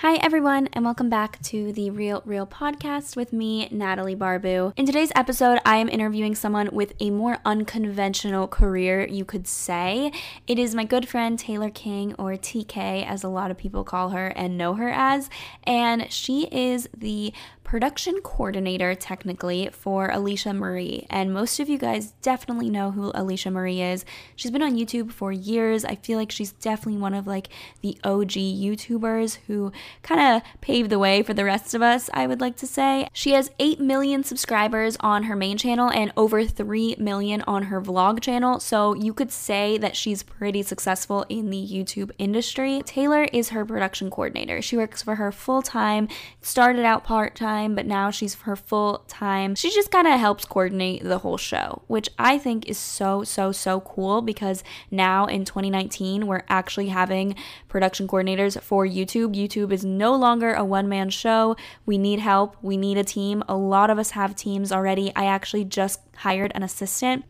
Hi, 0.00 0.16
everyone, 0.16 0.68
and 0.74 0.84
welcome 0.84 1.08
back 1.08 1.40
to 1.44 1.72
the 1.72 1.88
Real 1.88 2.22
Reel 2.26 2.46
podcast 2.46 3.16
with 3.16 3.32
me, 3.32 3.66
Natalie 3.70 4.14
Barbu. 4.14 4.74
In 4.76 4.84
today's 4.84 5.10
episode, 5.16 5.58
I 5.64 5.78
am 5.78 5.88
interviewing 5.88 6.34
someone 6.34 6.68
with 6.70 6.92
a 7.00 7.08
more 7.08 7.38
unconventional 7.46 8.46
career, 8.46 9.06
you 9.06 9.24
could 9.24 9.48
say. 9.48 10.12
It 10.46 10.58
is 10.58 10.74
my 10.74 10.84
good 10.84 11.08
friend 11.08 11.38
Taylor 11.38 11.70
King, 11.70 12.14
or 12.18 12.32
TK, 12.32 13.06
as 13.06 13.24
a 13.24 13.28
lot 13.28 13.50
of 13.50 13.56
people 13.56 13.84
call 13.84 14.10
her 14.10 14.26
and 14.26 14.58
know 14.58 14.74
her 14.74 14.90
as, 14.90 15.30
and 15.64 16.12
she 16.12 16.42
is 16.52 16.90
the 16.94 17.32
production 17.66 18.20
coordinator, 18.22 18.94
technically, 18.94 19.68
for 19.72 20.08
Alisha 20.08 20.56
Marie. 20.56 21.04
And 21.10 21.34
most 21.34 21.58
of 21.58 21.68
you 21.68 21.78
guys 21.78 22.12
definitely 22.22 22.70
know 22.70 22.92
who 22.92 23.12
Alisha 23.12 23.52
Marie 23.52 23.82
is. 23.82 24.04
She's 24.36 24.52
been 24.52 24.62
on 24.62 24.76
YouTube 24.76 25.10
for 25.10 25.32
years. 25.32 25.84
I 25.84 25.96
feel 25.96 26.16
like 26.16 26.30
she's 26.30 26.52
definitely 26.52 27.00
one 27.00 27.12
of 27.12 27.26
like 27.26 27.48
the 27.80 27.98
OG 28.04 28.30
YouTubers 28.30 29.38
who 29.48 29.72
kind 30.02 30.20
of 30.20 30.42
paved 30.60 30.90
the 30.90 31.00
way 31.00 31.24
for 31.24 31.34
the 31.34 31.44
rest 31.44 31.74
of 31.74 31.82
us, 31.82 32.08
I 32.14 32.28
would 32.28 32.40
like 32.40 32.56
to 32.58 32.68
say. 32.68 33.08
She 33.12 33.32
has 33.32 33.50
8 33.58 33.80
million 33.80 34.22
subscribers 34.22 34.96
on 35.00 35.24
her 35.24 35.34
main 35.34 35.58
channel 35.58 35.90
and 35.90 36.12
over 36.16 36.44
3 36.44 36.94
million 37.00 37.42
on 37.48 37.64
her 37.64 37.82
vlog 37.82 38.20
channel. 38.20 38.60
So 38.60 38.94
you 38.94 39.12
could 39.12 39.32
say 39.32 39.76
that 39.78 39.96
she's 39.96 40.22
pretty 40.22 40.62
successful 40.62 41.26
in 41.28 41.50
the 41.50 41.68
YouTube 41.68 42.12
industry. 42.16 42.80
Taylor 42.86 43.24
is 43.32 43.48
her 43.48 43.64
production 43.66 44.08
coordinator. 44.08 44.62
She 44.62 44.76
works 44.76 45.02
for 45.02 45.16
her 45.16 45.32
full 45.32 45.62
time, 45.62 46.06
started 46.40 46.84
out 46.84 47.02
part 47.02 47.34
time 47.34 47.55
time, 47.56 47.74
but 47.74 47.86
now 47.86 48.10
she's 48.10 48.34
her 48.42 48.56
full 48.56 49.04
time. 49.08 49.54
She 49.54 49.70
just 49.70 49.90
kind 49.90 50.06
of 50.06 50.18
helps 50.20 50.44
coordinate 50.44 51.02
the 51.02 51.18
whole 51.18 51.36
show, 51.36 51.82
which 51.86 52.08
I 52.18 52.38
think 52.38 52.68
is 52.68 52.78
so, 52.78 53.24
so, 53.24 53.52
so 53.52 53.80
cool 53.80 54.22
because 54.22 54.62
now 54.90 55.26
in 55.26 55.44
2019, 55.44 56.26
we're 56.26 56.44
actually 56.48 56.88
having 56.88 57.34
production 57.68 58.06
coordinators 58.06 58.60
for 58.60 58.86
YouTube. 58.86 59.34
YouTube 59.34 59.72
is 59.72 59.84
no 59.84 60.14
longer 60.14 60.52
a 60.54 60.64
one 60.64 60.88
man 60.88 61.10
show. 61.10 61.56
We 61.86 61.98
need 61.98 62.20
help, 62.20 62.56
we 62.62 62.76
need 62.76 62.98
a 62.98 63.04
team. 63.04 63.42
A 63.48 63.56
lot 63.56 63.90
of 63.90 63.98
us 63.98 64.10
have 64.10 64.34
teams 64.34 64.72
already. 64.72 65.12
I 65.16 65.26
actually 65.26 65.64
just 65.64 66.00
hired 66.16 66.52
an 66.54 66.62
assistant 66.62 67.24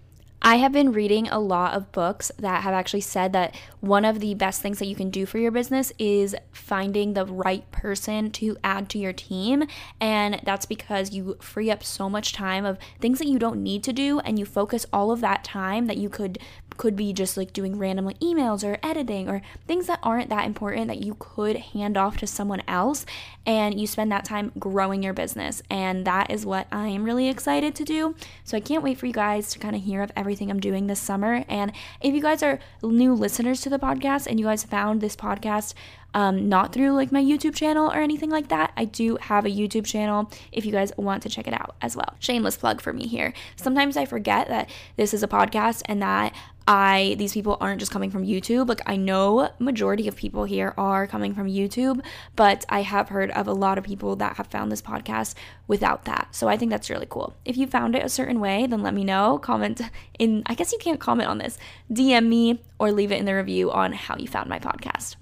I 0.46 0.58
have 0.58 0.70
been 0.70 0.92
reading 0.92 1.26
a 1.26 1.40
lot 1.40 1.74
of 1.74 1.90
books 1.90 2.30
that 2.38 2.62
have 2.62 2.72
actually 2.72 3.00
said 3.00 3.32
that 3.32 3.56
one 3.80 4.04
of 4.04 4.20
the 4.20 4.34
best 4.34 4.62
things 4.62 4.78
that 4.78 4.86
you 4.86 4.94
can 4.94 5.10
do 5.10 5.26
for 5.26 5.38
your 5.38 5.50
business 5.50 5.92
is 5.98 6.36
finding 6.52 7.14
the 7.14 7.26
right 7.26 7.68
person 7.72 8.30
to 8.30 8.56
add 8.62 8.88
to 8.90 8.98
your 9.00 9.12
team. 9.12 9.64
And 10.00 10.40
that's 10.44 10.64
because 10.64 11.12
you 11.12 11.36
free 11.40 11.68
up 11.68 11.82
so 11.82 12.08
much 12.08 12.32
time 12.32 12.64
of 12.64 12.78
things 13.00 13.18
that 13.18 13.26
you 13.26 13.40
don't 13.40 13.60
need 13.60 13.82
to 13.82 13.92
do 13.92 14.20
and 14.20 14.38
you 14.38 14.46
focus 14.46 14.86
all 14.92 15.10
of 15.10 15.20
that 15.20 15.42
time 15.42 15.86
that 15.86 15.96
you 15.96 16.08
could 16.08 16.38
could 16.76 16.96
be 16.96 17.12
just 17.12 17.36
like 17.36 17.52
doing 17.52 17.78
random 17.78 18.08
emails 18.20 18.64
or 18.64 18.78
editing 18.82 19.28
or 19.28 19.42
things 19.66 19.86
that 19.86 19.98
aren't 20.02 20.28
that 20.28 20.46
important 20.46 20.88
that 20.88 21.02
you 21.02 21.16
could 21.18 21.56
hand 21.56 21.96
off 21.96 22.16
to 22.18 22.26
someone 22.26 22.62
else 22.68 23.06
and 23.44 23.80
you 23.80 23.86
spend 23.86 24.10
that 24.12 24.24
time 24.24 24.52
growing 24.58 25.02
your 25.02 25.12
business 25.12 25.62
and 25.70 26.06
that 26.06 26.30
is 26.30 26.44
what 26.44 26.66
I 26.72 26.88
am 26.88 27.04
really 27.04 27.28
excited 27.28 27.74
to 27.76 27.84
do. 27.84 28.14
So 28.44 28.56
I 28.56 28.60
can't 28.60 28.82
wait 28.82 28.98
for 28.98 29.06
you 29.06 29.12
guys 29.12 29.50
to 29.50 29.58
kind 29.58 29.76
of 29.76 29.82
hear 29.82 30.02
of 30.02 30.12
everything 30.16 30.50
I'm 30.50 30.60
doing 30.60 30.86
this 30.86 31.00
summer 31.00 31.44
and 31.48 31.72
if 32.00 32.14
you 32.14 32.20
guys 32.20 32.42
are 32.42 32.58
new 32.82 33.14
listeners 33.14 33.60
to 33.62 33.70
the 33.70 33.78
podcast 33.78 34.26
and 34.26 34.38
you 34.38 34.46
guys 34.46 34.64
found 34.64 35.00
this 35.00 35.16
podcast 35.16 35.74
um, 36.16 36.48
not 36.48 36.72
through 36.72 36.92
like 36.92 37.12
my 37.12 37.22
YouTube 37.22 37.54
channel 37.54 37.92
or 37.92 37.98
anything 37.98 38.30
like 38.30 38.48
that. 38.48 38.72
I 38.74 38.86
do 38.86 39.18
have 39.20 39.44
a 39.44 39.50
YouTube 39.50 39.84
channel 39.84 40.32
if 40.50 40.64
you 40.64 40.72
guys 40.72 40.90
want 40.96 41.22
to 41.24 41.28
check 41.28 41.46
it 41.46 41.52
out 41.52 41.76
as 41.82 41.94
well. 41.94 42.14
Shameless 42.20 42.56
plug 42.56 42.80
for 42.80 42.94
me 42.94 43.06
here. 43.06 43.34
Sometimes 43.56 43.98
I 43.98 44.06
forget 44.06 44.48
that 44.48 44.70
this 44.96 45.12
is 45.12 45.22
a 45.22 45.28
podcast 45.28 45.82
and 45.84 46.00
that 46.00 46.34
I 46.66 47.16
these 47.18 47.34
people 47.34 47.58
aren't 47.60 47.80
just 47.80 47.92
coming 47.92 48.10
from 48.10 48.24
YouTube. 48.24 48.66
Like 48.66 48.80
I 48.86 48.96
know 48.96 49.50
majority 49.58 50.08
of 50.08 50.16
people 50.16 50.44
here 50.44 50.72
are 50.78 51.06
coming 51.06 51.34
from 51.34 51.48
YouTube, 51.48 52.02
but 52.34 52.64
I 52.70 52.80
have 52.80 53.10
heard 53.10 53.30
of 53.32 53.46
a 53.46 53.52
lot 53.52 53.76
of 53.76 53.84
people 53.84 54.16
that 54.16 54.38
have 54.38 54.46
found 54.46 54.72
this 54.72 54.80
podcast 54.80 55.34
without 55.68 56.06
that. 56.06 56.28
So 56.30 56.48
I 56.48 56.56
think 56.56 56.70
that's 56.70 56.88
really 56.88 57.06
cool. 57.10 57.34
If 57.44 57.58
you 57.58 57.66
found 57.66 57.94
it 57.94 58.02
a 58.02 58.08
certain 58.08 58.40
way, 58.40 58.66
then 58.66 58.82
let 58.82 58.94
me 58.94 59.04
know. 59.04 59.38
Comment 59.38 59.82
in 60.18 60.44
I 60.46 60.54
guess 60.54 60.72
you 60.72 60.78
can't 60.78 60.98
comment 60.98 61.28
on 61.28 61.36
this. 61.36 61.58
DM 61.92 62.26
me 62.26 62.62
or 62.78 62.90
leave 62.90 63.12
it 63.12 63.18
in 63.18 63.26
the 63.26 63.34
review 63.34 63.70
on 63.70 63.92
how 63.92 64.16
you 64.16 64.26
found 64.26 64.48
my 64.48 64.58
podcast. 64.58 65.16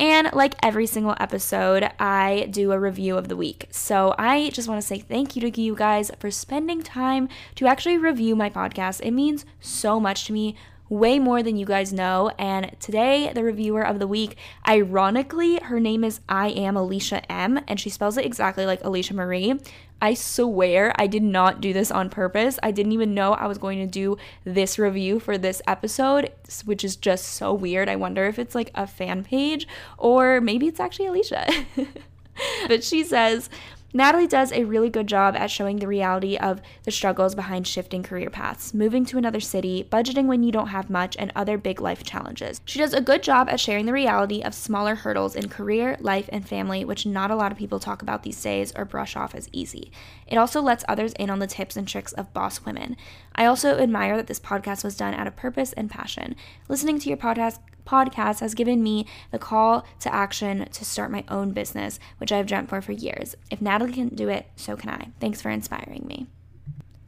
And 0.00 0.30
like 0.32 0.54
every 0.62 0.86
single 0.86 1.16
episode, 1.18 1.90
I 1.98 2.46
do 2.50 2.70
a 2.70 2.78
review 2.78 3.16
of 3.16 3.28
the 3.28 3.36
week. 3.36 3.66
So 3.70 4.14
I 4.16 4.50
just 4.50 4.68
want 4.68 4.80
to 4.80 4.86
say 4.86 4.98
thank 4.98 5.34
you 5.34 5.50
to 5.50 5.60
you 5.60 5.74
guys 5.74 6.10
for 6.20 6.30
spending 6.30 6.82
time 6.82 7.28
to 7.56 7.66
actually 7.66 7.98
review 7.98 8.36
my 8.36 8.48
podcast. 8.48 9.00
It 9.00 9.10
means 9.10 9.44
so 9.60 9.98
much 9.98 10.24
to 10.26 10.32
me 10.32 10.54
way 10.88 11.18
more 11.18 11.42
than 11.42 11.56
you 11.56 11.66
guys 11.66 11.92
know. 11.92 12.30
And 12.38 12.74
today, 12.80 13.32
the 13.34 13.42
reviewer 13.42 13.82
of 13.82 13.98
the 13.98 14.06
week, 14.06 14.36
ironically, 14.66 15.56
her 15.64 15.80
name 15.80 16.04
is 16.04 16.20
I 16.28 16.48
am 16.48 16.74
Alisha 16.74 17.24
M, 17.28 17.60
and 17.66 17.78
she 17.78 17.90
spells 17.90 18.16
it 18.16 18.24
exactly 18.24 18.66
like 18.66 18.82
Alisha 18.82 19.12
Marie. 19.12 19.58
I 20.00 20.14
swear 20.14 20.92
I 20.96 21.06
did 21.06 21.22
not 21.22 21.60
do 21.60 21.72
this 21.72 21.90
on 21.90 22.08
purpose. 22.08 22.58
I 22.62 22.70
didn't 22.70 22.92
even 22.92 23.14
know 23.14 23.32
I 23.32 23.46
was 23.46 23.58
going 23.58 23.78
to 23.78 23.86
do 23.86 24.16
this 24.44 24.78
review 24.78 25.18
for 25.18 25.36
this 25.36 25.60
episode, 25.66 26.32
which 26.64 26.84
is 26.84 26.96
just 26.96 27.24
so 27.24 27.52
weird. 27.52 27.88
I 27.88 27.96
wonder 27.96 28.26
if 28.26 28.38
it's 28.38 28.54
like 28.54 28.70
a 28.74 28.86
fan 28.86 29.24
page 29.24 29.66
or 29.96 30.40
maybe 30.40 30.66
it's 30.66 30.80
actually 30.80 31.06
Alisha. 31.06 31.64
but 32.68 32.84
she 32.84 33.02
says, 33.02 33.50
Natalie 33.94 34.26
does 34.26 34.52
a 34.52 34.64
really 34.64 34.90
good 34.90 35.06
job 35.06 35.34
at 35.34 35.50
showing 35.50 35.78
the 35.78 35.86
reality 35.86 36.36
of 36.36 36.60
the 36.84 36.90
struggles 36.90 37.34
behind 37.34 37.66
shifting 37.66 38.02
career 38.02 38.28
paths, 38.28 38.74
moving 38.74 39.06
to 39.06 39.16
another 39.16 39.40
city, 39.40 39.88
budgeting 39.90 40.26
when 40.26 40.42
you 40.42 40.52
don't 40.52 40.68
have 40.68 40.90
much, 40.90 41.16
and 41.18 41.32
other 41.34 41.56
big 41.56 41.80
life 41.80 42.04
challenges. 42.04 42.60
She 42.66 42.78
does 42.78 42.92
a 42.92 43.00
good 43.00 43.22
job 43.22 43.48
at 43.48 43.60
sharing 43.60 43.86
the 43.86 43.94
reality 43.94 44.42
of 44.42 44.52
smaller 44.52 44.94
hurdles 44.94 45.34
in 45.34 45.48
career, 45.48 45.96
life, 46.00 46.28
and 46.30 46.46
family, 46.46 46.84
which 46.84 47.06
not 47.06 47.30
a 47.30 47.36
lot 47.36 47.50
of 47.50 47.56
people 47.56 47.80
talk 47.80 48.02
about 48.02 48.24
these 48.24 48.42
days 48.42 48.74
or 48.76 48.84
brush 48.84 49.16
off 49.16 49.34
as 49.34 49.48
easy. 49.52 49.90
It 50.26 50.36
also 50.36 50.60
lets 50.60 50.84
others 50.86 51.14
in 51.14 51.30
on 51.30 51.38
the 51.38 51.46
tips 51.46 51.74
and 51.74 51.88
tricks 51.88 52.12
of 52.12 52.34
boss 52.34 52.66
women. 52.66 52.94
I 53.34 53.46
also 53.46 53.78
admire 53.78 54.18
that 54.18 54.26
this 54.26 54.40
podcast 54.40 54.84
was 54.84 54.96
done 54.96 55.14
out 55.14 55.26
of 55.26 55.34
purpose 55.34 55.72
and 55.72 55.88
passion. 55.88 56.36
Listening 56.68 56.98
to 56.98 57.08
your 57.08 57.16
podcast 57.16 57.60
podcast 57.88 58.40
has 58.40 58.54
given 58.54 58.82
me 58.82 59.06
the 59.30 59.38
call 59.38 59.86
to 60.00 60.14
action 60.14 60.68
to 60.70 60.84
start 60.84 61.10
my 61.10 61.24
own 61.28 61.52
business, 61.52 61.98
which 62.18 62.30
I've 62.30 62.46
dreamt 62.46 62.68
for 62.68 62.82
for 62.82 62.92
years. 62.92 63.34
If 63.50 63.62
Natalie 63.62 63.92
can 63.92 64.08
do 64.08 64.28
it, 64.28 64.46
so 64.56 64.76
can 64.76 64.90
I. 64.90 65.08
Thanks 65.20 65.40
for 65.40 65.50
inspiring 65.50 66.06
me. 66.06 66.26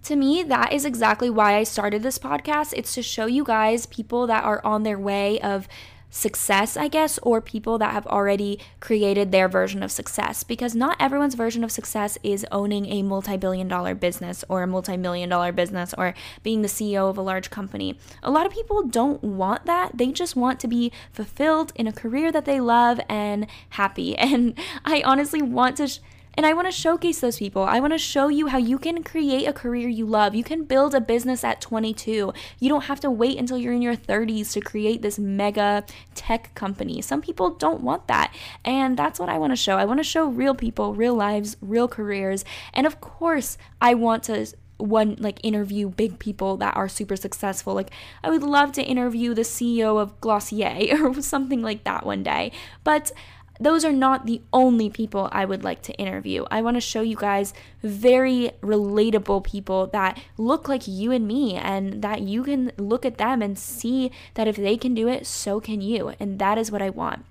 To 0.04 0.16
me, 0.16 0.42
that 0.44 0.72
is 0.72 0.86
exactly 0.86 1.28
why 1.28 1.56
I 1.56 1.64
started 1.64 2.02
this 2.02 2.18
podcast. 2.18 2.72
It's 2.74 2.94
to 2.94 3.02
show 3.02 3.26
you 3.26 3.44
guys 3.44 3.84
people 3.86 4.26
that 4.28 4.44
are 4.44 4.64
on 4.64 4.82
their 4.82 4.98
way 4.98 5.38
of 5.40 5.68
success, 6.10 6.76
I 6.76 6.88
guess, 6.88 7.18
or 7.22 7.40
people 7.40 7.78
that 7.78 7.92
have 7.92 8.06
already 8.06 8.58
created 8.80 9.30
their 9.30 9.48
version 9.48 9.82
of 9.82 9.92
success. 9.92 10.42
Because 10.42 10.74
not 10.74 10.96
everyone's 11.00 11.34
version 11.34 11.64
of 11.64 11.72
success 11.72 12.18
is 12.22 12.44
owning 12.52 12.86
a 12.86 13.02
multi 13.02 13.36
billion 13.36 13.68
dollar 13.68 13.94
business 13.94 14.44
or 14.48 14.62
a 14.62 14.66
multi 14.66 14.96
million 14.96 15.28
dollar 15.28 15.52
business 15.52 15.94
or 15.96 16.14
being 16.42 16.62
the 16.62 16.68
CEO 16.68 17.08
of 17.08 17.16
a 17.16 17.22
large 17.22 17.50
company. 17.50 17.98
A 18.22 18.30
lot 18.30 18.46
of 18.46 18.52
people 18.52 18.82
don't 18.82 19.22
want 19.22 19.66
that. 19.66 19.96
They 19.96 20.12
just 20.12 20.36
want 20.36 20.60
to 20.60 20.68
be 20.68 20.92
fulfilled 21.12 21.72
in 21.74 21.86
a 21.86 21.92
career 21.92 22.32
that 22.32 22.44
they 22.44 22.60
love 22.60 23.00
and 23.08 23.46
happy. 23.70 24.16
And 24.30 24.54
I 24.84 25.02
honestly 25.04 25.42
want 25.42 25.76
to. 25.78 25.88
Sh- 25.88 25.98
And 26.40 26.46
I 26.46 26.54
want 26.54 26.68
to 26.68 26.72
showcase 26.72 27.20
those 27.20 27.36
people. 27.36 27.64
I 27.64 27.80
want 27.80 27.92
to 27.92 27.98
show 27.98 28.28
you 28.28 28.46
how 28.46 28.56
you 28.56 28.78
can 28.78 29.02
create 29.02 29.46
a 29.46 29.52
career 29.52 29.90
you 29.90 30.06
love. 30.06 30.34
You 30.34 30.42
can 30.42 30.64
build 30.64 30.94
a 30.94 31.00
business 31.02 31.44
at 31.44 31.60
22. 31.60 32.32
You 32.58 32.68
don't 32.70 32.84
have 32.84 32.98
to 33.00 33.10
wait 33.10 33.36
until 33.36 33.58
you're 33.58 33.74
in 33.74 33.82
your 33.82 33.94
30s 33.94 34.54
to 34.54 34.62
create 34.62 35.02
this 35.02 35.18
mega 35.18 35.84
tech 36.14 36.54
company. 36.54 37.02
Some 37.02 37.20
people 37.20 37.50
don't 37.50 37.82
want 37.82 38.08
that. 38.08 38.34
And 38.64 38.96
that's 38.96 39.20
what 39.20 39.28
I 39.28 39.36
want 39.36 39.52
to 39.52 39.56
show. 39.56 39.76
I 39.76 39.84
want 39.84 40.00
to 40.00 40.02
show 40.02 40.28
real 40.28 40.54
people, 40.54 40.94
real 40.94 41.14
lives, 41.14 41.58
real 41.60 41.88
careers. 41.88 42.42
And 42.72 42.86
of 42.86 43.02
course, 43.02 43.58
I 43.78 43.92
want 43.92 44.22
to 44.22 44.46
one 44.78 45.16
like 45.18 45.38
interview 45.42 45.90
big 45.90 46.18
people 46.18 46.56
that 46.56 46.74
are 46.74 46.88
super 46.88 47.16
successful. 47.16 47.74
Like 47.74 47.90
I 48.24 48.30
would 48.30 48.42
love 48.42 48.72
to 48.72 48.82
interview 48.82 49.34
the 49.34 49.42
CEO 49.42 50.00
of 50.00 50.18
Glossier 50.22 50.96
or 51.02 51.20
something 51.20 51.60
like 51.60 51.84
that 51.84 52.06
one 52.06 52.22
day. 52.22 52.52
But 52.82 53.12
those 53.60 53.84
are 53.84 53.92
not 53.92 54.26
the 54.26 54.40
only 54.52 54.88
people 54.88 55.28
I 55.30 55.44
would 55.44 55.62
like 55.62 55.82
to 55.82 55.92
interview. 55.94 56.44
I 56.50 56.62
want 56.62 56.76
to 56.76 56.80
show 56.80 57.02
you 57.02 57.16
guys 57.16 57.52
very 57.82 58.52
relatable 58.62 59.44
people 59.44 59.86
that 59.88 60.18
look 60.38 60.68
like 60.68 60.88
you 60.88 61.12
and 61.12 61.28
me, 61.28 61.54
and 61.56 62.02
that 62.02 62.22
you 62.22 62.42
can 62.42 62.72
look 62.78 63.04
at 63.04 63.18
them 63.18 63.42
and 63.42 63.58
see 63.58 64.10
that 64.34 64.48
if 64.48 64.56
they 64.56 64.76
can 64.76 64.94
do 64.94 65.06
it, 65.08 65.26
so 65.26 65.60
can 65.60 65.80
you. 65.80 66.14
And 66.18 66.38
that 66.38 66.56
is 66.56 66.72
what 66.72 66.82
I 66.82 66.90
want. 66.90 67.24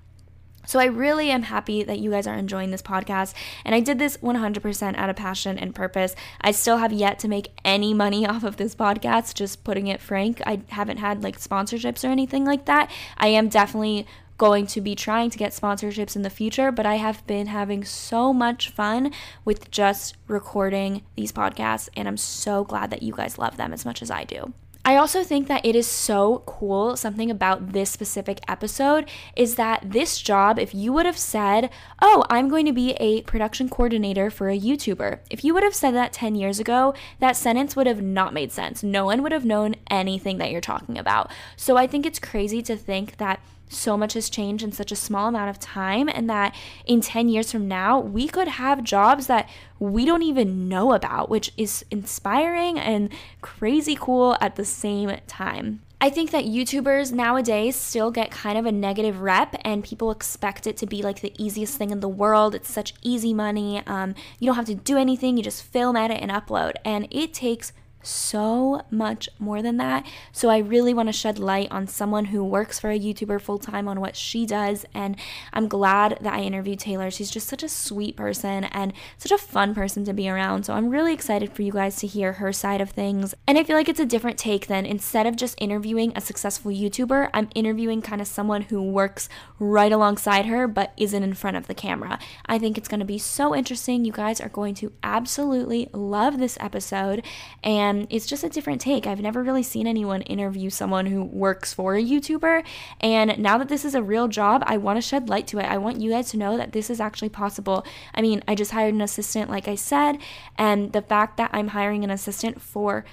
So 0.69 0.79
I 0.79 0.85
really 0.85 1.31
am 1.31 1.41
happy 1.41 1.81
that 1.83 1.97
you 1.97 2.11
guys 2.11 2.27
are 2.27 2.35
enjoying 2.35 2.69
this 2.69 2.83
podcast. 2.83 3.33
And 3.65 3.73
I 3.73 3.79
did 3.79 3.97
this 3.97 4.17
100% 4.17 4.97
out 4.97 5.09
of 5.09 5.15
passion 5.15 5.57
and 5.57 5.73
purpose. 5.73 6.15
I 6.41 6.51
still 6.51 6.77
have 6.77 6.93
yet 6.93 7.17
to 7.19 7.27
make 7.27 7.51
any 7.65 7.91
money 7.93 8.23
off 8.27 8.43
of 8.43 8.57
this 8.57 8.75
podcast, 8.75 9.33
just 9.33 9.63
putting 9.63 9.87
it 9.87 9.99
frank. 9.99 10.43
I 10.45 10.61
haven't 10.67 10.97
had 10.97 11.23
like 11.23 11.39
sponsorships 11.39 12.07
or 12.07 12.11
anything 12.11 12.45
like 12.45 12.65
that. 12.65 12.91
I 13.17 13.29
am 13.29 13.49
definitely 13.49 14.05
going 14.39 14.65
to 14.65 14.81
be 14.81 14.95
trying 14.95 15.29
to 15.29 15.37
get 15.37 15.51
sponsorships 15.51 16.15
in 16.15 16.23
the 16.23 16.29
future, 16.31 16.71
but 16.71 16.87
I 16.87 16.95
have 16.95 17.27
been 17.27 17.45
having 17.45 17.85
so 17.85 18.33
much 18.33 18.69
fun 18.69 19.11
with 19.45 19.69
just 19.69 20.17
recording 20.27 21.03
these 21.15 21.31
podcasts, 21.31 21.89
and 21.95 22.07
I'm 22.07 22.17
so 22.17 22.63
glad 22.63 22.89
that 22.89 23.03
you 23.03 23.13
guys 23.13 23.37
love 23.37 23.57
them 23.57 23.71
as 23.71 23.85
much 23.85 24.01
as 24.01 24.09
I 24.09 24.23
do. 24.23 24.53
I 24.85 24.95
also 24.95 25.23
think 25.23 25.47
that 25.49 25.65
it 25.65 25.75
is 25.75 25.85
so 25.85 26.41
cool. 26.45 26.95
Something 26.95 27.29
about 27.29 27.73
this 27.73 27.91
specific 27.91 28.39
episode 28.47 29.07
is 29.35 29.55
that 29.55 29.83
this 29.91 30.19
job, 30.19 30.57
if 30.57 30.73
you 30.73 30.93
would 30.93 31.05
have 31.05 31.17
said, 31.17 31.69
Oh, 32.01 32.23
I'm 32.29 32.47
going 32.47 32.65
to 32.65 32.71
be 32.71 32.93
a 32.93 33.21
production 33.23 33.69
coordinator 33.69 34.31
for 34.31 34.49
a 34.49 34.59
YouTuber, 34.59 35.19
if 35.29 35.43
you 35.43 35.53
would 35.53 35.63
have 35.63 35.75
said 35.75 35.91
that 35.91 36.13
10 36.13 36.33
years 36.35 36.59
ago, 36.59 36.95
that 37.19 37.35
sentence 37.35 37.75
would 37.75 37.87
have 37.87 38.01
not 38.01 38.33
made 38.33 38.51
sense. 38.51 38.81
No 38.81 39.05
one 39.05 39.21
would 39.21 39.33
have 39.33 39.45
known 39.45 39.75
anything 39.91 40.37
that 40.37 40.49
you're 40.49 40.61
talking 40.61 40.97
about. 40.97 41.29
So 41.55 41.75
I 41.75 41.85
think 41.85 42.05
it's 42.05 42.17
crazy 42.17 42.61
to 42.63 42.75
think 42.75 43.17
that 43.17 43.41
so 43.69 43.95
much 43.95 44.13
has 44.13 44.29
changed 44.29 44.63
in 44.63 44.71
such 44.71 44.91
a 44.91 44.95
small 44.95 45.27
amount 45.27 45.49
of 45.49 45.59
time, 45.59 46.09
and 46.09 46.29
that 46.29 46.55
in 46.85 47.01
10 47.01 47.29
years 47.29 47.51
from 47.51 47.67
now, 47.67 47.99
we 47.99 48.27
could 48.27 48.47
have 48.47 48.83
jobs 48.83 49.27
that 49.27 49.47
we 49.77 50.03
don't 50.05 50.23
even 50.23 50.67
know 50.67 50.93
about, 50.93 51.29
which 51.29 51.53
is 51.55 51.85
inspiring 51.89 52.77
and 52.77 53.13
crazy 53.41 53.95
cool 53.97 54.35
at 54.41 54.55
the 54.55 54.65
same 54.65 55.15
time. 55.27 55.81
I 56.01 56.09
think 56.09 56.31
that 56.31 56.45
YouTubers 56.45 57.11
nowadays 57.11 57.75
still 57.75 58.09
get 58.09 58.31
kind 58.31 58.57
of 58.57 58.65
a 58.65 58.71
negative 58.71 59.19
rep, 59.21 59.55
and 59.65 59.83
people 59.83 60.11
expect 60.11 60.65
it 60.65 60.77
to 60.77 60.85
be 60.85 61.01
like 61.01 61.19
the 61.21 61.33
easiest 61.37 61.77
thing 61.77 61.91
in 61.91 61.99
the 61.99 62.09
world. 62.09 62.55
It's 62.55 62.71
such 62.71 62.93
easy 63.01 63.33
money. 63.33 63.83
Um, 63.85 64.15
you 64.39 64.45
don't 64.45 64.55
have 64.55 64.65
to 64.65 64.75
do 64.75 64.97
anything, 64.97 65.35
you 65.37 65.43
just 65.43 65.61
film, 65.61 65.95
edit, 65.95 66.19
and 66.21 66.31
upload. 66.31 66.73
And 66.85 67.07
it 67.11 67.33
takes 67.33 67.73
so 68.09 68.81
much 68.89 69.29
more 69.39 69.61
than 69.61 69.77
that. 69.77 70.05
So 70.31 70.49
I 70.49 70.57
really 70.57 70.93
want 70.93 71.07
to 71.07 71.13
shed 71.13 71.39
light 71.39 71.71
on 71.71 71.87
someone 71.87 72.25
who 72.25 72.43
works 72.43 72.79
for 72.79 72.89
a 72.89 72.99
YouTuber 72.99 73.41
full 73.41 73.59
time 73.59 73.87
on 73.87 74.01
what 74.01 74.15
she 74.15 74.45
does. 74.45 74.85
And 74.93 75.15
I'm 75.53 75.67
glad 75.67 76.17
that 76.21 76.33
I 76.33 76.41
interviewed 76.41 76.79
Taylor. 76.79 77.11
She's 77.11 77.31
just 77.31 77.47
such 77.47 77.63
a 77.63 77.69
sweet 77.69 78.15
person 78.15 78.65
and 78.65 78.93
such 79.17 79.31
a 79.31 79.37
fun 79.37 79.75
person 79.75 80.03
to 80.05 80.13
be 80.13 80.29
around. 80.29 80.63
So 80.63 80.73
I'm 80.73 80.89
really 80.89 81.13
excited 81.13 81.53
for 81.53 81.61
you 81.61 81.71
guys 81.71 81.97
to 81.97 82.07
hear 82.07 82.33
her 82.33 82.51
side 82.51 82.81
of 82.81 82.89
things. 82.89 83.35
And 83.47 83.57
I 83.57 83.63
feel 83.63 83.75
like 83.75 83.89
it's 83.89 83.99
a 83.99 84.05
different 84.05 84.37
take 84.37 84.67
than 84.67 84.85
instead 84.85 85.27
of 85.27 85.35
just 85.35 85.59
interviewing 85.61 86.11
a 86.15 86.21
successful 86.21 86.71
YouTuber, 86.71 87.29
I'm 87.33 87.49
interviewing 87.55 88.01
kind 88.01 88.21
of 88.21 88.27
someone 88.27 88.63
who 88.63 88.81
works 88.81 89.29
right 89.59 89.91
alongside 89.91 90.45
her 90.45 90.67
but 90.67 90.93
isn't 90.97 91.23
in 91.23 91.33
front 91.33 91.57
of 91.57 91.67
the 91.67 91.73
camera. 91.73 92.19
I 92.45 92.57
think 92.57 92.77
it's 92.77 92.87
going 92.87 92.99
to 92.99 93.05
be 93.05 93.17
so 93.17 93.55
interesting. 93.55 94.05
You 94.05 94.11
guys 94.11 94.41
are 94.41 94.49
going 94.49 94.75
to 94.75 94.91
absolutely 95.03 95.89
love 95.93 96.39
this 96.39 96.57
episode. 96.59 97.25
And 97.63 97.98
it's 98.09 98.25
just 98.25 98.43
a 98.43 98.49
different 98.49 98.81
take. 98.81 99.07
I've 99.07 99.21
never 99.21 99.43
really 99.43 99.63
seen 99.63 99.87
anyone 99.87 100.21
interview 100.23 100.69
someone 100.69 101.05
who 101.05 101.23
works 101.23 101.73
for 101.73 101.95
a 101.95 102.03
YouTuber, 102.03 102.63
and 102.99 103.37
now 103.39 103.57
that 103.57 103.69
this 103.69 103.85
is 103.85 103.95
a 103.95 104.03
real 104.03 104.27
job, 104.27 104.63
I 104.65 104.77
want 104.77 104.97
to 104.97 105.01
shed 105.01 105.29
light 105.29 105.47
to 105.47 105.59
it. 105.59 105.65
I 105.65 105.77
want 105.77 105.99
you 105.99 106.11
guys 106.11 106.29
to 106.31 106.37
know 106.37 106.57
that 106.57 106.71
this 106.71 106.89
is 106.89 106.99
actually 106.99 107.29
possible. 107.29 107.85
I 108.13 108.21
mean, 108.21 108.43
I 108.47 108.55
just 108.55 108.71
hired 108.71 108.93
an 108.93 109.01
assistant, 109.01 109.49
like 109.49 109.67
I 109.67 109.75
said, 109.75 110.17
and 110.57 110.93
the 110.93 111.01
fact 111.01 111.37
that 111.37 111.49
I'm 111.53 111.69
hiring 111.69 112.03
an 112.03 112.11
assistant 112.11 112.61
for 112.61 113.05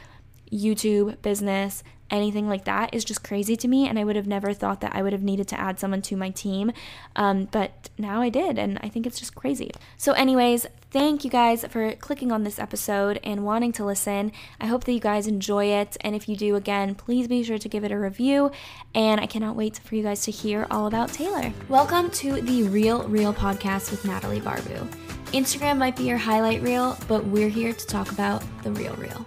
YouTube 0.52 1.20
business 1.22 1.82
anything 2.10 2.48
like 2.48 2.64
that 2.64 2.94
is 2.94 3.04
just 3.04 3.24
crazy 3.24 3.56
to 3.56 3.68
me 3.68 3.88
and 3.88 3.98
i 3.98 4.04
would 4.04 4.16
have 4.16 4.26
never 4.26 4.52
thought 4.52 4.80
that 4.80 4.94
i 4.94 5.02
would 5.02 5.12
have 5.12 5.22
needed 5.22 5.48
to 5.48 5.58
add 5.58 5.78
someone 5.78 6.02
to 6.02 6.16
my 6.16 6.30
team 6.30 6.72
um, 7.16 7.46
but 7.50 7.88
now 7.98 8.20
i 8.22 8.28
did 8.28 8.58
and 8.58 8.78
i 8.82 8.88
think 8.88 9.06
it's 9.06 9.18
just 9.18 9.34
crazy 9.34 9.70
so 9.96 10.12
anyways 10.12 10.66
thank 10.96 11.24
you 11.26 11.30
guys 11.30 11.62
for 11.66 11.92
clicking 11.96 12.32
on 12.32 12.42
this 12.42 12.58
episode 12.58 13.20
and 13.22 13.44
wanting 13.44 13.70
to 13.70 13.84
listen. 13.84 14.32
I 14.58 14.64
hope 14.64 14.84
that 14.84 14.92
you 14.92 14.98
guys 14.98 15.26
enjoy 15.26 15.66
it. 15.66 15.94
And 16.00 16.16
if 16.16 16.26
you 16.26 16.36
do 16.36 16.56
again 16.56 16.94
please 16.94 17.28
be 17.28 17.42
sure 17.42 17.58
to 17.58 17.68
give 17.68 17.84
it 17.84 17.92
a 17.92 17.98
review. 17.98 18.50
And 18.94 19.20
i 19.20 19.26
cannot 19.26 19.56
wait 19.56 19.76
for 19.76 19.94
you 19.94 20.02
guys 20.02 20.22
to 20.22 20.30
hear 20.30 20.66
all 20.70 20.86
about 20.86 21.12
taylor. 21.12 21.52
Welcome 21.68 22.10
to 22.12 22.40
the 22.40 22.62
real 22.62 23.02
reel 23.08 23.34
podcast 23.34 23.90
with 23.90 24.06
natalie 24.06 24.40
barbu. 24.40 24.88
Instagram 25.32 25.76
might 25.76 25.96
be 25.96 26.04
your 26.04 26.16
highlight 26.16 26.62
reel 26.62 26.96
but 27.08 27.26
we're 27.26 27.50
here 27.50 27.74
to 27.74 27.86
talk 27.86 28.10
about 28.10 28.42
the 28.62 28.72
real 28.72 28.94
real 28.94 29.26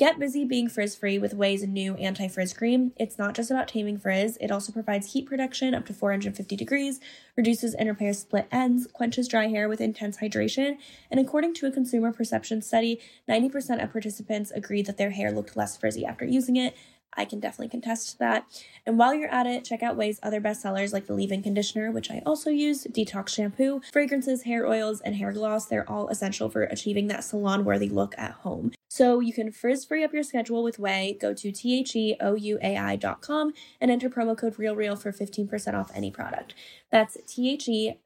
Get 0.00 0.18
busy 0.18 0.46
being 0.46 0.70
frizz 0.70 0.96
free 0.96 1.18
with 1.18 1.36
Ouai's 1.36 1.62
new 1.62 1.94
anti 1.96 2.26
frizz 2.26 2.54
cream. 2.54 2.92
It's 2.96 3.18
not 3.18 3.34
just 3.34 3.50
about 3.50 3.68
taming 3.68 3.98
frizz, 3.98 4.38
it 4.40 4.50
also 4.50 4.72
provides 4.72 5.12
heat 5.12 5.26
protection 5.26 5.74
up 5.74 5.84
to 5.84 5.92
450 5.92 6.56
degrees, 6.56 7.00
reduces 7.36 7.74
and 7.74 7.86
repairs 7.86 8.20
split 8.20 8.48
ends, 8.50 8.86
quenches 8.94 9.28
dry 9.28 9.48
hair 9.48 9.68
with 9.68 9.78
intense 9.78 10.16
hydration, 10.16 10.78
and 11.10 11.20
according 11.20 11.52
to 11.52 11.66
a 11.66 11.70
consumer 11.70 12.14
perception 12.14 12.62
study, 12.62 12.98
90% 13.28 13.84
of 13.84 13.92
participants 13.92 14.50
agreed 14.50 14.86
that 14.86 14.96
their 14.96 15.10
hair 15.10 15.30
looked 15.32 15.54
less 15.54 15.76
frizzy 15.76 16.06
after 16.06 16.24
using 16.24 16.56
it. 16.56 16.74
I 17.12 17.26
can 17.26 17.38
definitely 17.38 17.68
contest 17.68 18.18
that. 18.20 18.46
And 18.86 18.96
while 18.98 19.12
you're 19.12 19.28
at 19.28 19.46
it, 19.46 19.66
check 19.66 19.82
out 19.82 19.98
Ouai's 19.98 20.18
other 20.22 20.40
bestsellers 20.40 20.94
like 20.94 21.08
the 21.08 21.14
leave-in 21.14 21.42
conditioner, 21.42 21.92
which 21.92 22.10
I 22.10 22.22
also 22.24 22.48
use, 22.48 22.86
detox 22.86 23.28
shampoo, 23.28 23.82
fragrances, 23.92 24.44
hair 24.44 24.66
oils, 24.66 25.02
and 25.02 25.16
hair 25.16 25.30
gloss. 25.30 25.66
They're 25.66 25.90
all 25.90 26.08
essential 26.08 26.48
for 26.48 26.62
achieving 26.62 27.08
that 27.08 27.22
salon-worthy 27.22 27.90
look 27.90 28.14
at 28.16 28.30
home. 28.30 28.72
So 28.90 29.20
you 29.20 29.32
can 29.32 29.52
frizz 29.52 29.84
free 29.84 30.02
up 30.02 30.12
your 30.12 30.24
schedule 30.24 30.64
with 30.64 30.78
Ouai. 30.78 31.20
Go 31.20 31.32
to 31.32 31.52
theouai.com 31.52 33.52
and 33.80 33.90
enter 33.90 34.10
promo 34.10 34.36
code 34.36 34.56
RealReal 34.56 35.00
for 35.00 35.12
15% 35.12 35.74
off 35.74 35.92
any 35.94 36.10
product. 36.10 36.54
That's 36.90 37.16
theouai.com, 37.18 38.00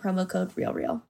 promo 0.00 0.28
code 0.28 0.56
RealReal. 0.56 1.02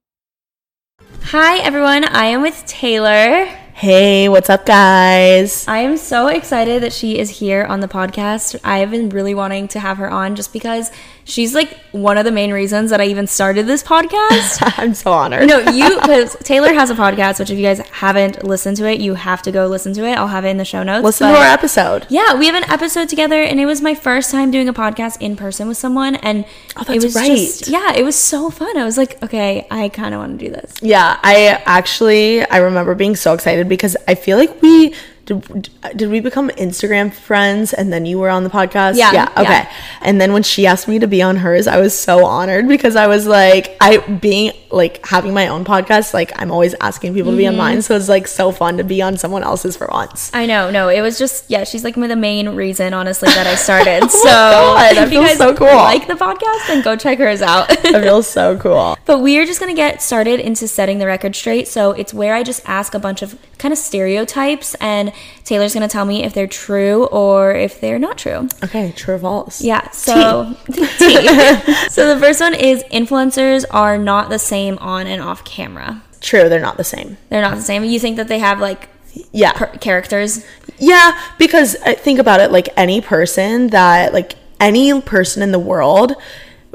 Hi 1.22 1.58
everyone, 1.58 2.04
I 2.04 2.26
am 2.26 2.42
with 2.42 2.66
Taylor. 2.66 3.46
Hey, 3.46 4.28
what's 4.28 4.50
up, 4.50 4.66
guys? 4.66 5.66
I 5.68 5.78
am 5.78 5.96
so 5.96 6.26
excited 6.26 6.82
that 6.82 6.92
she 6.92 7.18
is 7.18 7.30
here 7.30 7.64
on 7.64 7.80
the 7.80 7.86
podcast. 7.86 8.58
I 8.64 8.78
have 8.78 8.90
been 8.90 9.08
really 9.08 9.34
wanting 9.34 9.68
to 9.68 9.80
have 9.80 9.98
her 9.98 10.10
on 10.10 10.34
just 10.34 10.52
because 10.52 10.90
she's 11.28 11.54
like 11.54 11.76
one 11.92 12.18
of 12.18 12.24
the 12.24 12.32
main 12.32 12.52
reasons 12.52 12.90
that 12.90 13.00
I 13.00 13.04
even 13.04 13.26
started 13.26 13.66
this 13.66 13.82
podcast. 13.82 14.62
I'm 14.78 14.94
so 14.94 15.12
honored. 15.12 15.46
no, 15.46 15.58
you, 15.60 16.00
because 16.00 16.34
Taylor 16.36 16.72
has 16.72 16.90
a 16.90 16.94
podcast, 16.94 17.38
which 17.38 17.50
if 17.50 17.58
you 17.58 17.64
guys 17.64 17.78
haven't 17.90 18.42
listened 18.44 18.76
to 18.78 18.88
it, 18.88 19.00
you 19.00 19.14
have 19.14 19.42
to 19.42 19.52
go 19.52 19.66
listen 19.66 19.92
to 19.94 20.04
it. 20.04 20.14
I'll 20.16 20.26
have 20.28 20.44
it 20.44 20.48
in 20.48 20.56
the 20.56 20.64
show 20.64 20.82
notes. 20.82 21.04
Listen 21.04 21.28
to 21.28 21.34
our 21.38 21.44
episode. 21.44 22.06
Yeah, 22.08 22.34
we 22.34 22.46
have 22.46 22.54
an 22.54 22.68
episode 22.70 23.08
together, 23.08 23.40
and 23.42 23.60
it 23.60 23.66
was 23.66 23.80
my 23.82 23.94
first 23.94 24.30
time 24.30 24.50
doing 24.50 24.68
a 24.68 24.74
podcast 24.74 25.20
in 25.20 25.36
person 25.36 25.68
with 25.68 25.76
someone, 25.76 26.16
and 26.16 26.44
Oh, 26.76 26.84
it 26.92 27.02
was 27.02 27.14
right. 27.14 27.26
just 27.28 27.68
yeah, 27.68 27.94
it 27.94 28.04
was 28.04 28.16
so 28.16 28.50
fun. 28.50 28.76
I 28.76 28.84
was 28.84 28.96
like, 28.96 29.22
okay, 29.22 29.66
I 29.70 29.88
kind 29.90 30.14
of 30.14 30.20
want 30.20 30.38
to 30.38 30.44
do 30.46 30.50
this. 30.52 30.74
Yeah, 30.80 31.18
I 31.22 31.60
actually 31.66 32.42
I 32.44 32.58
remember 32.58 32.94
being 32.94 33.16
so 33.16 33.34
excited 33.34 33.68
because 33.68 33.96
I 34.06 34.14
feel 34.14 34.38
like 34.38 34.62
we 34.62 34.94
did, 35.28 35.68
did 35.96 36.10
we 36.10 36.20
become 36.20 36.48
Instagram 36.50 37.12
friends 37.12 37.72
and 37.74 37.92
then 37.92 38.06
you 38.06 38.18
were 38.18 38.30
on 38.30 38.44
the 38.44 38.50
podcast? 38.50 38.96
Yeah, 38.96 39.12
Yeah. 39.12 39.28
Okay. 39.36 39.42
yeah. 39.42 39.72
And 40.00 40.20
then 40.20 40.32
when 40.32 40.42
she 40.42 40.66
asked 40.66 40.88
me 40.88 40.98
to 40.98 41.06
be 41.06 41.20
on 41.22 41.36
hers, 41.36 41.66
I 41.66 41.78
was 41.78 41.96
so 41.96 42.24
honored 42.24 42.66
because 42.66 42.96
I 42.96 43.06
was 43.06 43.26
like, 43.26 43.76
I 43.80 43.98
being 43.98 44.52
like 44.70 45.04
having 45.06 45.34
my 45.34 45.48
own 45.48 45.64
podcast, 45.64 46.14
like 46.14 46.32
I'm 46.40 46.50
always 46.50 46.74
asking 46.80 47.14
people 47.14 47.30
to 47.32 47.36
be 47.36 47.46
on 47.46 47.52
Mm-hmm. 47.52 47.58
mine. 47.58 47.82
So 47.82 47.94
it's 47.96 48.08
like 48.08 48.26
so 48.26 48.52
fun 48.52 48.76
to 48.78 48.84
be 48.84 49.00
on 49.02 49.16
someone 49.18 49.42
else's 49.42 49.76
for 49.76 49.88
once. 49.90 50.30
I 50.34 50.46
know, 50.46 50.70
no, 50.70 50.88
it 50.88 51.00
was 51.02 51.18
just 51.18 51.50
yeah, 51.50 51.64
she's 51.64 51.84
like 51.84 51.94
the 51.94 52.16
main 52.16 52.48
reason, 52.50 52.94
honestly, 52.94 53.28
that 53.28 53.46
I 53.46 53.54
started. 53.54 54.10
so 54.10 54.24
God, 54.24 54.96
that 54.96 55.06
if 55.06 55.12
you 55.12 55.18
feels 55.20 55.26
guys 55.26 55.38
so 55.38 55.54
cool. 55.54 55.66
like 55.66 56.06
the 56.06 56.14
podcast, 56.14 56.66
then 56.68 56.82
go 56.82 56.96
check 56.96 57.18
hers 57.18 57.42
out. 57.42 57.70
I 57.86 58.00
feel 58.02 58.22
so 58.22 58.56
cool. 58.58 58.96
But 59.04 59.18
we 59.20 59.38
are 59.38 59.44
just 59.46 59.60
going 59.60 59.70
to 59.70 59.76
get 59.76 60.00
started 60.02 60.40
into 60.40 60.66
setting 60.68 60.98
the 60.98 61.06
record 61.06 61.34
straight. 61.36 61.68
So 61.68 61.92
it's 61.92 62.12
where 62.14 62.34
I 62.34 62.42
just 62.42 62.62
ask 62.66 62.94
a 62.94 62.98
bunch 62.98 63.22
of 63.22 63.38
kind 63.58 63.72
of 63.72 63.78
stereotypes, 63.78 64.74
and 64.76 65.12
Taylor's 65.44 65.74
going 65.74 65.86
to 65.86 65.92
tell 65.92 66.04
me 66.04 66.22
if 66.24 66.32
they're 66.32 66.46
true 66.46 67.06
or 67.06 67.52
if 67.52 67.80
they're 67.80 67.98
not 67.98 68.16
true. 68.18 68.48
Okay, 68.62 68.92
true 68.96 69.14
or 69.14 69.18
false? 69.18 69.60
Yeah. 69.60 69.90
So, 69.90 70.54
Tea. 70.72 71.26
so 71.90 72.14
the 72.14 72.18
first 72.20 72.40
one 72.40 72.54
is 72.54 72.84
influencers 72.84 73.64
are 73.70 73.98
not 73.98 74.30
the 74.30 74.38
same 74.38 74.78
on 74.78 75.06
and 75.06 75.20
off 75.20 75.44
camera. 75.44 76.02
True, 76.20 76.48
they're 76.48 76.60
not 76.60 76.76
the 76.76 76.84
same. 76.84 77.16
They're 77.28 77.42
not 77.42 77.56
the 77.56 77.62
same. 77.62 77.84
You 77.84 77.98
think 78.00 78.16
that 78.16 78.28
they 78.28 78.38
have 78.38 78.60
like 78.60 78.88
Yeah. 79.32 79.52
per- 79.52 79.76
characters? 79.78 80.44
Yeah, 80.78 81.18
because 81.38 81.76
I 81.84 81.94
think 81.94 82.18
about 82.18 82.40
it 82.40 82.50
like 82.52 82.68
any 82.76 83.00
person 83.00 83.68
that 83.68 84.12
like 84.12 84.34
any 84.60 85.00
person 85.00 85.42
in 85.42 85.52
the 85.52 85.58
world 85.58 86.14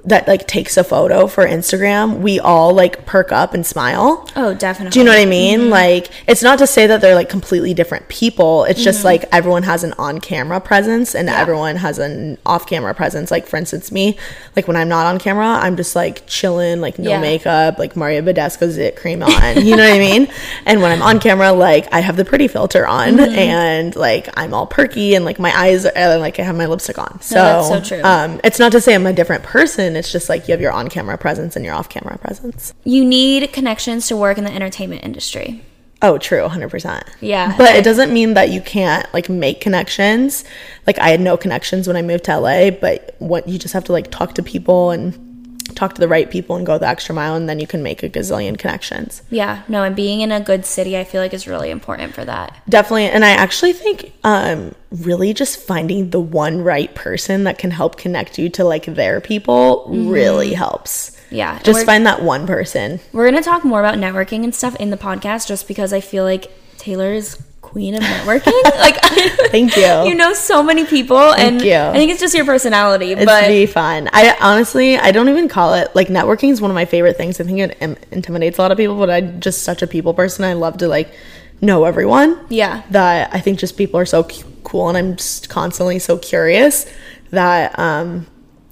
that 0.05 0.27
like 0.27 0.47
takes 0.47 0.75
a 0.75 0.83
photo 0.83 1.27
for 1.27 1.45
Instagram, 1.45 2.19
we 2.19 2.39
all 2.39 2.73
like 2.73 3.05
perk 3.05 3.31
up 3.31 3.53
and 3.53 3.65
smile. 3.65 4.27
Oh, 4.35 4.53
definitely. 4.53 4.91
Do 4.91 4.99
you 4.99 5.05
know 5.05 5.11
what 5.11 5.21
I 5.21 5.25
mean? 5.25 5.61
Mm-hmm. 5.61 5.69
Like, 5.69 6.09
it's 6.27 6.43
not 6.43 6.59
to 6.59 6.67
say 6.67 6.87
that 6.87 6.99
they're 6.99 7.15
like 7.15 7.29
completely 7.29 7.73
different 7.73 8.09
people. 8.09 8.65
It's 8.65 8.83
just 8.83 8.99
mm-hmm. 8.99 9.07
like 9.07 9.25
everyone 9.31 9.63
has 9.63 9.83
an 9.83 9.93
on 9.97 10.19
camera 10.19 10.59
presence 10.59 11.15
and 11.15 11.29
everyone 11.29 11.77
has 11.77 11.99
an 11.99 12.37
off 12.45 12.67
camera 12.67 12.93
presence. 12.93 13.31
Like, 13.31 13.47
for 13.47 13.55
instance, 13.55 13.91
me, 13.91 14.17
like 14.57 14.67
when 14.67 14.75
I'm 14.75 14.89
not 14.89 15.05
on 15.05 15.19
camera, 15.19 15.47
I'm 15.47 15.77
just 15.77 15.95
like 15.95 16.27
chilling, 16.27 16.81
like 16.81 16.99
no 16.99 17.11
Yeah. 17.11 17.21
makeup, 17.21 17.79
like 17.79 17.95
Mario 17.95 18.21
Badescu's 18.21 18.77
it 18.77 18.97
cream 18.97 19.23
on. 19.23 19.65
You 19.65 19.77
know 19.77 19.83
what 19.83 19.93
I 19.93 19.99
mean? 19.99 20.27
And 20.65 20.81
when 20.81 20.91
I'm 20.91 21.01
on 21.01 21.19
camera, 21.19 21.51
like 21.51 21.91
I 21.93 21.99
have 21.99 22.15
the 22.15 22.25
pretty 22.25 22.47
filter 22.47 22.85
on 22.85 23.13
mm-hmm. 23.13 23.37
and 23.37 23.95
like 23.95 24.29
I'm 24.35 24.53
all 24.53 24.65
perky 24.65 25.15
and 25.15 25.25
like 25.25 25.39
my 25.39 25.55
eyes 25.57 25.85
are 25.85 26.17
like 26.17 26.39
I 26.39 26.43
have 26.43 26.55
my 26.55 26.65
lipstick 26.65 26.97
on. 26.97 27.21
So, 27.21 27.35
that's 27.35 27.67
so 27.67 27.81
true. 27.81 28.03
Um, 28.03 28.39
it's 28.43 28.59
not 28.59 28.71
to 28.73 28.81
say 28.81 28.95
I'm 28.95 29.05
a 29.05 29.13
different 29.13 29.43
person. 29.43 29.92
It's 29.95 30.11
just 30.11 30.29
like 30.29 30.47
you 30.47 30.51
have 30.53 30.61
your 30.61 30.71
on 30.71 30.89
camera 30.89 31.17
presence 31.17 31.55
and 31.55 31.63
your 31.65 31.73
off 31.73 31.89
camera 31.89 32.17
presence. 32.17 32.73
You 32.83 33.03
need 33.05 33.51
connections 33.53 34.07
to 34.07 34.17
work 34.17 34.37
in 34.37 34.43
the 34.43 34.53
entertainment 34.53 35.03
industry. 35.03 35.63
Oh, 36.01 36.17
true, 36.17 36.41
100%. 36.41 37.07
Yeah. 37.21 37.55
But 37.57 37.75
it 37.75 37.85
doesn't 37.85 38.11
mean 38.13 38.33
that 38.33 38.49
you 38.49 38.59
can't 38.59 39.11
like 39.13 39.29
make 39.29 39.61
connections. 39.61 40.43
Like 40.85 40.99
I 40.99 41.09
had 41.09 41.21
no 41.21 41.37
connections 41.37 41.87
when 41.87 41.95
I 41.95 42.01
moved 42.01 42.25
to 42.25 42.37
LA, 42.37 42.71
but 42.71 43.15
what 43.19 43.47
you 43.47 43.57
just 43.57 43.73
have 43.73 43.85
to 43.85 43.93
like 43.93 44.11
talk 44.11 44.35
to 44.35 44.43
people 44.43 44.91
and 44.91 45.32
talk 45.73 45.95
to 45.95 46.01
the 46.01 46.07
right 46.07 46.29
people 46.29 46.55
and 46.55 46.65
go 46.65 46.77
the 46.77 46.87
extra 46.87 47.13
mile 47.13 47.35
and 47.35 47.49
then 47.49 47.59
you 47.59 47.67
can 47.67 47.83
make 47.83 48.03
a 48.03 48.09
gazillion 48.09 48.57
connections. 48.57 49.21
Yeah, 49.29 49.63
no, 49.67 49.83
and 49.83 49.95
being 49.95 50.21
in 50.21 50.31
a 50.31 50.39
good 50.39 50.65
city, 50.65 50.97
I 50.97 51.03
feel 51.03 51.21
like 51.21 51.33
is 51.33 51.47
really 51.47 51.69
important 51.69 52.13
for 52.13 52.23
that. 52.25 52.61
Definitely. 52.69 53.05
And 53.05 53.25
I 53.25 53.31
actually 53.31 53.73
think 53.73 54.13
um 54.23 54.75
really 54.91 55.33
just 55.33 55.59
finding 55.59 56.11
the 56.11 56.19
one 56.19 56.61
right 56.61 56.93
person 56.93 57.45
that 57.45 57.57
can 57.57 57.71
help 57.71 57.97
connect 57.97 58.37
you 58.37 58.49
to 58.49 58.63
like 58.63 58.85
their 58.85 59.19
people 59.19 59.85
really 59.89 60.53
helps. 60.53 61.19
Yeah, 61.31 61.59
Just 61.63 61.85
find 61.85 62.05
that 62.05 62.21
one 62.21 62.45
person. 62.45 62.99
We're 63.11 63.25
gonna 63.25 63.41
talk 63.41 63.63
more 63.63 63.79
about 63.79 63.95
networking 63.95 64.43
and 64.43 64.53
stuff 64.53 64.75
in 64.75 64.91
the 64.91 64.97
podcast, 64.97 65.47
just 65.47 65.67
because 65.67 65.91
I 65.91 65.99
feel 65.99 66.23
like 66.23 66.51
Taylor 66.77 67.11
is 67.11 67.41
queen 67.73 67.95
of 67.95 68.01
networking. 68.01 68.63
like, 68.79 68.97
Thank 69.51 69.75
you. 69.75 70.03
you 70.05 70.15
know 70.15 70.31
so 70.33 70.63
many 70.63 70.85
people, 70.85 71.17
and 71.17 71.61
you. 71.61 71.75
I 71.75 71.93
think 71.93 72.11
it's 72.11 72.21
just 72.21 72.33
your 72.35 72.45
personality. 72.45 73.11
It's 73.11 73.25
but 73.25 73.47
be 73.47 73.65
fun. 73.65 74.09
I 74.13 74.37
honestly, 74.39 74.97
I 74.97 75.11
don't 75.11 75.27
even 75.27 75.49
call 75.49 75.73
it 75.73 75.93
like 75.95 76.07
networking 76.07 76.49
is 76.51 76.61
one 76.61 76.71
of 76.71 76.75
my 76.75 76.85
favorite 76.85 77.17
things. 77.17 77.41
I 77.41 77.43
think 77.43 77.59
it 77.59 77.77
im- 77.81 77.97
intimidates 78.11 78.57
a 78.59 78.61
lot 78.61 78.71
of 78.71 78.77
people, 78.77 78.95
but 78.97 79.09
I'm 79.09 79.41
just 79.41 79.63
such 79.63 79.81
a 79.81 79.87
people 79.87 80.13
person. 80.13 80.45
I 80.45 80.53
love 80.53 80.77
to 80.77 80.87
like 80.87 81.13
know 81.61 81.83
everyone. 81.85 82.39
Yeah. 82.49 82.83
That 82.91 83.33
I 83.33 83.39
think 83.39 83.59
just 83.59 83.75
people 83.75 83.99
are 83.99 84.05
so 84.05 84.25
c- 84.27 84.43
cool, 84.63 84.87
and 84.89 84.97
I'm 84.97 85.15
just 85.17 85.49
constantly 85.49 85.99
so 85.99 86.17
curious 86.17 86.85
that 87.31 87.77
um, 87.79 88.27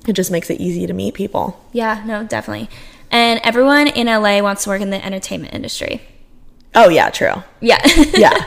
it 0.07 0.13
just 0.13 0.29
makes 0.31 0.49
it 0.51 0.61
easy 0.61 0.85
to 0.87 0.93
meet 0.93 1.15
people. 1.15 1.59
yeah, 1.73 2.03
no, 2.05 2.23
definitely. 2.23 2.69
And 3.09 3.41
everyone 3.43 3.87
in 3.87 4.07
LA 4.07 4.41
wants 4.41 4.63
to 4.63 4.69
work 4.69 4.81
in 4.81 4.89
the 4.91 5.03
entertainment 5.03 5.53
industry. 5.53 6.01
Oh 6.73 6.87
yeah, 6.87 7.09
true. 7.09 7.43
Yeah, 7.59 7.79
Yeah. 8.13 8.37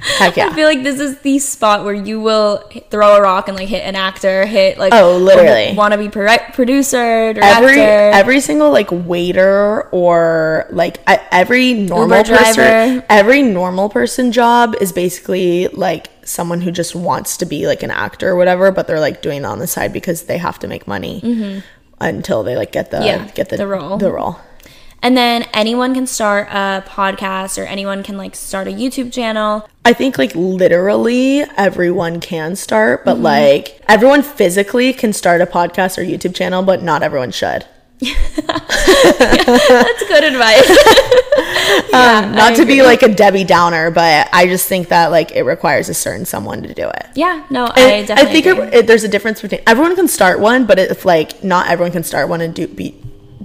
Heck 0.18 0.36
yeah. 0.36 0.48
I 0.48 0.52
feel 0.54 0.66
like 0.66 0.82
this 0.82 1.00
is 1.00 1.18
the 1.20 1.38
spot 1.38 1.84
where 1.84 1.94
you 1.94 2.20
will 2.20 2.58
throw 2.90 3.16
a 3.16 3.20
rock 3.22 3.48
and 3.48 3.56
like 3.56 3.68
hit 3.68 3.82
an 3.84 3.96
actor, 3.96 4.46
hit 4.46 4.78
like 4.78 4.92
Oh, 4.94 5.16
literally. 5.16 5.74
want 5.76 5.92
to 5.92 5.98
be 5.98 6.08
pro- 6.08 6.36
producer, 6.52 7.32
director. 7.32 7.40
every 7.42 7.80
every 7.80 8.40
single 8.40 8.70
like 8.70 8.88
waiter 8.90 9.82
or 9.90 10.66
like 10.70 10.98
every 11.06 11.74
normal 11.74 12.22
person 12.24 12.54
driver. 12.54 13.04
every 13.08 13.42
normal 13.42 13.88
person 13.88 14.32
job 14.32 14.74
is 14.80 14.92
basically 14.92 15.68
like 15.68 16.08
someone 16.24 16.60
who 16.60 16.70
just 16.70 16.94
wants 16.94 17.36
to 17.38 17.46
be 17.46 17.66
like 17.66 17.82
an 17.82 17.90
actor 17.90 18.28
or 18.28 18.36
whatever 18.36 18.70
but 18.70 18.86
they're 18.86 19.00
like 19.00 19.22
doing 19.22 19.38
it 19.38 19.44
on 19.46 19.58
the 19.58 19.66
side 19.66 19.92
because 19.92 20.24
they 20.24 20.36
have 20.38 20.58
to 20.58 20.68
make 20.68 20.86
money 20.86 21.62
until 22.00 22.42
they 22.42 22.56
like 22.56 22.70
get 22.72 22.90
the 22.90 22.98
Mm-hmm. 22.98 23.06
Yeah, 23.26 23.30
get 23.32 23.48
the, 23.48 23.56
the 23.56 23.66
role. 23.66 23.96
the 23.98 24.12
role 24.12 24.36
and 25.02 25.16
then 25.16 25.44
anyone 25.54 25.94
can 25.94 26.06
start 26.06 26.48
a 26.50 26.84
podcast 26.86 27.60
or 27.62 27.66
anyone 27.66 28.02
can 28.02 28.16
like 28.16 28.34
start 28.36 28.68
a 28.68 28.70
YouTube 28.70 29.12
channel. 29.12 29.68
I 29.84 29.92
think 29.92 30.18
like 30.18 30.34
literally 30.34 31.42
everyone 31.56 32.20
can 32.20 32.56
start, 32.56 33.00
Mm-hmm. 33.00 33.04
but 33.04 33.18
like 33.18 33.80
everyone 33.88 34.22
physically 34.22 34.92
can 34.92 35.12
start 35.12 35.40
a 35.40 35.46
podcast 35.46 35.98
or 35.98 36.02
YouTube 36.02 36.34
channel, 36.34 36.62
but 36.62 36.82
not 36.82 37.02
everyone 37.02 37.30
should. 37.30 37.64
That's 38.00 38.14
good 40.08 40.24
advice. 40.24 40.70
um, 41.92 42.32
not 42.32 42.56
to 42.56 42.64
be 42.64 42.82
like 42.82 43.02
a 43.02 43.12
Debbie 43.12 43.44
Downer, 43.44 43.90
but 43.90 44.28
I 44.32 44.46
just 44.46 44.68
think 44.68 44.88
that 44.88 45.10
like 45.10 45.32
it 45.32 45.42
requires 45.42 45.88
a 45.88 45.94
certain 45.94 46.24
someone 46.24 46.62
to 46.62 46.72
do 46.74 46.88
it. 46.88 47.06
yeah, 47.14 47.44
no, 47.50 47.66
I 47.66 48.04
definitely. 48.04 48.14
I 48.14 48.24
think 48.32 48.46
agree. 48.46 48.66
it, 48.68 48.74
it, 48.74 48.86
there's 48.86 49.04
a 49.04 49.08
difference 49.08 49.42
between 49.42 49.60
everyone 49.66 49.94
can 49.96 50.08
start 50.08 50.40
one, 50.40 50.66
but 50.66 50.78
if 50.78 51.04
like 51.04 51.42
not 51.44 51.68
everyone 51.68 51.92
can 51.92 52.04
start 52.04 52.28
one 52.28 52.40
and 52.40 52.54
do 52.54 52.66
be, 52.66 52.92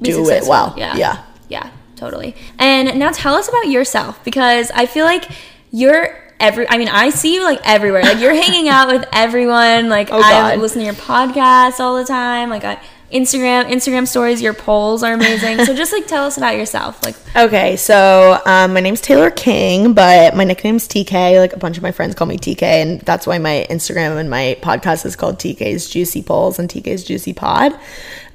be 0.02 0.12
do 0.12 0.30
it 0.30 0.44
well. 0.48 0.74
Yeah. 0.78 0.96
yeah. 0.96 1.24
Yeah, 1.50 1.70
totally. 1.96 2.36
And 2.60 2.98
now 3.00 3.12
tell 3.12 3.36
us 3.36 3.48
about 3.50 3.68
yourself 3.68 4.24
because 4.24 4.72
I 4.72 4.86
feel 4.86 5.06
like 5.06 5.30
you're 5.72 6.18
every 6.40 6.68
I 6.70 6.78
mean, 6.78 6.90
I 6.90 7.10
see 7.10 7.36
you 7.36 7.44
like 7.44 7.60
everywhere. 7.64 8.04
Like 8.04 8.20
you're 8.20 8.34
hanging 8.36 8.70
out 8.70 8.88
with 8.88 9.06
everyone. 9.14 9.90
Like 9.90 10.10
Oh, 10.12 10.22
I 10.22 10.56
listen 10.56 10.80
to 10.80 10.86
your 10.86 10.94
podcast 10.96 11.80
all 11.80 11.98
the 11.98 12.06
time. 12.06 12.50
Like 12.50 12.64
I 12.64 12.82
Instagram, 13.12 13.66
Instagram 13.66 14.08
stories, 14.08 14.42
your 14.42 14.56
polls 14.56 15.04
are 15.04 15.14
amazing. 15.14 15.64
so 15.66 15.76
just 15.76 15.94
like 15.94 16.08
tell 16.08 16.26
us 16.26 16.36
about 16.38 16.56
yourself. 16.58 17.04
Like 17.06 17.16
Okay, 17.36 17.76
so 17.78 18.40
um, 18.46 18.74
my 18.74 18.80
name's 18.80 19.02
Taylor 19.02 19.30
King, 19.30 19.94
but 19.94 20.36
my 20.36 20.44
nickname's 20.44 20.88
TK. 20.88 21.40
Like 21.40 21.54
a 21.54 21.58
bunch 21.60 21.78
of 21.78 21.84
my 21.84 21.92
friends 21.92 22.16
call 22.16 22.26
me 22.26 22.38
TK, 22.40 22.64
and 22.64 23.02
that's 23.02 23.28
why 23.28 23.38
my 23.38 23.68
Instagram 23.70 24.18
and 24.18 24.32
my 24.32 24.58
podcast 24.62 25.06
is 25.06 25.16
called 25.16 25.38
TK's 25.38 25.90
Juicy 25.90 26.24
Polls 26.24 26.58
and 26.58 26.68
TK's 26.68 27.04
Juicy 27.04 27.34
Pod. 27.34 27.78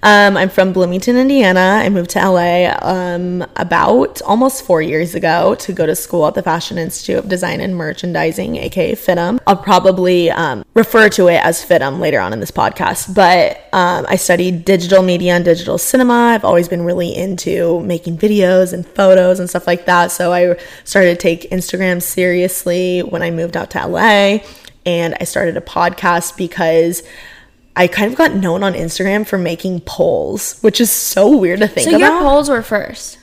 Um, 0.03 0.37
I'm 0.37 0.49
from 0.49 0.73
Bloomington, 0.73 1.17
Indiana. 1.17 1.81
I 1.83 1.89
moved 1.89 2.11
to 2.11 2.21
LA 2.21 2.73
um, 2.83 3.45
about 3.57 4.23
almost 4.23 4.65
four 4.65 4.81
years 4.81 5.17
ago 5.17 5.57
to 5.57 5.73
go 5.73 5.87
to 5.87 5.97
school 5.97 6.27
at 6.29 6.35
the 6.35 6.43
Fashion 6.43 6.79
Institute 6.79 7.17
of 7.17 7.29
Design 7.29 7.61
and 7.61 7.77
Merchandising, 7.77 8.57
aka 8.57 8.93
FIDM. 8.93 9.41
I'll 9.47 9.57
probably 9.57 10.31
um, 10.31 10.65
refer 10.75 11.09
to 11.11 11.27
it 11.27 11.45
as 11.45 11.65
FIDM 11.65 11.99
later 11.99 12.21
on 12.21 12.33
in 12.33 12.39
this 12.39 12.53
podcast, 12.53 13.13
but 13.13 13.69
um, 13.73 14.07
I 14.09 14.15
studied 14.17 14.65
digital 14.65 15.03
media 15.03 15.35
and 15.35 15.45
digital 15.45 15.79
cinema. 15.79 16.15
I've 16.15 16.45
always 16.45 16.69
been 16.69 16.83
really 16.83 17.13
into 17.15 17.81
making 17.81 18.19
videos 18.19 18.73
and 18.73 18.87
photos 18.87 19.41
and 19.41 19.51
stuff 19.51 19.67
like 19.67 19.87
that. 19.87 20.13
So 20.13 20.33
I 20.33 20.57
started 20.85 21.19
to 21.19 21.21
take 21.21 21.51
Instagram 21.51 22.01
seriously 22.01 23.01
when 23.01 23.23
I 23.23 23.33
moved 23.33 23.57
out 23.57 23.71
to 23.73 23.85
LA 23.85 24.39
and 24.87 25.17
I 25.21 25.25
started 25.25 25.57
a 25.57 25.61
podcast 25.61 26.37
because 26.37 27.03
I 27.79 27.87
kind 27.87 28.11
of 28.13 28.19
got 28.19 28.35
known 28.35 28.63
on 28.63 28.75
Instagram 28.75 29.27
for 29.27 29.39
making 29.39 29.81
polls, 29.83 30.59
which 30.61 30.81
is 30.81 30.91
so 30.91 31.35
weird 31.37 31.61
to 31.61 31.69
think 31.69 31.85
so 31.91 31.97
your 31.97 32.09
about. 32.09 32.23
polls 32.23 32.49
were 32.51 32.61
first. 32.63 33.19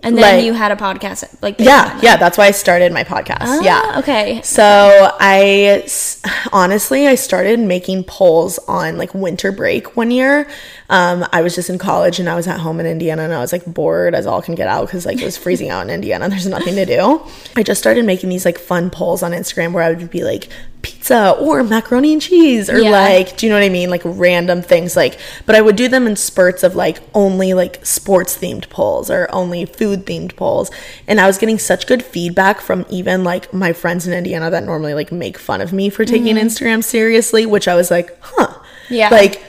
And 0.00 0.16
then 0.16 0.36
Like- 0.36 0.44
you 0.44 0.52
had 0.52 0.70
a 0.70 0.76
podcast 0.76 1.24
like 1.42 1.56
yeah, 1.58 1.98
yeah, 2.00 2.16
that's 2.16 2.38
why 2.38 2.46
I 2.46 2.52
started 2.52 2.92
my 2.92 3.02
podcast. 3.02 3.38
Ah, 3.40 3.60
yeah. 3.60 3.98
Okay. 3.98 4.40
So 4.44 4.62
I 5.18 5.84
honestly 6.52 7.08
I 7.08 7.16
started 7.16 7.58
making 7.58 8.04
polls 8.04 8.60
on 8.68 8.96
like 8.96 9.12
winter 9.12 9.50
break 9.50 9.96
one 9.96 10.12
year. 10.12 10.46
Um, 10.88 11.26
I 11.32 11.42
was 11.42 11.56
just 11.56 11.68
in 11.68 11.78
college 11.78 12.20
and 12.20 12.28
I 12.30 12.36
was 12.36 12.46
at 12.46 12.60
home 12.60 12.78
in 12.78 12.86
Indiana 12.86 13.22
and 13.24 13.34
I 13.34 13.40
was 13.40 13.50
like 13.50 13.64
bored 13.66 14.14
as 14.14 14.24
all 14.24 14.40
can 14.40 14.54
get 14.54 14.68
out 14.68 14.86
because 14.86 15.04
like 15.04 15.20
it 15.20 15.24
was 15.24 15.36
freezing 15.44 15.68
out 15.70 15.82
in 15.82 15.90
Indiana. 15.90 16.28
There's 16.28 16.46
nothing 16.46 16.76
to 16.76 16.86
do. 16.86 17.20
I 17.56 17.64
just 17.64 17.80
started 17.80 18.04
making 18.04 18.28
these 18.30 18.44
like 18.44 18.58
fun 18.58 18.90
polls 18.90 19.24
on 19.24 19.32
Instagram 19.32 19.72
where 19.72 19.82
I 19.82 19.90
would 19.92 20.10
be 20.10 20.22
like 20.22 20.48
pizza 20.82 21.30
or 21.40 21.62
macaroni 21.64 22.12
and 22.12 22.22
cheese 22.22 22.70
or 22.70 22.78
Yeah. 22.78 22.90
like 22.90 23.36
do 23.36 23.46
you 23.46 23.50
know 23.52 23.58
what 23.58 23.64
I 23.64 23.68
mean? 23.68 23.90
Like 23.90 24.02
random 24.04 24.62
things 24.62 24.94
like 24.96 25.18
but 25.46 25.54
I 25.56 25.60
would 25.60 25.76
do 25.76 25.88
them 25.88 26.06
in 26.06 26.14
spurts 26.16 26.62
of 26.62 26.76
like 26.76 26.98
only 27.14 27.52
like 27.54 27.84
sports 27.84 28.36
themed 28.38 28.68
polls 28.70 29.10
or 29.10 29.28
only 29.32 29.64
food 29.64 30.06
themed 30.06 30.36
polls. 30.36 30.70
And 31.06 31.20
I 31.20 31.26
was 31.26 31.36
getting 31.38 31.58
such 31.58 31.86
good 31.86 32.04
feedback 32.04 32.60
from 32.60 32.86
even 32.90 33.24
like 33.24 33.52
my 33.52 33.72
friends 33.72 34.06
in 34.06 34.12
Indiana 34.12 34.50
that 34.50 34.64
normally 34.64 34.94
like 34.94 35.10
make 35.10 35.36
fun 35.38 35.60
of 35.60 35.72
me 35.72 35.90
for 35.90 36.04
taking 36.04 36.36
Instagram 36.36 36.84
seriously, 36.84 37.44
which 37.46 37.66
I 37.68 37.74
was 37.74 37.90
like, 37.90 38.16
huh. 38.20 38.46
Mm-hmm. 38.46 38.94
Yeah. 38.94 39.08
Like 39.10 39.42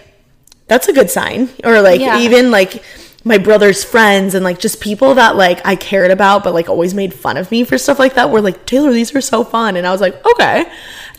that's 0.68 0.88
a 0.88 0.94
good 0.94 1.10
sign. 1.10 1.50
Or 1.64 1.82
like 1.82 2.02
Yeah. 2.02 2.20
even 2.20 2.52
like 2.52 2.84
my 3.26 3.38
brother's 3.38 3.84
friends 3.84 4.34
and 4.34 4.46
like 4.46 4.60
just 4.60 4.80
people 4.80 5.14
that 5.16 5.36
like 5.36 5.60
I 5.66 5.76
cared 5.76 6.10
about 6.10 6.42
but 6.44 6.54
like 6.54 6.70
always 6.70 6.94
made 6.94 7.14
fun 7.14 7.36
of 7.36 7.52
me 7.52 7.66
for 7.66 7.78
stuff 7.78 8.00
like 8.00 8.14
that 8.16 8.30
were 8.32 8.40
like, 8.42 8.66
Taylor, 8.66 8.92
these 8.94 9.14
are 9.14 9.20
so 9.22 9.44
fun. 9.44 9.76
And 9.76 9.86
I 9.86 9.92
was 9.92 10.00
like, 10.00 10.26
okay. 10.26 10.72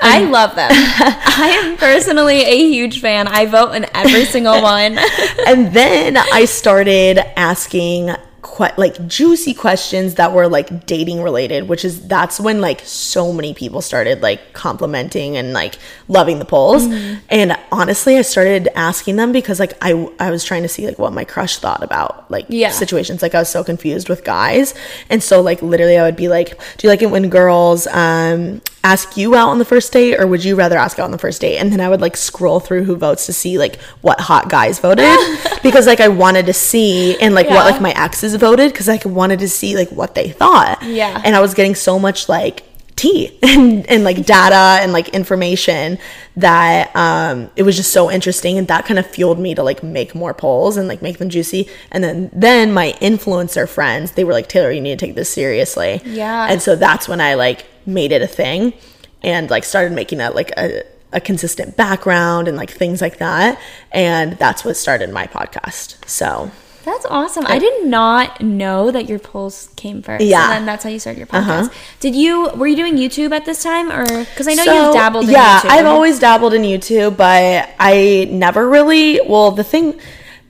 I 0.03 0.25
love 0.25 0.55
them. 0.57 0.71
I 0.73 1.61
am 1.63 1.77
personally 1.77 2.43
a 2.43 2.57
huge 2.69 3.01
fan. 3.01 3.29
I 3.29 3.47
vote 3.47 3.73
in 3.73 3.87
every 3.95 4.25
single 4.25 4.61
one. 4.63 4.99
and 5.47 5.73
then 5.73 6.17
I 6.17 6.45
started 6.47 7.19
asking 7.39 8.11
quite 8.43 8.79
like 8.79 9.07
juicy 9.07 9.53
questions 9.53 10.15
that 10.15 10.33
were 10.33 10.49
like 10.49 10.87
dating 10.87 11.23
related, 11.23 11.69
which 11.69 11.85
is 11.85 12.07
that's 12.09 12.41
when 12.41 12.61
like 12.61 12.81
so 12.81 13.33
many 13.33 13.53
people 13.53 13.83
started 13.83 14.23
like 14.23 14.53
complimenting 14.55 15.37
and 15.37 15.53
like 15.53 15.77
loving 16.09 16.39
the 16.39 16.45
polls. 16.45 16.87
Mm-hmm. 16.87 17.19
And 17.29 17.57
honestly, 17.71 18.17
I 18.17 18.23
started 18.23 18.69
asking 18.75 19.17
them 19.17 19.33
because 19.33 19.61
like 19.61 19.75
I 19.83 20.09
I 20.19 20.31
was 20.31 20.43
trying 20.45 20.63
to 20.63 20.69
see 20.69 20.87
like 20.87 20.99
what 20.99 21.13
my 21.13 21.25
crush 21.25 21.59
thought 21.59 21.83
about 21.83 22.31
like 22.31 22.47
Yeah. 22.49 22.71
situations. 22.71 23.21
Like 23.23 23.35
I 23.35 23.41
was 23.41 23.49
so 23.51 23.63
confused 23.63 24.09
with 24.09 24.25
guys, 24.25 24.75
and 25.11 25.23
so 25.23 25.41
like 25.43 25.61
literally 25.63 25.99
I 25.99 26.03
would 26.03 26.17
be 26.17 26.29
like, 26.29 26.59
"Do 26.79 26.87
you 26.87 26.89
like 26.89 27.03
it 27.03 27.11
when 27.11 27.29
girls 27.29 27.87
um 27.89 28.63
ask 28.83 29.15
you 29.19 29.35
out 29.35 29.51
on 29.51 29.59
the 29.59 29.65
first 29.67 29.93
date, 29.93 30.19
or 30.19 30.27
would 30.27 30.43
you 30.43 30.57
rather 30.57 30.79
ask 30.79 30.99
out 30.99 31.05
on 31.05 31.11
the 31.11 31.19
first 31.19 31.43
date?" 31.43 31.59
And 31.59 31.71
then 31.71 31.81
I 31.81 31.89
would 31.91 32.01
like 32.01 32.17
scroll 32.17 32.61
through 32.61 32.85
who 32.85 32.97
votes 32.97 33.27
to 33.27 33.33
see 33.35 33.59
like 33.59 33.79
what 34.01 34.19
hot 34.21 34.49
guys 34.49 34.79
voted 34.79 35.19
because 35.63 35.87
like 35.87 36.01
I 36.01 36.09
wanted 36.09 36.47
to 36.47 36.55
see 36.55 37.19
and 37.21 37.35
like 37.35 37.47
Yeah. 37.47 37.55
what 37.57 37.71
like 37.71 37.81
my 37.83 37.91
exes 37.93 38.30
voted 38.35 38.73
because 38.73 38.89
I 38.89 39.01
wanted 39.05 39.39
to 39.41 39.49
see 39.49 39.77
like 39.77 39.91
what 39.91 40.15
they 40.15 40.31
thought. 40.31 40.83
Yeah. 40.83 41.21
and 41.25 41.35
I 41.37 41.41
was 41.41 41.55
getting 41.55 41.75
so 41.75 41.99
much 41.99 42.29
like 42.29 42.65
tea 42.97 43.39
and, 43.43 43.87
and 43.89 44.05
like 44.05 44.27
data 44.27 44.79
and 44.83 44.93
like 44.93 45.09
information 45.11 45.97
that 46.37 46.95
um 46.95 47.51
it 47.57 47.63
was 47.63 47.75
just 47.77 47.93
so 47.93 48.11
interesting 48.11 48.59
and 48.59 48.69
that 48.69 48.85
kind 48.85 48.99
of 48.99 49.07
fueled 49.07 49.39
me 49.39 49.55
to 49.55 49.63
like 49.63 49.83
make 49.83 50.15
more 50.15 50.35
polls 50.35 50.77
and 50.77 50.87
like 50.87 51.01
make 51.01 51.17
them 51.19 51.31
juicy 51.31 51.67
and 51.91 52.05
then 52.05 52.29
then 52.35 52.73
my 52.73 52.93
influencer 53.01 53.67
friends 53.67 54.13
they 54.13 54.25
were 54.25 54.33
like 54.35 54.49
taylor 54.49 54.71
you 54.71 54.83
need 54.83 54.99
to 54.99 55.07
take 55.07 55.15
this 55.15 55.31
seriously 55.31 56.01
Yeah. 56.05 56.49
and 56.51 56.61
so 56.61 56.77
that's 56.77 57.09
when 57.09 57.21
i 57.23 57.35
like 57.35 57.65
made 57.87 58.13
it 58.13 58.21
a 58.21 58.27
thing 58.27 58.75
and 59.23 59.49
like 59.49 59.65
started 59.65 59.93
making 59.93 60.21
it 60.21 60.35
like 60.35 60.51
a 60.59 60.83
a 61.13 61.21
consistent 61.23 61.77
background 61.79 62.49
and 62.49 62.57
like 62.59 62.71
things 62.71 63.01
like 63.01 63.17
that 63.19 63.59
and 63.93 64.35
that's 64.35 64.63
what 64.65 64.77
started 64.77 65.09
my 65.11 65.27
podcast 65.27 66.07
so 66.07 66.51
That's 66.91 67.07
awesome. 67.07 67.47
I 67.47 67.59
did 67.59 67.87
not 67.87 68.41
know 68.41 68.91
that 68.91 69.09
your 69.09 69.19
polls 69.19 69.69
came 69.77 70.03
first. 70.03 70.25
Yeah. 70.25 70.39
Uh-huh. 70.39 70.45
And 70.45 70.53
then 70.53 70.67
that's 70.67 70.83
how 70.83 70.91
you 70.91 70.99
started 70.99 71.19
your 71.19 71.29
podcast. 71.29 71.73
Did 72.01 72.17
you, 72.17 72.51
were 72.51 72.67
you 72.67 72.77
doing 72.77 72.97
YouTube 72.97 73.31
at 73.31 73.45
this 73.45 73.63
time 73.63 73.93
or, 73.93 74.05
because 74.05 74.49
I 74.49 74.55
know 74.55 74.65
So, 74.65 74.87
you've 74.87 74.95
dabbled 74.95 75.25
in 75.27 75.31
yeah, 75.31 75.61
YouTube. 75.61 75.71
I've 75.71 75.87
always 75.87 76.19
dabbled 76.19 76.53
in 76.53 76.63
YouTube, 76.63 77.17
but 77.17 77.71
I 77.79 78.29
never 78.31 78.69
really. 78.69 79.21
Well, 79.25 79.53
the 79.53 79.63
thing, 79.65 80.01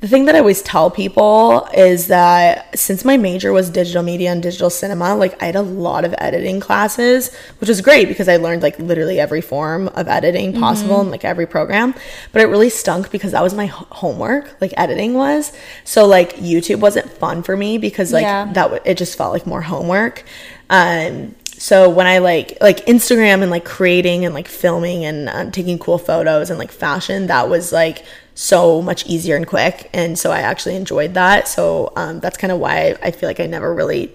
the 0.01 0.09
thing 0.09 0.25
that 0.25 0.35
I 0.35 0.39
always 0.39 0.63
tell 0.63 0.91
people 0.91 1.69
is 1.75 2.07
that 2.07 2.79
since 2.79 3.05
my 3.05 3.19
major 3.19 3.53
was 3.53 3.69
digital 3.69 4.03
media 4.03 4.33
and 4.33 4.43
digital 4.43 4.71
cinema, 4.71 5.15
like 5.15 5.41
I 5.43 5.47
had 5.47 5.57
a 5.57 5.61
lot 5.63 6.07
of 6.07 6.15
editing 6.17 6.59
classes, 6.59 7.35
which 7.59 7.69
was 7.69 7.83
great 7.83 8.09
because 8.09 8.27
I 8.27 8.37
learned 8.39 8.63
like 8.63 8.79
literally 8.79 9.21
every 9.21 9.43
form 9.43 9.89
of 9.89 10.09
editing 10.09 10.59
possible 10.59 10.97
Mm-hmm. 10.97 11.05
in 11.07 11.11
like 11.11 11.25
every 11.27 11.47
program. 11.47 11.95
But 12.33 12.41
it 12.41 12.47
really 12.47 12.71
stunk 12.71 13.11
because 13.11 13.33
that 13.33 13.43
was 13.43 13.53
my 13.53 13.67
homework, 13.67 14.57
like 14.61 14.73
editing 14.79 15.13
was. 15.15 15.53
So 15.85 16.07
like 16.07 16.35
YouTube 16.37 16.81
wasn't 16.81 17.11
fun 17.13 17.43
for 17.43 17.55
me 17.55 17.77
because 17.77 18.11
like 18.11 18.23
Yeah. 18.23 18.47
that 18.47 18.63
w- 18.63 18.83
it 18.87 18.97
just 18.97 19.19
felt 19.19 19.33
like 19.35 19.47
more 19.47 19.61
homework. 19.63 20.25
Um, 20.71 21.35
so 21.61 21.91
when 21.91 22.07
I 22.07 22.19
like 22.19 22.57
like 22.63 22.87
Instagram 22.87 23.43
and 23.43 23.51
like 23.51 23.67
creating 23.67 24.25
and 24.25 24.33
like 24.35 24.49
filming 24.49 25.05
and 25.05 25.29
um, 25.29 25.51
taking 25.53 25.79
cool 25.79 25.99
photos 25.99 26.49
and 26.49 26.59
like 26.59 26.73
fashion, 26.73 27.27
that 27.27 27.51
was 27.51 27.71
like 27.71 28.03
so 28.35 28.81
much 28.81 29.05
easier 29.05 29.37
and 29.37 29.47
quick, 29.47 29.91
and 29.93 30.19
so 30.19 30.33
I 30.33 30.41
actually 30.41 30.75
enjoyed 30.75 31.13
that. 31.13 31.49
So 31.49 31.93
um, 31.97 32.19
that's 32.21 32.39
kind 32.39 32.51
of 32.51 32.61
why 32.61 32.97
I 33.03 33.11
feel 33.11 33.29
like 33.29 33.41
I 33.41 33.47
never 33.47 33.75
really 33.75 34.11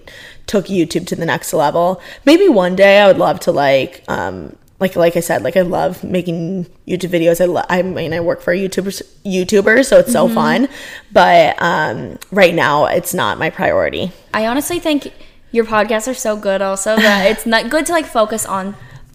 took 0.48 0.66
YouTube 0.66 1.06
to 1.06 1.14
the 1.14 1.24
next 1.24 1.52
level. 1.52 2.02
Maybe 2.24 2.48
one 2.48 2.74
day 2.74 2.98
I 2.98 3.06
would 3.06 3.18
love 3.18 3.38
to 3.40 3.52
like 3.52 4.02
um, 4.08 4.56
like 4.80 4.96
like 4.96 5.16
I 5.16 5.20
said, 5.20 5.44
like 5.44 5.56
I 5.56 5.62
love 5.62 6.02
making 6.02 6.64
YouTube 6.88 7.10
videos. 7.10 7.40
I 7.40 7.44
lo- 7.44 7.62
I 7.68 7.82
mean 7.82 8.12
I 8.12 8.18
work 8.18 8.40
for 8.40 8.52
a 8.52 8.58
YouTuber 8.58 9.04
YouTuber, 9.24 9.84
so 9.84 10.00
it's 10.00 10.10
so 10.10 10.28
fun. 10.28 10.68
But 11.12 11.62
um, 11.62 12.18
right 12.32 12.56
now 12.56 12.86
it's 12.86 13.14
not 13.14 13.38
my 13.38 13.50
priority. 13.50 14.10
I 14.34 14.48
honestly 14.48 14.80
think 14.80 15.12
your 15.52 15.64
podcasts 15.64 16.08
are 16.08 16.14
so 16.14 16.36
good 16.36 16.60
also 16.62 16.96
that 16.96 17.26
it's 17.30 17.46
not 17.46 17.70
good 17.70 17.86
to 17.86 17.92
like 17.92 18.06
focus 18.06 18.44
on 18.46 18.74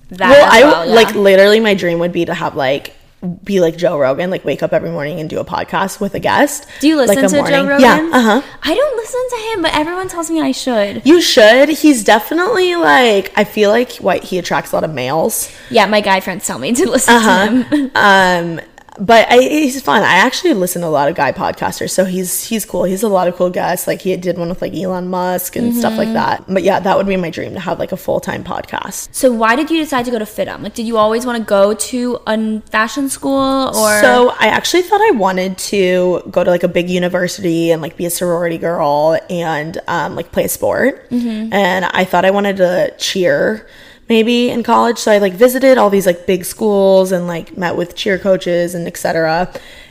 that. 0.10 0.30
well, 0.30 0.48
I 0.52 0.64
well, 0.64 0.88
yeah. 0.88 0.94
like 0.96 1.16
literally 1.16 1.60
my 1.60 1.74
dream 1.74 2.00
would 2.00 2.12
be 2.12 2.26
to 2.26 2.34
have 2.34 2.56
like 2.56 2.96
be 3.44 3.60
like 3.62 3.78
Joe 3.78 4.00
Rogan, 4.00 4.32
like 4.32 4.44
wake 4.44 4.64
up 4.64 4.74
every 4.74 4.90
morning 4.90 5.20
and 5.20 5.30
do 5.30 5.40
a 5.40 5.46
podcast 5.46 6.00
with 6.02 6.16
a 6.16 6.20
guest. 6.20 6.68
Do 6.80 6.88
you 6.88 6.96
listen 6.98 7.22
like 7.22 7.30
to 7.30 7.52
Joe 7.52 7.68
Rogan? 7.68 7.80
Yeah, 7.82 8.10
uh 8.12 8.22
huh. 8.22 8.42
I 8.64 8.74
don't 8.74 8.98
listen 8.98 9.22
to 9.30 9.38
him, 9.54 9.62
but 9.62 9.76
everyone 9.76 10.08
tells 10.10 10.32
me 10.32 10.42
I 10.42 10.52
should. 10.52 11.04
You 11.06 11.22
should. 11.22 11.70
He's 11.70 12.04
definitely 12.04 12.76
like 12.76 13.32
I 13.38 13.44
feel 13.44 13.70
like 13.70 13.92
what 13.98 14.24
he 14.24 14.40
attracts 14.40 14.72
a 14.72 14.76
lot 14.76 14.84
of 14.84 14.92
males. 14.94 15.52
Yeah, 15.70 15.86
my 15.86 16.02
guy 16.02 16.20
friends 16.20 16.48
tell 16.48 16.58
me 16.58 16.74
to 16.74 16.90
listen 16.90 17.14
Uh-huh. 17.14 17.48
to 17.48 17.64
him. 17.78 17.92
Um, 17.96 18.62
but 19.00 19.28
I, 19.30 19.38
he's 19.42 19.82
fun. 19.82 20.04
I 20.04 20.16
actually 20.16 20.54
listen 20.54 20.82
to 20.82 20.88
a 20.88 20.90
lot 20.90 21.08
of 21.10 21.16
guy 21.16 21.32
podcasters, 21.32 21.92
so 21.92 22.04
he's 22.06 22.44
he's 22.44 22.66
cool. 22.66 22.84
He's 22.84 23.04
a 23.04 23.08
lot 23.08 23.28
of 23.28 23.36
cool 23.36 23.50
guests. 23.50 23.88
Like 23.88 24.02
he 24.02 24.16
did 24.18 24.38
one 24.38 24.50
with 24.50 24.62
like 24.62 24.74
Elon 24.74 25.08
Musk 25.08 25.56
and 25.56 25.76
stuff 25.76 25.92
Mm-hmm. 25.92 25.98
like 26.00 26.14
that. 26.14 26.44
But 26.48 26.64
yeah, 26.64 26.80
that 26.80 26.98
would 26.98 27.08
be 27.08 27.16
my 27.18 27.30
dream 27.30 27.54
to 27.54 27.60
have 27.60 27.80
like 27.80 27.92
a 27.92 27.98
full 27.98 28.20
time 28.20 28.44
podcast. 28.44 29.14
So 29.14 29.32
why 29.32 29.56
did 29.56 29.70
you 29.72 29.78
decide 29.78 30.06
to 30.06 30.12
go 30.12 30.20
to 30.20 30.26
FIDM? 30.26 30.62
Like, 30.62 30.74
did 30.74 30.86
you 30.88 30.98
always 30.98 31.26
want 31.26 31.38
to 31.38 31.44
go 31.44 31.74
to 31.74 32.20
a 32.28 32.60
fashion 32.70 33.10
school 33.10 33.70
or? 33.76 34.02
So 34.02 34.32
I 34.40 34.48
actually 34.48 34.84
thought 34.84 35.02
I 35.02 35.12
wanted 35.12 35.58
to 35.60 36.22
go 36.30 36.44
to 36.44 36.50
like 36.50 36.64
a 36.64 36.68
big 36.68 36.90
university 36.90 37.72
and 37.72 37.82
like 37.82 37.96
be 37.98 38.06
a 38.06 38.10
sorority 38.10 38.58
girl 38.58 39.18
and 39.30 39.80
um, 39.88 40.16
like 40.16 40.32
play 40.32 40.46
a 40.46 40.50
sport. 40.50 41.10
Mm-hmm. 41.10 41.54
And 41.54 41.86
I 41.86 42.04
thought 42.04 42.26
I 42.26 42.32
wanted 42.32 42.58
to 42.58 42.94
cheer 42.98 43.68
maybe 44.16 44.50
in 44.50 44.62
college. 44.62 44.98
So 44.98 45.10
I 45.16 45.20
like 45.20 45.34
visited 45.48 45.78
all 45.78 45.90
these 45.90 46.06
like 46.12 46.28
big 46.28 46.44
schools 46.44 47.12
and 47.14 47.28
like 47.28 47.48
met 47.58 47.78
with 47.78 47.96
cheer 47.96 48.20
coaches 48.20 48.76
and 48.76 48.86
etc. 48.88 49.50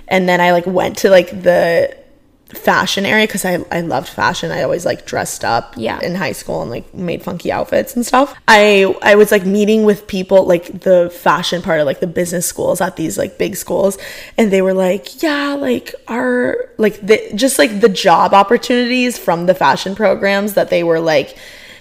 And 0.08 0.28
then 0.28 0.40
I 0.40 0.52
like 0.52 0.66
went 0.66 0.98
to 0.98 1.08
like 1.10 1.30
the 1.30 1.96
fashion 2.70 3.06
area 3.06 3.26
because 3.28 3.44
I, 3.44 3.54
I 3.70 3.80
loved 3.80 4.08
fashion. 4.08 4.50
I 4.50 4.62
always 4.64 4.84
like 4.84 5.06
dressed 5.06 5.44
up 5.44 5.74
Yeah. 5.76 6.00
in 6.02 6.16
high 6.16 6.32
school 6.32 6.60
and 6.62 6.70
like 6.70 6.92
made 6.92 7.22
funky 7.22 7.50
outfits 7.52 7.94
and 7.96 8.04
stuff. 8.04 8.34
I 8.48 8.92
I 9.02 9.14
was 9.14 9.30
like 9.30 9.46
meeting 9.46 9.84
with 9.84 10.06
people 10.06 10.44
like 10.46 10.66
the 10.88 11.08
fashion 11.28 11.62
part 11.62 11.78
of 11.80 11.86
like 11.86 12.00
the 12.00 12.08
business 12.20 12.46
schools 12.46 12.80
at 12.80 12.96
these 12.96 13.16
like 13.16 13.38
big 13.38 13.54
schools 13.56 13.96
and 14.36 14.50
they 14.52 14.62
were 14.62 14.74
like, 14.74 15.22
yeah, 15.22 15.54
like 15.54 15.94
our 16.08 16.56
like 16.76 16.96
the 17.06 17.18
just 17.36 17.58
like 17.62 17.80
the 17.80 17.88
job 18.06 18.34
opportunities 18.34 19.16
from 19.16 19.46
the 19.46 19.54
fashion 19.54 19.94
programs 19.94 20.54
that 20.54 20.68
they 20.70 20.82
were 20.82 21.00
like 21.14 21.38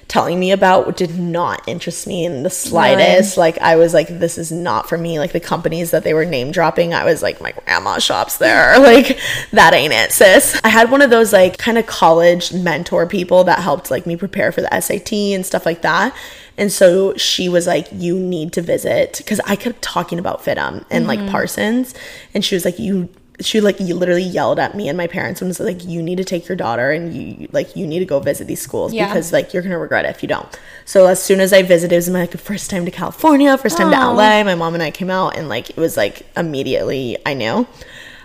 telling 0.09 0.39
me 0.39 0.51
about 0.51 0.97
did 0.97 1.19
not 1.19 1.61
interest 1.67 2.07
me 2.07 2.25
in 2.25 2.41
the 2.41 2.49
slightest. 2.49 3.37
Like 3.37 3.59
I 3.59 3.75
was 3.75 3.93
like, 3.93 4.07
this 4.07 4.39
is 4.39 4.51
not 4.51 4.89
for 4.89 4.97
me. 4.97 5.19
Like 5.19 5.31
the 5.31 5.39
companies 5.39 5.91
that 5.91 6.03
they 6.03 6.15
were 6.15 6.25
name 6.25 6.51
dropping, 6.51 6.95
I 6.95 7.05
was 7.05 7.21
like, 7.21 7.39
my 7.39 7.53
grandma 7.53 7.99
shops 7.99 8.37
there. 8.37 8.77
Like 8.89 9.19
that 9.51 9.73
ain't 9.75 9.93
it, 9.93 10.11
sis. 10.11 10.59
I 10.63 10.69
had 10.69 10.89
one 10.89 11.03
of 11.03 11.11
those 11.11 11.31
like 11.31 11.59
kind 11.59 11.77
of 11.77 11.85
college 11.85 12.51
mentor 12.51 13.05
people 13.05 13.43
that 13.43 13.59
helped 13.59 13.91
like 13.91 14.07
me 14.07 14.15
prepare 14.15 14.51
for 14.51 14.61
the 14.61 14.81
SAT 14.81 15.13
and 15.13 15.45
stuff 15.45 15.63
like 15.63 15.83
that. 15.83 16.15
And 16.57 16.71
so 16.71 17.13
she 17.15 17.49
was 17.49 17.67
like, 17.67 17.87
you 17.91 18.17
need 18.17 18.51
to 18.53 18.63
visit 18.63 19.19
because 19.19 19.39
I 19.41 19.55
kept 19.55 19.83
talking 19.83 20.17
about 20.17 20.43
FIDM 20.43 20.85
and 20.89 21.05
like 21.05 21.19
mm-hmm. 21.19 21.29
Parsons. 21.29 21.93
And 22.33 22.43
she 22.43 22.55
was 22.55 22.65
like, 22.65 22.79
you 22.79 23.09
she 23.41 23.61
like 23.61 23.79
literally 23.79 24.21
yelled 24.23 24.59
at 24.59 24.75
me 24.75 24.89
and 24.89 24.97
my 24.97 25.07
parents 25.07 25.41
and 25.41 25.47
was 25.47 25.59
like 25.59 25.83
you 25.85 26.01
need 26.03 26.17
to 26.17 26.23
take 26.25 26.47
your 26.49 26.55
daughter 26.57 26.91
and 26.91 27.13
you 27.13 27.47
like 27.53 27.75
you 27.75 27.87
need 27.87 27.99
to 27.99 28.05
go 28.05 28.19
visit 28.19 28.47
these 28.47 28.61
schools 28.61 28.93
Yeah. 28.93 29.07
because 29.07 29.31
like 29.31 29.53
you're 29.53 29.63
gonna 29.63 29.79
regret 29.79 30.03
it 30.05 30.09
if 30.09 30.21
you 30.21 30.27
don't 30.27 30.59
so 30.85 31.05
as 31.07 31.23
soon 31.23 31.39
as 31.39 31.53
i 31.53 31.61
visited 31.63 31.93
it 31.95 31.97
was 31.97 32.09
my 32.09 32.21
like 32.21 32.37
first 32.37 32.69
time 32.69 32.83
to 32.85 32.91
california 32.91 33.57
first 33.57 33.77
time 33.77 33.91
to 33.91 33.97
la 33.97 34.43
my 34.43 34.55
mom 34.55 34.73
and 34.73 34.83
i 34.83 34.91
came 34.91 35.09
out 35.09 35.37
and 35.37 35.47
like 35.47 35.69
it 35.69 35.77
was 35.77 35.95
like 35.95 36.25
immediately 36.35 37.17
i 37.25 37.33
knew 37.33 37.65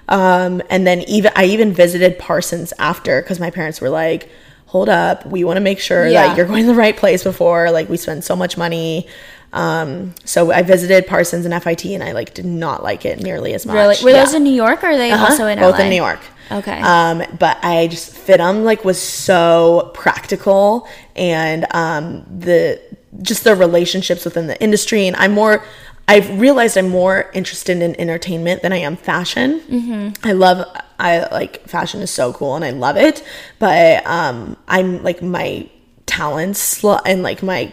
um 0.09 0.61
and 0.69 0.87
then 0.87 1.01
even 1.03 1.31
i 1.37 1.45
even 1.45 1.73
visited 1.73 2.19
parsons 2.19 2.73
after 2.79 3.23
because 3.23 3.39
my 3.41 3.51
parents 3.51 3.81
were 3.81 3.91
like 3.91 4.29
hold 4.67 4.89
up 4.89 5.25
we 5.27 5.45
want 5.45 5.57
to 5.57 5.61
make 5.61 5.79
sure 5.79 6.07
Yeah. 6.09 6.27
that 6.29 6.37
you're 6.37 6.47
going 6.47 6.63
to 6.63 6.67
the 6.69 6.75
right 6.75 6.97
place 6.97 7.23
before 7.23 7.71
like 7.71 7.89
we 7.89 7.97
spend 7.97 8.25
so 8.25 8.35
much 8.35 8.57
money 8.59 9.07
um 9.55 10.13
so 10.25 10.51
i 10.53 10.61
visited 10.63 11.07
parsons 11.07 11.47
and 11.47 11.55
fit 11.63 11.85
and 11.87 12.03
i 12.03 12.13
like 12.13 12.35
did 12.35 12.45
not 12.45 12.83
like 12.83 13.05
it 13.07 13.21
nearly 13.21 13.55
as 13.55 13.65
much 13.65 13.75
really? 13.75 13.97
Were 14.05 14.11
Yeah. 14.11 14.25
those 14.25 14.35
in 14.35 14.43
New 14.45 14.53
York 14.65 14.83
or 14.85 14.89
are 14.89 14.97
they 14.97 15.11
Uh-huh, 15.13 15.27
also 15.27 15.47
in 15.47 15.59
both 15.59 15.79
LA? 15.79 15.85
in 15.85 15.91
New 15.91 15.97
York. 15.97 16.21
Okay. 16.53 16.79
Um, 16.83 17.23
but 17.39 17.57
I 17.65 17.87
just 17.87 18.13
FIDM 18.13 18.65
like 18.65 18.85
was 18.85 19.01
so 19.01 19.91
practical 19.95 20.87
and 21.17 21.67
um 21.71 22.25
the 22.47 22.81
just 23.23 23.45
the 23.45 23.55
relationships 23.55 24.25
within 24.25 24.47
the 24.49 24.61
industry 24.63 25.07
and 25.07 25.17
I'm 25.17 25.33
more 25.33 25.65
I've 26.07 26.29
realized 26.39 26.77
I'm 26.77 26.91
more 26.91 27.31
interested 27.33 27.81
in 27.81 27.99
entertainment 27.99 28.61
than 28.63 28.73
I 28.73 28.79
am 28.79 28.97
fashion. 28.97 29.61
Mm-hmm. 29.61 30.27
I 30.29 30.33
love 30.33 30.59
I 30.99 31.21
like 31.33 31.67
fashion 31.67 32.01
is 32.03 32.11
so 32.11 32.33
cool 32.35 32.57
and 32.57 32.65
I 32.65 32.71
love 32.71 32.97
it, 32.97 33.23
but 33.59 34.05
um 34.07 34.57
I'm 34.69 35.03
like 35.03 35.23
my 35.23 35.69
talents 36.07 36.85
and 37.07 37.23
like 37.23 37.43
my 37.43 37.73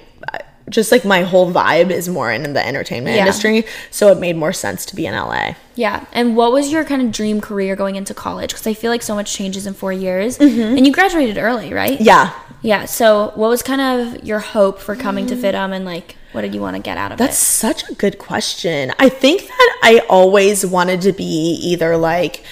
just 0.69 0.91
like 0.91 1.03
my 1.03 1.23
whole 1.23 1.51
vibe 1.51 1.89
is 1.91 2.07
more 2.07 2.31
in 2.31 2.53
the 2.53 2.65
entertainment 2.65 3.15
Yeah. 3.15 3.21
industry, 3.21 3.65
so 3.89 4.09
it 4.11 4.19
made 4.19 4.35
more 4.37 4.53
sense 4.53 4.85
to 4.87 4.95
be 4.95 5.05
in 5.05 5.13
LA. 5.13 5.55
Yeah. 5.75 6.05
And 6.13 6.35
what 6.37 6.51
was 6.51 6.71
your 6.71 6.83
kind 6.85 7.01
of 7.01 7.11
dream 7.11 7.41
career 7.41 7.75
going 7.75 7.95
into 7.95 8.13
college? 8.13 8.51
Because 8.51 8.67
I 8.67 8.73
feel 8.73 8.91
like 8.91 9.01
so 9.01 9.15
much 9.15 9.33
changes 9.33 9.65
in 9.67 9.73
four 9.73 9.91
years. 9.91 10.37
Mm-hmm. 10.37 10.77
And 10.77 10.85
you 10.87 10.93
graduated 10.93 11.37
early, 11.37 11.73
right? 11.73 11.99
Yeah, 11.99 12.31
Yeah. 12.61 12.85
So 12.85 13.31
what 13.35 13.49
was 13.49 13.63
kind 13.63 13.81
of 13.81 14.23
your 14.23 14.39
hope 14.39 14.79
for 14.79 14.95
coming 14.95 15.25
to 15.27 15.35
FIDM 15.35 15.73
and 15.73 15.83
like 15.85 16.15
what 16.31 16.41
did 16.41 16.53
you 16.55 16.61
want 16.61 16.77
to 16.77 16.81
get 16.81 16.97
out 16.97 17.11
of 17.11 17.17
That's 17.17 17.31
it? 17.31 17.61
That's 17.67 17.81
such 17.83 17.89
a 17.89 17.93
good 17.95 18.17
question. 18.17 18.93
I 18.99 19.09
think 19.09 19.47
that 19.47 19.79
I 19.83 20.01
always 20.09 20.65
wanted 20.65 21.01
to 21.01 21.11
be 21.11 21.59
either 21.61 21.97
like 21.97 22.43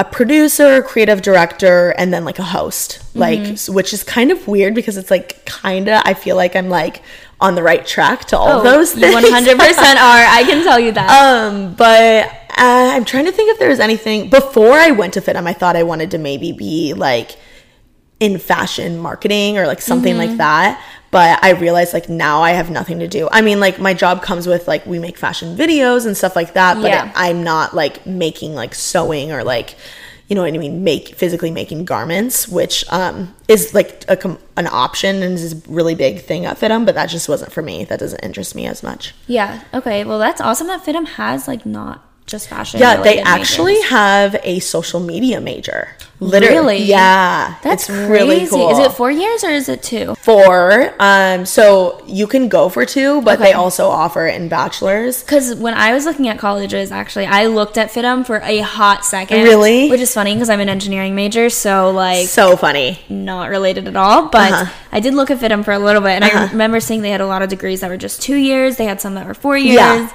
a 0.00 0.04
producer, 0.04 0.82
creative 0.82 1.20
director, 1.20 1.90
and 1.98 2.12
then 2.12 2.24
like 2.24 2.38
a 2.38 2.48
host. 2.56 3.02
Like, 3.14 3.40
s- 3.40 3.68
which 3.68 3.92
is 3.92 4.02
kind 4.02 4.30
of 4.30 4.38
weird 4.48 4.74
because 4.74 4.96
it's 4.96 5.10
like 5.10 5.44
kind 5.44 5.88
of, 5.88 6.00
I 6.04 6.14
feel 6.14 6.36
like 6.36 6.56
I'm 6.56 6.68
like 6.70 7.02
on 7.40 7.54
the 7.54 7.62
right 7.62 7.84
track 7.86 8.24
to 8.26 8.36
all 8.38 8.48
of 8.58 8.64
those 8.64 8.92
things. 8.92 9.14
100% 9.14 9.20
are. 9.60 10.24
I 10.38 10.42
can 10.48 10.64
tell 10.64 10.80
you 10.80 10.92
that. 10.92 11.08
Um, 11.10 11.74
but 11.74 12.26
uh, 12.26 12.94
I'm 12.94 13.04
trying 13.04 13.26
to 13.26 13.32
think 13.32 13.50
if 13.52 13.58
there 13.58 13.68
was 13.68 13.80
anything 13.80 14.30
before 14.30 14.72
I 14.72 14.90
went 14.90 15.14
to 15.14 15.20
FIDM. 15.20 15.46
I 15.46 15.52
thought 15.52 15.76
I 15.76 15.82
wanted 15.82 16.10
to 16.12 16.18
maybe 16.18 16.52
be 16.52 16.94
like 16.94 17.32
in 18.20 18.38
fashion 18.38 18.98
marketing 18.98 19.58
or 19.58 19.66
like 19.66 19.80
something 19.80 20.14
Mm-hmm. 20.16 20.28
like 20.30 20.36
that. 20.38 20.82
But 21.10 21.42
I 21.42 21.50
realized 21.50 21.92
like 21.92 22.08
now 22.08 22.42
I 22.42 22.52
have 22.52 22.70
nothing 22.70 23.00
to 23.00 23.08
do. 23.08 23.28
I 23.32 23.40
mean, 23.40 23.58
like 23.58 23.78
my 23.80 23.94
job 23.94 24.22
comes 24.22 24.46
with 24.46 24.68
like 24.68 24.86
we 24.86 24.98
make 24.98 25.16
fashion 25.18 25.56
videos 25.56 26.06
and 26.06 26.16
stuff 26.16 26.36
like 26.36 26.54
that. 26.54 26.74
But 26.80 26.88
Yeah. 26.90 27.10
I'm 27.16 27.42
not 27.42 27.74
like 27.74 28.06
making 28.06 28.54
like 28.54 28.74
sewing 28.74 29.32
or 29.32 29.42
like 29.42 29.74
you 30.28 30.36
know 30.36 30.42
what 30.42 30.54
I 30.54 30.58
mean, 30.58 30.84
make 30.84 31.16
physically 31.16 31.50
making 31.50 31.84
garments, 31.86 32.46
which 32.46 32.84
um 32.92 33.34
is 33.48 33.74
like 33.74 34.04
a 34.06 34.16
com- 34.16 34.38
an 34.56 34.68
option 34.68 35.24
and 35.24 35.34
is 35.34 35.52
a 35.54 35.62
really 35.68 35.96
big 35.96 36.20
thing 36.20 36.46
at 36.46 36.56
FIDM. 36.56 36.86
But 36.86 36.94
that 36.94 37.06
just 37.06 37.28
wasn't 37.28 37.50
for 37.50 37.62
me. 37.62 37.84
That 37.84 37.98
doesn't 37.98 38.20
interest 38.20 38.54
me 38.54 38.66
as 38.66 38.82
much. 38.84 39.12
yeah. 39.26 39.62
Okay. 39.74 40.04
Well, 40.04 40.20
that's 40.20 40.40
awesome 40.40 40.68
that 40.68 40.84
FIDM 40.84 41.06
has 41.08 41.48
like 41.48 41.66
not 41.66 42.04
just 42.30 42.48
fashion. 42.48 42.80
Yeah, 42.80 43.02
they 43.02 43.20
actually 43.20 43.74
majors. 43.74 43.90
have 43.90 44.36
a 44.42 44.60
social 44.60 45.00
media 45.00 45.40
major. 45.40 45.88
Really? 46.22 46.82
Yeah. 46.82 47.54
That's 47.62 47.88
really 47.88 48.40
crazy. 48.40 48.50
cool. 48.50 48.70
Is 48.72 48.78
it 48.78 48.92
four 48.92 49.10
years 49.10 49.42
or 49.42 49.48
is 49.48 49.70
it 49.70 49.82
two? 49.82 50.14
four? 50.16 50.92
Um, 51.00 51.46
so 51.46 52.02
you 52.06 52.26
can 52.26 52.50
go 52.50 52.68
for 52.68 52.84
two, 52.84 53.22
but 53.22 53.38
they 53.38 53.54
also 53.54 53.88
offer 53.88 54.26
it 54.26 54.34
in 54.38 54.50
bachelors. 54.50 55.22
Because 55.22 55.54
when 55.54 55.72
I 55.72 55.94
was 55.94 56.04
looking 56.04 56.28
at 56.28 56.38
colleges, 56.38 56.92
actually, 56.92 57.24
I 57.24 57.46
looked 57.46 57.78
at 57.78 57.90
FIDM 57.90 58.26
for 58.26 58.36
a 58.44 58.58
hot 58.58 59.06
second. 59.06 59.44
Really? 59.44 59.88
Which 59.90 60.02
is 60.02 60.12
funny 60.12 60.34
because 60.34 60.50
I'm 60.50 60.60
an 60.60 60.68
engineering 60.68 61.14
major, 61.14 61.48
so 61.48 61.90
like 61.90 62.28
So 62.28 62.54
funny. 62.54 62.98
not 63.08 63.48
related 63.48 63.88
at 63.88 63.96
all. 63.96 64.28
But 64.28 64.52
Uh-huh. 64.52 64.72
I 64.92 65.00
did 65.00 65.14
look 65.14 65.30
at 65.30 65.38
FIDM 65.38 65.64
for 65.64 65.72
a 65.72 65.78
little 65.78 66.02
bit, 66.02 66.10
and 66.10 66.24
I 66.24 66.50
remember 66.50 66.80
seeing 66.80 67.00
they 67.00 67.10
had 67.12 67.22
a 67.22 67.26
lot 67.26 67.40
of 67.40 67.48
degrees 67.48 67.80
that 67.80 67.88
were 67.88 67.96
just 67.96 68.20
two 68.20 68.36
years. 68.36 68.76
They 68.76 68.84
had 68.84 69.00
some 69.00 69.14
that 69.14 69.26
were 69.26 69.32
four 69.32 69.56
years. 69.56 69.76
Yeah. 69.76 70.10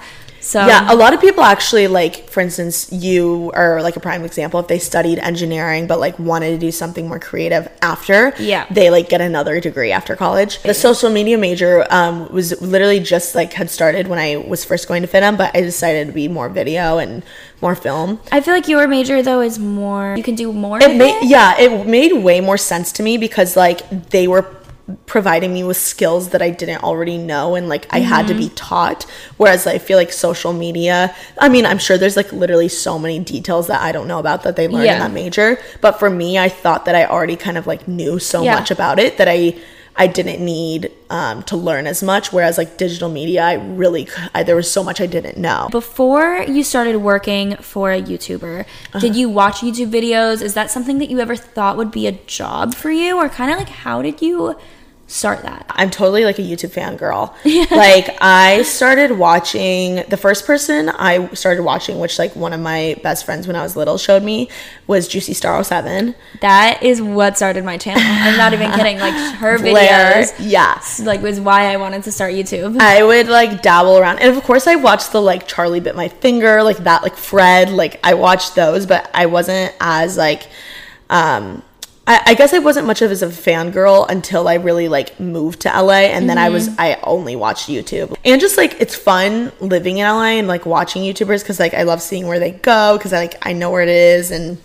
So 0.46 0.64
Yeah, 0.68 0.94
a 0.94 0.96
lot 0.96 1.12
of 1.16 1.20
people 1.22 1.44
actually 1.44 1.88
like, 1.88 2.30
for 2.30 2.40
instance, 2.40 2.92
you 2.92 3.52
are 3.56 3.82
like 3.82 3.96
a 3.96 4.00
prime 4.00 4.24
example. 4.24 4.60
If 4.60 4.68
they 4.68 4.78
studied 4.78 5.18
engineering 5.18 5.88
but 5.88 6.00
like 6.00 6.20
wanted 6.20 6.52
to 6.52 6.58
do 6.60 6.72
something 6.72 7.08
more 7.08 7.18
creative 7.20 7.68
after, 7.82 8.32
Yeah. 8.38 8.68
they 8.70 8.92
like 8.92 9.10
get 9.10 9.22
another 9.22 9.60
degree 9.60 9.92
after 9.92 10.16
college. 10.16 10.62
The 10.62 10.76
social 10.76 11.10
media 11.10 11.38
major 11.40 11.86
um, 11.90 12.32
was 12.32 12.62
literally 12.62 13.00
just 13.00 13.34
like 13.34 13.54
had 13.54 13.72
started 13.72 14.08
when 14.08 14.20
I 14.20 14.38
was 14.38 14.64
first 14.64 14.88
going 14.88 15.02
to 15.02 15.08
FIDM, 15.08 15.36
but 15.36 15.50
I 15.56 15.62
decided 15.62 16.06
to 16.08 16.14
be 16.14 16.28
more 16.28 16.48
video 16.48 17.00
and 17.00 17.24
more 17.60 17.74
film. 17.74 18.20
I 18.32 18.40
feel 18.42 18.54
like 18.54 18.68
your 18.68 18.88
major 18.88 19.24
though 19.24 19.42
is 19.42 19.58
more. 19.58 20.14
You 20.16 20.22
can 20.24 20.36
do 20.36 20.54
more. 20.54 20.78
It 20.80 20.96
made 20.96 21.16
it. 21.24 21.28
yeah, 21.28 21.58
it 21.60 21.88
made 21.88 22.14
way 22.14 22.40
more 22.40 22.58
sense 22.58 22.92
to 22.94 23.04
me 23.04 23.18
because 23.18 23.58
like 23.58 23.80
they 24.12 24.28
were 24.28 24.46
providing 25.08 25.52
me 25.54 25.64
with 25.64 25.78
skills 25.78 26.30
that 26.30 26.42
I 26.44 26.52
didn't 26.52 26.84
already 26.84 27.18
know 27.18 27.56
and 27.56 27.68
like 27.68 27.88
I 27.92 28.00
had 28.02 28.28
to 28.28 28.36
be 28.36 28.50
taught 28.50 29.04
whereas 29.38 29.66
I 29.66 29.80
feel 29.80 29.98
like 29.98 30.12
social 30.12 30.54
media 30.54 31.16
I 31.40 31.50
mean 31.50 31.66
I'm 31.66 31.80
sure 31.80 31.98
there's 31.98 32.16
like 32.16 32.32
literally 32.32 32.68
so 32.70 33.00
many 33.00 33.18
details 33.18 33.66
that 33.68 33.82
I 33.82 33.92
don't 33.92 34.08
know 34.08 34.20
about 34.20 34.44
that 34.44 34.56
they 34.56 34.68
learned 34.68 34.86
Yeah. 34.86 34.94
in 34.94 35.00
that 35.00 35.12
major 35.12 35.58
but 35.82 35.94
for 35.98 36.10
me 36.12 36.38
I 36.38 36.50
thought 36.50 36.86
that 36.86 36.94
I 36.96 37.06
already 37.06 37.36
kind 37.36 37.58
of 37.58 37.66
like 37.66 37.88
knew 37.88 38.20
so 38.20 38.44
Yeah. 38.44 38.56
much 38.56 38.70
about 38.70 39.00
it 39.00 39.18
that 39.18 39.28
I 39.28 39.56
I 39.98 40.08
didn't 40.08 40.44
need 40.44 40.92
um, 41.10 41.42
to 41.44 41.56
learn 41.56 41.88
as 41.88 42.04
much 42.04 42.32
whereas 42.34 42.58
like 42.60 42.78
digital 42.78 43.10
media 43.10 43.44
I 43.44 43.54
really 43.54 44.08
I, 44.36 44.44
there 44.44 44.56
was 44.58 44.70
so 44.70 44.84
much 44.84 45.02
I 45.02 45.08
didn't 45.08 45.38
know 45.38 45.68
Before 45.72 46.44
you 46.48 46.64
started 46.64 46.98
working 46.98 47.56
for 47.58 47.92
a 47.92 48.02
YouTuber, 48.02 48.60
Uh-huh. 48.66 49.00
did 49.00 49.16
you 49.16 49.30
watch 49.30 49.62
YouTube 49.62 49.90
videos? 49.90 50.42
Is 50.44 50.54
that 50.54 50.70
something 50.70 51.00
that 51.00 51.10
you 51.10 51.20
ever 51.22 51.36
thought 51.38 51.78
would 51.78 51.92
be 51.92 52.06
a 52.08 52.12
job 52.12 52.76
for 52.76 52.92
you, 52.92 53.18
or 53.18 53.30
kind 53.30 53.50
of 53.52 53.58
like 53.58 53.70
how 53.70 54.02
did 54.04 54.22
you 54.22 54.56
start 55.08 55.44
that? 55.44 55.66
I'm 55.70 55.90
totally 55.92 56.26
like 56.26 56.40
a 56.40 56.42
YouTube 56.42 56.72
fan 56.72 56.98
girl. 56.98 57.36
Like 57.76 58.18
I 58.22 58.62
started 58.64 59.12
watching 59.12 60.04
the 60.08 60.18
first 60.18 60.46
person 60.46 60.90
I 60.90 61.28
started 61.34 61.64
watching, 61.64 62.00
which 62.00 62.18
like 62.20 62.36
one 62.36 62.54
of 62.54 62.60
my 62.60 62.96
best 63.04 63.26
friends 63.26 63.48
when 63.48 63.56
I 63.56 63.64
was 63.64 63.76
little 63.76 63.98
showed 63.98 64.24
me, 64.24 64.50
was 64.88 65.08
Juicy 65.08 65.34
Star 65.34 65.62
07. 65.64 66.16
That 66.42 66.82
is 66.84 67.02
what 67.02 67.36
started 67.38 67.66
my 67.66 67.78
channel. 67.78 68.04
I'm 68.06 68.38
not 68.38 68.54
even 68.54 68.72
kidding. 68.72 69.00
Like 69.00 69.14
her 69.36 69.58
Blair, 69.58 70.24
videos, 70.24 70.36
yes. 70.40 71.00
like 71.02 71.22
was 71.22 71.40
why 71.40 71.74
I 71.74 71.78
wanted 71.78 72.04
to 72.04 72.12
start 72.12 72.34
YouTube. 72.34 72.80
I 72.80 73.04
would 73.04 73.28
like 73.28 73.62
dabble 73.62 73.98
around, 73.98 74.20
and 74.20 74.36
of 74.36 74.42
course 74.44 74.68
I 74.68 74.76
watched 74.76 75.12
the 75.12 75.22
like 75.22 75.48
Charlie 75.48 75.80
bit 75.80 75.96
my 75.96 76.08
finger, 76.08 76.64
like 76.64 76.78
that, 76.78 77.04
like 77.04 77.18
Fred, 77.18 77.70
like 77.70 78.00
I 78.04 78.14
watched 78.14 78.56
those, 78.56 78.86
but 78.86 79.10
I 79.14 79.26
wasn't 79.26 79.74
as 79.80 80.18
like, 80.18 80.48
um, 81.10 81.64
I, 82.08 82.22
I 82.28 82.34
guess 82.36 82.54
I 82.54 82.60
wasn't 82.60 82.86
much 82.86 83.02
of 83.02 83.12
as 83.12 83.24
a 83.24 83.28
fangirl 83.28 84.08
until 84.10 84.48
I 84.48 84.56
really 84.56 84.88
like 84.88 85.20
moved 85.20 85.62
to 85.62 85.70
LA, 85.70 86.06
and 86.14 86.30
then 86.30 86.38
I 86.38 86.50
was 86.50 86.70
mm-hmm. 86.70 86.82
I 86.82 87.00
only 87.04 87.36
watched 87.36 87.68
YouTube, 87.68 88.16
and 88.24 88.40
just 88.40 88.58
like 88.58 88.80
it's 88.80 88.96
fun 88.96 89.52
living 89.60 89.98
in 89.98 90.08
LA 90.08 90.38
and 90.38 90.48
like 90.48 90.66
watching 90.66 91.02
YouTubers 91.02 91.42
because 91.42 91.60
like 91.60 91.74
I 91.74 91.84
love 91.84 92.02
seeing 92.02 92.28
where 92.28 92.40
they 92.40 92.52
go 92.52 92.98
because 92.98 93.14
I 93.14 93.20
like 93.20 93.48
I 93.48 93.54
know 93.54 93.72
where 93.72 93.84
it 93.84 93.90
is 93.90 94.32
and. 94.32 94.58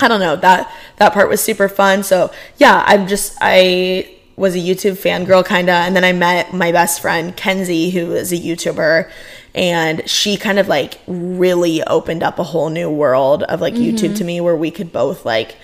I 0.00 0.08
don't 0.08 0.18
know 0.18 0.34
that 0.34 0.72
that 0.96 1.12
part 1.12 1.28
was 1.28 1.40
super 1.40 1.68
fun. 1.68 2.02
So 2.02 2.32
yeah, 2.56 2.82
I'm 2.84 3.06
just 3.06 3.38
I 3.40 4.12
was 4.36 4.56
a 4.56 4.58
YouTube 4.58 5.00
fangirl 5.00 5.44
kind 5.44 5.68
of, 5.68 5.76
and 5.76 5.94
then 5.94 6.02
I 6.02 6.12
met 6.12 6.52
my 6.52 6.72
best 6.72 7.00
friend 7.00 7.34
Kenzie, 7.36 7.90
who 7.90 8.12
is 8.12 8.32
a 8.32 8.36
YouTuber, 8.36 9.08
and 9.54 10.08
she 10.10 10.36
kind 10.36 10.58
of 10.58 10.66
like 10.66 11.00
really 11.06 11.82
opened 11.84 12.24
up 12.24 12.40
a 12.40 12.42
whole 12.42 12.70
new 12.70 12.90
world 12.90 13.44
of 13.44 13.60
like 13.60 13.74
YouTube 13.74 14.08
mm-hmm. 14.08 14.14
to 14.14 14.24
me, 14.24 14.40
where 14.40 14.56
we 14.56 14.72
could 14.72 14.92
both 14.92 15.24
like 15.24 15.56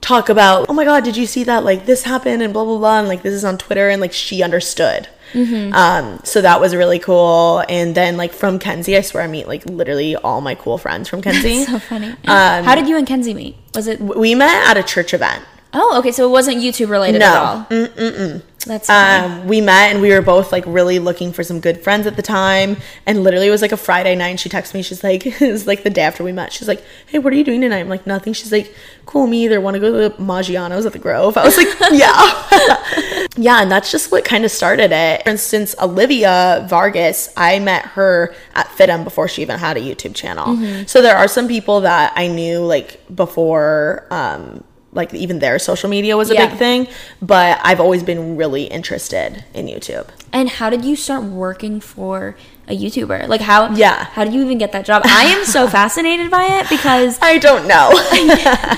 talk 0.00 0.28
about, 0.28 0.66
oh 0.68 0.72
my 0.72 0.84
god, 0.84 1.04
did 1.04 1.16
you 1.16 1.26
see 1.26 1.44
that? 1.44 1.64
Like 1.64 1.86
this 1.86 2.02
happened 2.04 2.42
and 2.42 2.52
blah 2.52 2.64
blah 2.64 2.78
blah, 2.78 2.98
and 3.00 3.08
like 3.08 3.22
this 3.22 3.34
is 3.34 3.44
on 3.44 3.58
Twitter, 3.58 3.88
and 3.88 4.00
like 4.00 4.12
she 4.12 4.42
understood. 4.42 5.08
Um, 5.34 6.20
so 6.24 6.40
that 6.40 6.58
was 6.58 6.74
really 6.74 6.98
cool. 6.98 7.62
And 7.68 7.94
then 7.94 8.16
like 8.16 8.32
from 8.32 8.58
Kenzie, 8.58 8.96
I 8.96 9.02
swear 9.02 9.22
I 9.24 9.26
meet 9.26 9.46
like 9.46 9.66
literally 9.66 10.16
all 10.16 10.40
my 10.40 10.54
cool 10.54 10.78
friends 10.78 11.08
from 11.08 11.20
Kenzie. 11.26 11.64
so 11.64 11.78
funny. 11.78 12.14
How 12.24 12.74
did 12.74 12.88
you 12.88 12.96
and 12.96 13.06
Kenzie 13.06 13.34
meet? 13.34 13.56
Was 13.74 13.86
it? 13.88 14.00
we 14.00 14.34
met 14.34 14.66
at 14.70 14.76
a 14.78 14.82
church 14.82 15.12
event. 15.12 15.44
Oh, 15.74 15.98
okay. 15.98 16.12
So 16.12 16.26
it 16.26 16.30
wasn't 16.30 16.58
YouTube 16.58 16.88
related 16.88 17.18
No. 17.18 17.66
at 17.70 17.72
all. 17.72 18.40
That's 18.66 18.90
um, 18.90 19.46
we 19.46 19.60
met 19.60 19.92
and 19.92 20.00
we 20.00 20.10
were 20.10 20.20
both 20.20 20.50
like 20.50 20.64
really 20.66 20.98
looking 20.98 21.32
for 21.32 21.44
some 21.44 21.60
good 21.60 21.80
friends 21.82 22.06
at 22.06 22.16
the 22.16 22.22
time. 22.22 22.76
And 23.06 23.22
literally 23.22 23.46
it 23.46 23.50
was 23.50 23.62
like 23.62 23.72
a 23.72 23.76
Friday 23.76 24.14
night. 24.16 24.28
And 24.28 24.40
she 24.40 24.48
texted 24.48 24.74
me. 24.74 24.82
She's 24.82 25.04
like, 25.04 25.26
it 25.40 25.52
was 25.52 25.66
like 25.66 25.84
the 25.84 25.90
day 25.90 26.02
after 26.02 26.24
we 26.24 26.32
met. 26.32 26.52
She's 26.52 26.68
like, 26.68 26.84
hey, 27.06 27.18
what 27.18 27.32
are 27.32 27.36
you 27.36 27.44
doing 27.44 27.60
tonight? 27.60 27.78
I'm 27.78 27.88
like, 27.88 28.06
nothing. 28.06 28.32
She's 28.32 28.52
like, 28.52 28.74
cool, 29.06 29.26
me 29.26 29.44
either. 29.44 29.60
Want 29.60 29.74
to 29.74 29.80
go 29.80 29.92
to 29.92 30.08
the 30.08 30.22
Maggiano's 30.22 30.86
at 30.86 30.92
the 30.92 30.98
Grove? 30.98 31.36
I 31.36 31.44
was 31.44 31.56
like, 31.56 31.68
yeah. 31.92 33.26
yeah. 33.36 33.62
And 33.62 33.70
that's 33.70 33.90
just 33.90 34.10
what 34.10 34.24
kind 34.24 34.44
of 34.44 34.50
started 34.50 34.92
it. 34.92 35.22
For 35.22 35.30
instance, 35.30 35.74
Olivia 35.80 36.66
Vargas, 36.68 37.32
I 37.36 37.60
met 37.60 37.86
her 37.86 38.34
at 38.54 38.66
FIDM 38.68 39.04
before 39.04 39.28
she 39.28 39.42
even 39.42 39.58
had 39.58 39.76
a 39.76 39.80
YouTube 39.80 40.14
channel. 40.14 40.56
So 40.86 41.00
there 41.00 41.16
are 41.16 41.28
some 41.28 41.46
people 41.46 41.82
that 41.82 42.12
I 42.16 42.26
knew 42.26 42.60
like 42.60 43.00
before, 43.14 44.06
um, 44.10 44.64
like 44.92 45.12
even 45.14 45.38
their 45.38 45.58
social 45.58 45.88
media 45.90 46.16
was 46.16 46.30
a 46.30 46.34
Yeah. 46.34 46.48
big 46.48 46.58
thing, 46.58 46.88
but 47.20 47.60
I've 47.62 47.80
always 47.80 48.02
been 48.02 48.36
really 48.36 48.64
interested 48.64 49.44
in 49.54 49.66
YouTube. 49.66 50.06
and 50.32 50.48
how 50.48 50.68
did 50.70 50.84
you 50.84 50.94
start 50.96 51.22
working 51.24 51.80
for 51.80 52.36
a 52.68 52.76
YouTuber? 52.76 53.28
Like 53.28 53.40
how? 53.40 53.72
Yeah. 53.74 54.04
How 54.04 54.24
did 54.24 54.34
you 54.34 54.42
even 54.42 54.58
get 54.58 54.72
that 54.72 54.84
job? 54.84 55.02
I 55.06 55.24
am 55.24 55.44
so 55.44 55.66
fascinated 55.78 56.30
by 56.30 56.44
it 56.60 56.68
because 56.68 57.18
I 57.22 57.38
don't 57.38 57.66
know. 57.66 57.90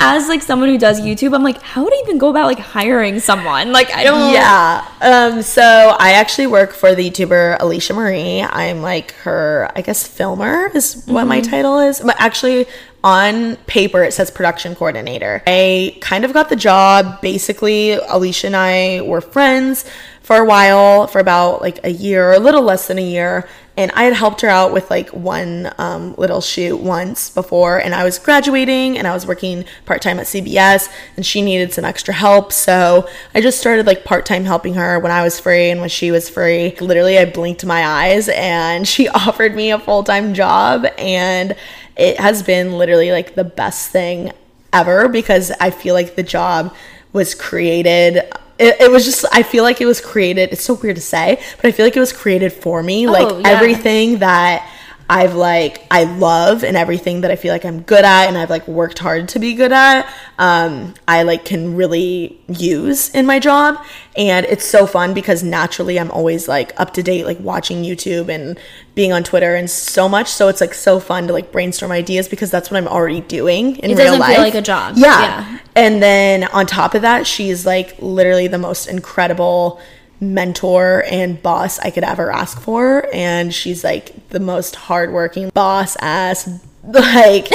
as 0.00 0.28
like 0.28 0.42
someone 0.42 0.68
who 0.68 0.78
does 0.78 1.00
YouTube, 1.00 1.34
I'm 1.34 1.42
like, 1.44 1.62
how 1.62 1.84
would 1.84 1.92
I 1.92 2.02
even 2.04 2.18
go 2.18 2.28
about 2.28 2.46
like 2.46 2.58
hiring 2.58 3.20
someone? 3.20 3.72
Like 3.72 3.94
I 3.94 4.02
don't. 4.04 4.32
yeah. 4.32 4.84
Um, 5.00 5.42
so 5.42 5.62
I 5.98 6.12
actually 6.14 6.48
work 6.48 6.72
for 6.72 6.94
the 6.94 7.08
YouTuber 7.08 7.58
Alisha 7.58 7.94
Marie. 7.94 8.42
I'm 8.42 8.82
like 8.82 9.12
her, 9.22 9.70
I 9.76 9.82
guess, 9.82 10.06
filmer 10.06 10.70
is 10.74 11.02
what 11.06 11.26
my 11.26 11.40
title 11.40 11.78
is. 11.78 12.00
But 12.00 12.16
actually, 12.18 12.66
on 13.02 13.56
paper, 13.66 14.02
it 14.02 14.12
says 14.12 14.30
production 14.30 14.74
coordinator. 14.74 15.42
I 15.46 15.96
kind 16.00 16.24
of 16.24 16.32
got 16.32 16.48
the 16.48 16.56
job. 16.56 17.20
Basically, 17.20 17.96
Alisha 17.96 18.44
and 18.44 18.56
I 18.56 19.00
were 19.02 19.20
friends 19.20 19.84
for 20.20 20.36
a 20.36 20.44
while, 20.44 21.06
for 21.06 21.18
about 21.18 21.60
like 21.60 21.80
a 21.82 21.90
year, 21.90 22.32
a 22.32 22.38
little 22.38 22.62
less 22.62 22.88
than 22.88 22.98
a 22.98 23.02
year. 23.02 23.48
And 23.76 23.90
I 23.92 24.04
had 24.04 24.12
helped 24.12 24.42
her 24.42 24.48
out 24.48 24.74
with 24.74 24.90
like 24.90 25.08
one 25.08 25.72
um, 25.78 26.14
little 26.18 26.42
shoot 26.42 26.76
once 26.76 27.30
before, 27.30 27.78
and 27.78 27.94
I 27.94 28.04
was 28.04 28.18
graduating 28.18 28.98
and 28.98 29.06
I 29.06 29.14
was 29.14 29.26
working 29.26 29.64
part 29.86 30.02
time 30.02 30.18
at 30.18 30.26
CBS, 30.26 30.92
and 31.16 31.24
she 31.24 31.40
needed 31.40 31.72
some 31.72 31.86
extra 31.86 32.12
help. 32.12 32.52
So 32.52 33.08
I 33.34 33.40
just 33.40 33.58
started 33.58 33.86
like 33.86 34.04
part 34.04 34.26
time 34.26 34.44
helping 34.44 34.74
her 34.74 34.98
when 34.98 35.10
I 35.10 35.22
was 35.22 35.40
free 35.40 35.70
and 35.70 35.80
when 35.80 35.88
she 35.88 36.10
was 36.10 36.28
free. 36.28 36.76
Literally, 36.78 37.16
I 37.16 37.24
blinked 37.24 37.64
my 37.64 37.86
eyes 37.86 38.28
and 38.28 38.86
she 38.94 39.08
offered 39.08 39.54
me 39.54 39.70
a 39.70 39.78
full 39.78 40.04
time 40.04 40.34
job, 40.34 40.84
and 40.98 41.56
it 42.00 42.18
has 42.18 42.42
been 42.42 42.78
literally 42.78 43.12
like 43.12 43.34
the 43.34 43.44
best 43.44 43.90
thing 43.90 44.32
ever 44.72 45.06
because 45.06 45.52
I 45.60 45.70
feel 45.70 45.94
like 45.94 46.16
the 46.16 46.22
job 46.22 46.74
was 47.12 47.34
created. 47.34 48.16
It, 48.58 48.80
it 48.80 48.90
was 48.90 49.04
just, 49.04 49.26
I 49.32 49.42
feel 49.42 49.64
like 49.64 49.82
it 49.82 49.86
was 49.86 50.00
created. 50.00 50.50
It's 50.50 50.64
so 50.64 50.74
weird 50.74 50.96
to 50.96 51.02
say, 51.02 51.42
but 51.56 51.66
I 51.66 51.72
feel 51.72 51.84
like 51.84 51.96
it 51.96 52.00
was 52.00 52.12
created 52.12 52.54
for 52.54 52.82
me. 52.82 53.06
Oh, 53.06 53.12
like 53.12 53.44
yeah. 53.44 53.50
everything 53.50 54.20
that 54.20 54.66
I've 55.12 55.34
like, 55.34 55.84
I 55.90 56.04
love 56.04 56.62
and 56.62 56.76
everything 56.76 57.22
that 57.22 57.32
I 57.32 57.36
feel 57.36 57.52
like 57.52 57.64
I'm 57.64 57.82
good 57.82 58.04
at 58.04 58.28
and 58.28 58.38
I've 58.38 58.48
like 58.48 58.68
worked 58.68 59.00
hard 59.00 59.28
to 59.30 59.40
be 59.40 59.54
good 59.54 59.72
at, 59.72 60.08
um, 60.38 60.94
I 61.08 61.24
like 61.24 61.44
can 61.44 61.74
really 61.74 62.40
use 62.46 63.12
in 63.12 63.26
my 63.26 63.40
job. 63.40 63.84
And 64.16 64.46
it's 64.46 64.64
so 64.64 64.86
fun 64.86 65.12
because 65.12 65.42
naturally 65.42 65.98
I'm 65.98 66.12
always 66.12 66.46
like 66.46 66.78
up 66.80 66.94
to 66.94 67.02
date, 67.02 67.24
like 67.26 67.40
watching 67.40 67.82
YouTube 67.82 68.28
and 68.28 68.56
being 68.94 69.12
on 69.12 69.24
Twitter 69.24 69.56
and 69.56 69.68
so 69.68 70.08
much. 70.08 70.28
So 70.28 70.46
it's 70.46 70.60
like 70.60 70.74
so 70.74 71.00
fun 71.00 71.26
to 71.26 71.32
like 71.32 71.50
brainstorm 71.50 71.90
ideas 71.90 72.28
because 72.28 72.52
that's 72.52 72.70
what 72.70 72.76
I'm 72.76 72.86
already 72.86 73.20
doing 73.22 73.76
in 73.78 73.90
It 73.90 73.96
real 73.96 74.04
doesn't 74.06 74.20
life. 74.20 74.34
feel 74.36 74.44
like 74.44 74.54
a 74.54 74.62
job. 74.62 74.94
Yeah. 74.96 75.20
Yeah. 75.20 75.58
And 75.74 76.00
then 76.00 76.44
on 76.44 76.66
top 76.66 76.94
of 76.94 77.02
that, 77.02 77.26
she's 77.26 77.66
like 77.66 77.96
literally 77.98 78.46
the 78.46 78.58
most 78.58 78.86
incredible 78.86 79.80
mentor 80.20 81.04
and 81.10 81.42
boss 81.42 81.78
I 81.78 81.90
could 81.90 82.04
ever 82.04 82.30
ask 82.30 82.60
for. 82.60 83.08
And 83.12 83.52
she's 83.54 83.82
like 83.82 84.28
the 84.28 84.40
most 84.40 84.76
hardworking 84.76 85.50
boss 85.50 85.96
ass 86.00 86.48
like 86.84 87.48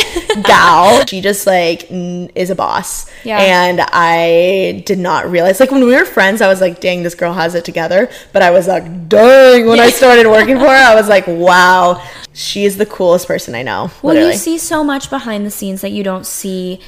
gal. 0.44 1.06
She 1.08 1.22
just 1.22 1.46
like 1.48 1.92
n- 1.92 2.30
is 2.36 2.50
a 2.50 2.56
boss. 2.56 3.10
Yeah. 3.24 3.40
And 3.40 3.82
I 3.82 4.84
did 4.86 5.00
not 5.00 5.30
realize 5.30 5.60
like 5.60 5.72
when 5.72 5.86
we 5.86 5.96
were 5.96 6.06
friends, 6.06 6.42
I 6.42 6.48
was 6.48 6.62
like, 6.62 6.80
dang, 6.82 7.04
this 7.04 7.16
girl 7.16 7.34
has 7.34 7.56
it 7.56 7.66
together. 7.66 8.10
But 8.34 8.42
I 8.42 8.52
was 8.52 8.68
like, 8.68 8.84
dang, 9.08 9.68
when 9.68 9.80
I 9.80 9.90
started 9.90 10.28
working 10.28 10.58
for 10.58 10.66
her, 10.66 10.70
I 10.70 10.96
was 10.96 11.08
like, 11.08 11.28
wow, 11.28 12.04
she 12.34 12.66
is 12.66 12.78
the 12.78 12.86
coolest 12.86 13.28
person 13.28 13.56
I 13.56 13.64
know. 13.64 13.92
Well, 14.02 14.14
literally. 14.14 14.34
you 14.34 14.38
see 14.38 14.58
so 14.58 14.84
much 14.84 15.10
behind 15.10 15.46
the 15.46 15.52
scenes 15.52 15.82
that 15.82 15.92
you 15.92 16.04
don't 16.04 16.26
see 16.26 16.80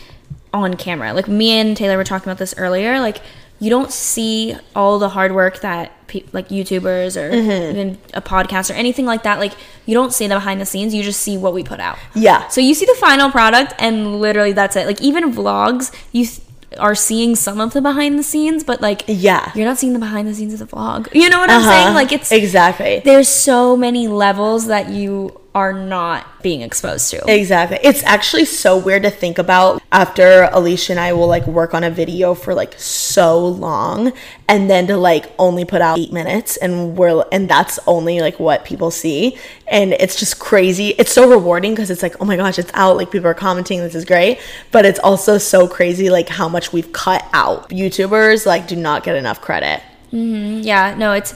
on 0.54 0.76
camera. 0.76 1.14
Like 1.14 1.28
me 1.28 1.52
and 1.52 1.76
Taylor 1.76 1.98
were 1.98 2.04
talking 2.04 2.28
about 2.30 2.38
this 2.38 2.54
earlier. 2.58 3.00
Like 3.00 3.22
you 3.60 3.70
don't 3.70 3.92
see 3.92 4.56
all 4.76 5.00
the 5.00 5.10
hard 5.10 5.34
work 5.34 5.62
that 5.62 5.92
pe- 6.08 6.24
like 6.32 6.50
YouTubers 6.50 7.18
or 7.22 7.32
Mm-hmm. 7.32 7.78
even 7.78 7.98
a 8.14 8.22
podcast 8.22 8.70
or 8.70 8.74
anything 8.74 9.06
like 9.06 9.24
that. 9.24 9.40
Like 9.40 9.54
you 9.86 9.94
don't 9.94 10.14
see 10.14 10.28
the 10.28 10.36
behind 10.36 10.62
the 10.62 10.66
scenes. 10.66 10.94
You 10.94 11.04
just 11.04 11.22
see 11.22 11.38
what 11.38 11.54
we 11.54 11.64
put 11.64 11.80
out. 11.80 11.98
yeah. 12.14 12.48
So 12.50 12.62
you 12.62 12.74
see 12.74 12.86
the 12.86 12.96
final 13.00 13.32
product, 13.32 13.74
and 13.80 14.20
literally 14.22 14.52
that's 14.54 14.76
it. 14.76 14.86
Like 14.86 15.02
even 15.02 15.34
vlogs, 15.34 15.92
you 16.12 16.26
th- 16.26 16.42
are 16.80 16.94
seeing 16.96 17.36
some 17.36 17.60
of 17.62 17.74
the 17.74 17.82
behind 17.82 18.20
the 18.20 18.24
scenes, 18.24 18.64
but 18.64 18.82
like 18.82 19.04
Yeah. 19.08 19.52
you're 19.56 19.66
not 19.66 19.78
seeing 19.80 19.94
the 19.94 20.00
behind 20.00 20.28
the 20.28 20.34
scenes 20.36 20.54
of 20.54 20.60
the 20.60 20.68
vlog. 20.76 21.08
You 21.16 21.30
know 21.30 21.40
what 21.40 21.50
I'm 21.50 21.62
Uh-huh. 21.62 21.70
saying? 21.72 21.94
Like 21.96 22.12
it's 22.12 22.32
exactly. 22.32 23.02
there's 23.06 23.30
so 23.30 23.76
many 23.78 24.08
levels 24.08 24.68
that 24.68 24.90
you 24.90 25.40
are 25.56 25.74
not 25.74 26.28
being 26.48 26.62
exposed 26.62 27.12
to. 27.12 27.22
Exactly. 27.30 27.78
It's 27.84 28.02
actually 28.06 28.46
so 28.46 28.78
weird 28.78 29.04
to 29.04 29.10
think 29.10 29.38
about 29.38 29.84
after 29.92 30.48
Alisha 30.54 30.92
and 30.92 31.00
I 31.00 31.12
will 31.12 31.28
like 31.28 31.46
work 31.46 31.74
on 31.74 31.84
a 31.84 31.92
video 31.92 32.34
for 32.34 32.54
like 32.54 32.74
so 32.80 33.46
long 33.46 34.14
and 34.48 34.70
then 34.70 34.88
to 34.88 34.96
like 34.96 35.26
only 35.38 35.66
put 35.66 35.82
out 35.82 36.00
8 36.00 36.14
minutes 36.14 36.56
and 36.56 36.98
we're 36.98 37.26
and 37.34 37.50
that's 37.50 37.80
only 37.86 38.22
like 38.22 38.40
what 38.40 38.64
people 38.64 38.92
see 38.92 39.38
and 39.68 39.92
it's 39.92 40.16
just 40.16 40.40
crazy. 40.40 40.96
It's 40.98 41.12
so 41.12 41.30
rewarding 41.30 41.74
because 41.74 41.92
it's 41.92 42.02
like, 42.02 42.16
"Oh 42.22 42.26
my 42.26 42.38
gosh, 42.38 42.58
it's 42.58 42.72
out. 42.74 42.96
Like 42.96 43.12
people 43.12 43.28
are 43.28 43.34
commenting, 43.34 43.80
this 43.82 43.94
is 43.94 44.06
great." 44.06 44.40
But 44.72 44.86
it's 44.86 45.00
also 45.00 45.38
so 45.38 45.68
crazy 45.68 46.10
like 46.10 46.30
how 46.30 46.48
much 46.48 46.72
we've 46.72 46.94
cut 46.94 47.26
out. 47.34 47.68
YouTubers 47.72 48.46
like 48.46 48.70
do 48.70 48.78
not 48.78 49.04
get 49.04 49.18
enough 49.18 49.42
credit. 49.42 49.82
Mm-hmm. 50.14 50.62
Yeah, 50.62 50.96
no, 50.96 51.12
it's 51.12 51.36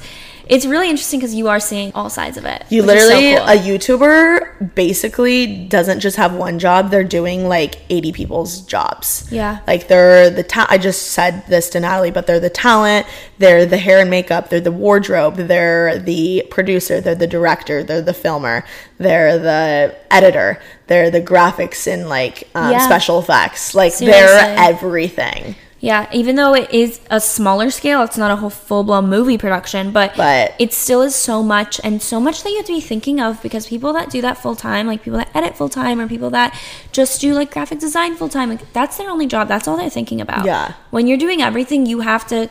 it's 0.51 0.65
really 0.65 0.89
interesting 0.89 1.19
because 1.19 1.33
you 1.33 1.47
are 1.47 1.59
seeing 1.61 1.91
all 1.93 2.09
sides 2.09 2.35
of 2.37 2.43
it. 2.45 2.63
You 2.69 2.83
is 2.83 2.87
so 2.87 2.93
literally 2.93 3.35
cool. 3.37 3.47
a 3.47 3.57
YouTuber 3.57 4.75
basically 4.75 5.65
doesn't 5.67 6.01
just 6.01 6.17
have 6.17 6.35
one 6.35 6.59
job; 6.59 6.91
they're 6.91 7.03
doing 7.05 7.47
like 7.47 7.77
eighty 7.89 8.11
people's 8.11 8.61
jobs. 8.61 9.27
Yeah. 9.31 9.59
like 9.65 9.87
they're 9.87 10.29
the 10.29 10.43
ta- 10.43 10.67
I 10.69 10.77
just 10.77 11.13
said 11.13 11.43
this 11.47 11.69
to 11.71 11.79
Natalie, 11.79 12.11
but 12.11 12.27
they're 12.27 12.39
the 12.41 12.49
talent, 12.49 13.07
they're 13.37 13.65
the 13.65 13.77
hair 13.77 13.99
and 13.99 14.09
makeup, 14.09 14.49
they're 14.49 14.59
the 14.59 14.71
wardrobe, 14.71 15.35
they're 15.37 15.97
the 15.97 16.45
producer, 16.51 16.99
they're 17.01 17.15
the 17.15 17.27
director, 17.27 17.81
they're 17.81 18.01
the 18.01 18.13
filmer, 18.13 18.65
they're 18.97 19.39
the 19.39 19.95
editor, 20.11 20.61
they're 20.87 21.09
the 21.09 21.21
graphics 21.21 21.87
and 21.91 22.09
like 22.09 22.49
um, 22.55 22.71
Yeah. 22.73 22.85
special 22.85 23.19
effects. 23.19 23.73
Like 23.73 23.93
Seriously. 23.93 24.19
they're 24.21 24.55
everything. 24.59 25.55
Yeah, 25.81 26.07
even 26.13 26.35
though 26.35 26.53
it 26.53 26.69
is 26.71 26.99
a 27.09 27.19
smaller 27.19 27.71
scale, 27.71 28.03
it's 28.03 28.17
not 28.17 28.29
a 28.29 28.35
whole 28.35 28.51
full 28.51 28.83
blown 28.83 29.09
movie 29.09 29.37
production, 29.39 29.91
but, 29.91 30.15
But- 30.15 30.53
it 30.59 30.73
still 30.73 31.01
is 31.01 31.15
so 31.15 31.41
much 31.41 31.81
and 31.83 32.01
so 32.01 32.19
much 32.19 32.43
that 32.43 32.49
you 32.51 32.57
have 32.57 32.67
to 32.67 32.73
be 32.73 32.79
thinking 32.81 33.19
of 33.19 33.41
because 33.41 33.65
people 33.67 33.91
that 33.93 34.11
do 34.11 34.21
that 34.21 34.37
full 34.37 34.55
time, 34.55 34.85
like 34.85 35.01
people 35.01 35.17
that 35.17 35.35
edit 35.35 35.57
full 35.57 35.69
time 35.69 35.99
or 35.99 36.07
people 36.07 36.29
that 36.29 36.55
just 36.91 37.19
do 37.19 37.33
like 37.33 37.51
graphic 37.51 37.79
design 37.79 38.15
full 38.15 38.29
time, 38.29 38.49
like 38.49 38.71
that's 38.73 38.97
their 38.97 39.09
only 39.09 39.25
job. 39.25 39.47
That's 39.47 39.67
all 39.67 39.75
they're 39.75 39.89
thinking 39.89 40.21
about. 40.21 40.45
Yeah. 40.45 40.73
When 40.91 41.07
you're 41.07 41.17
doing 41.17 41.41
everything, 41.41 41.87
you 41.87 42.01
have 42.01 42.27
to 42.27 42.47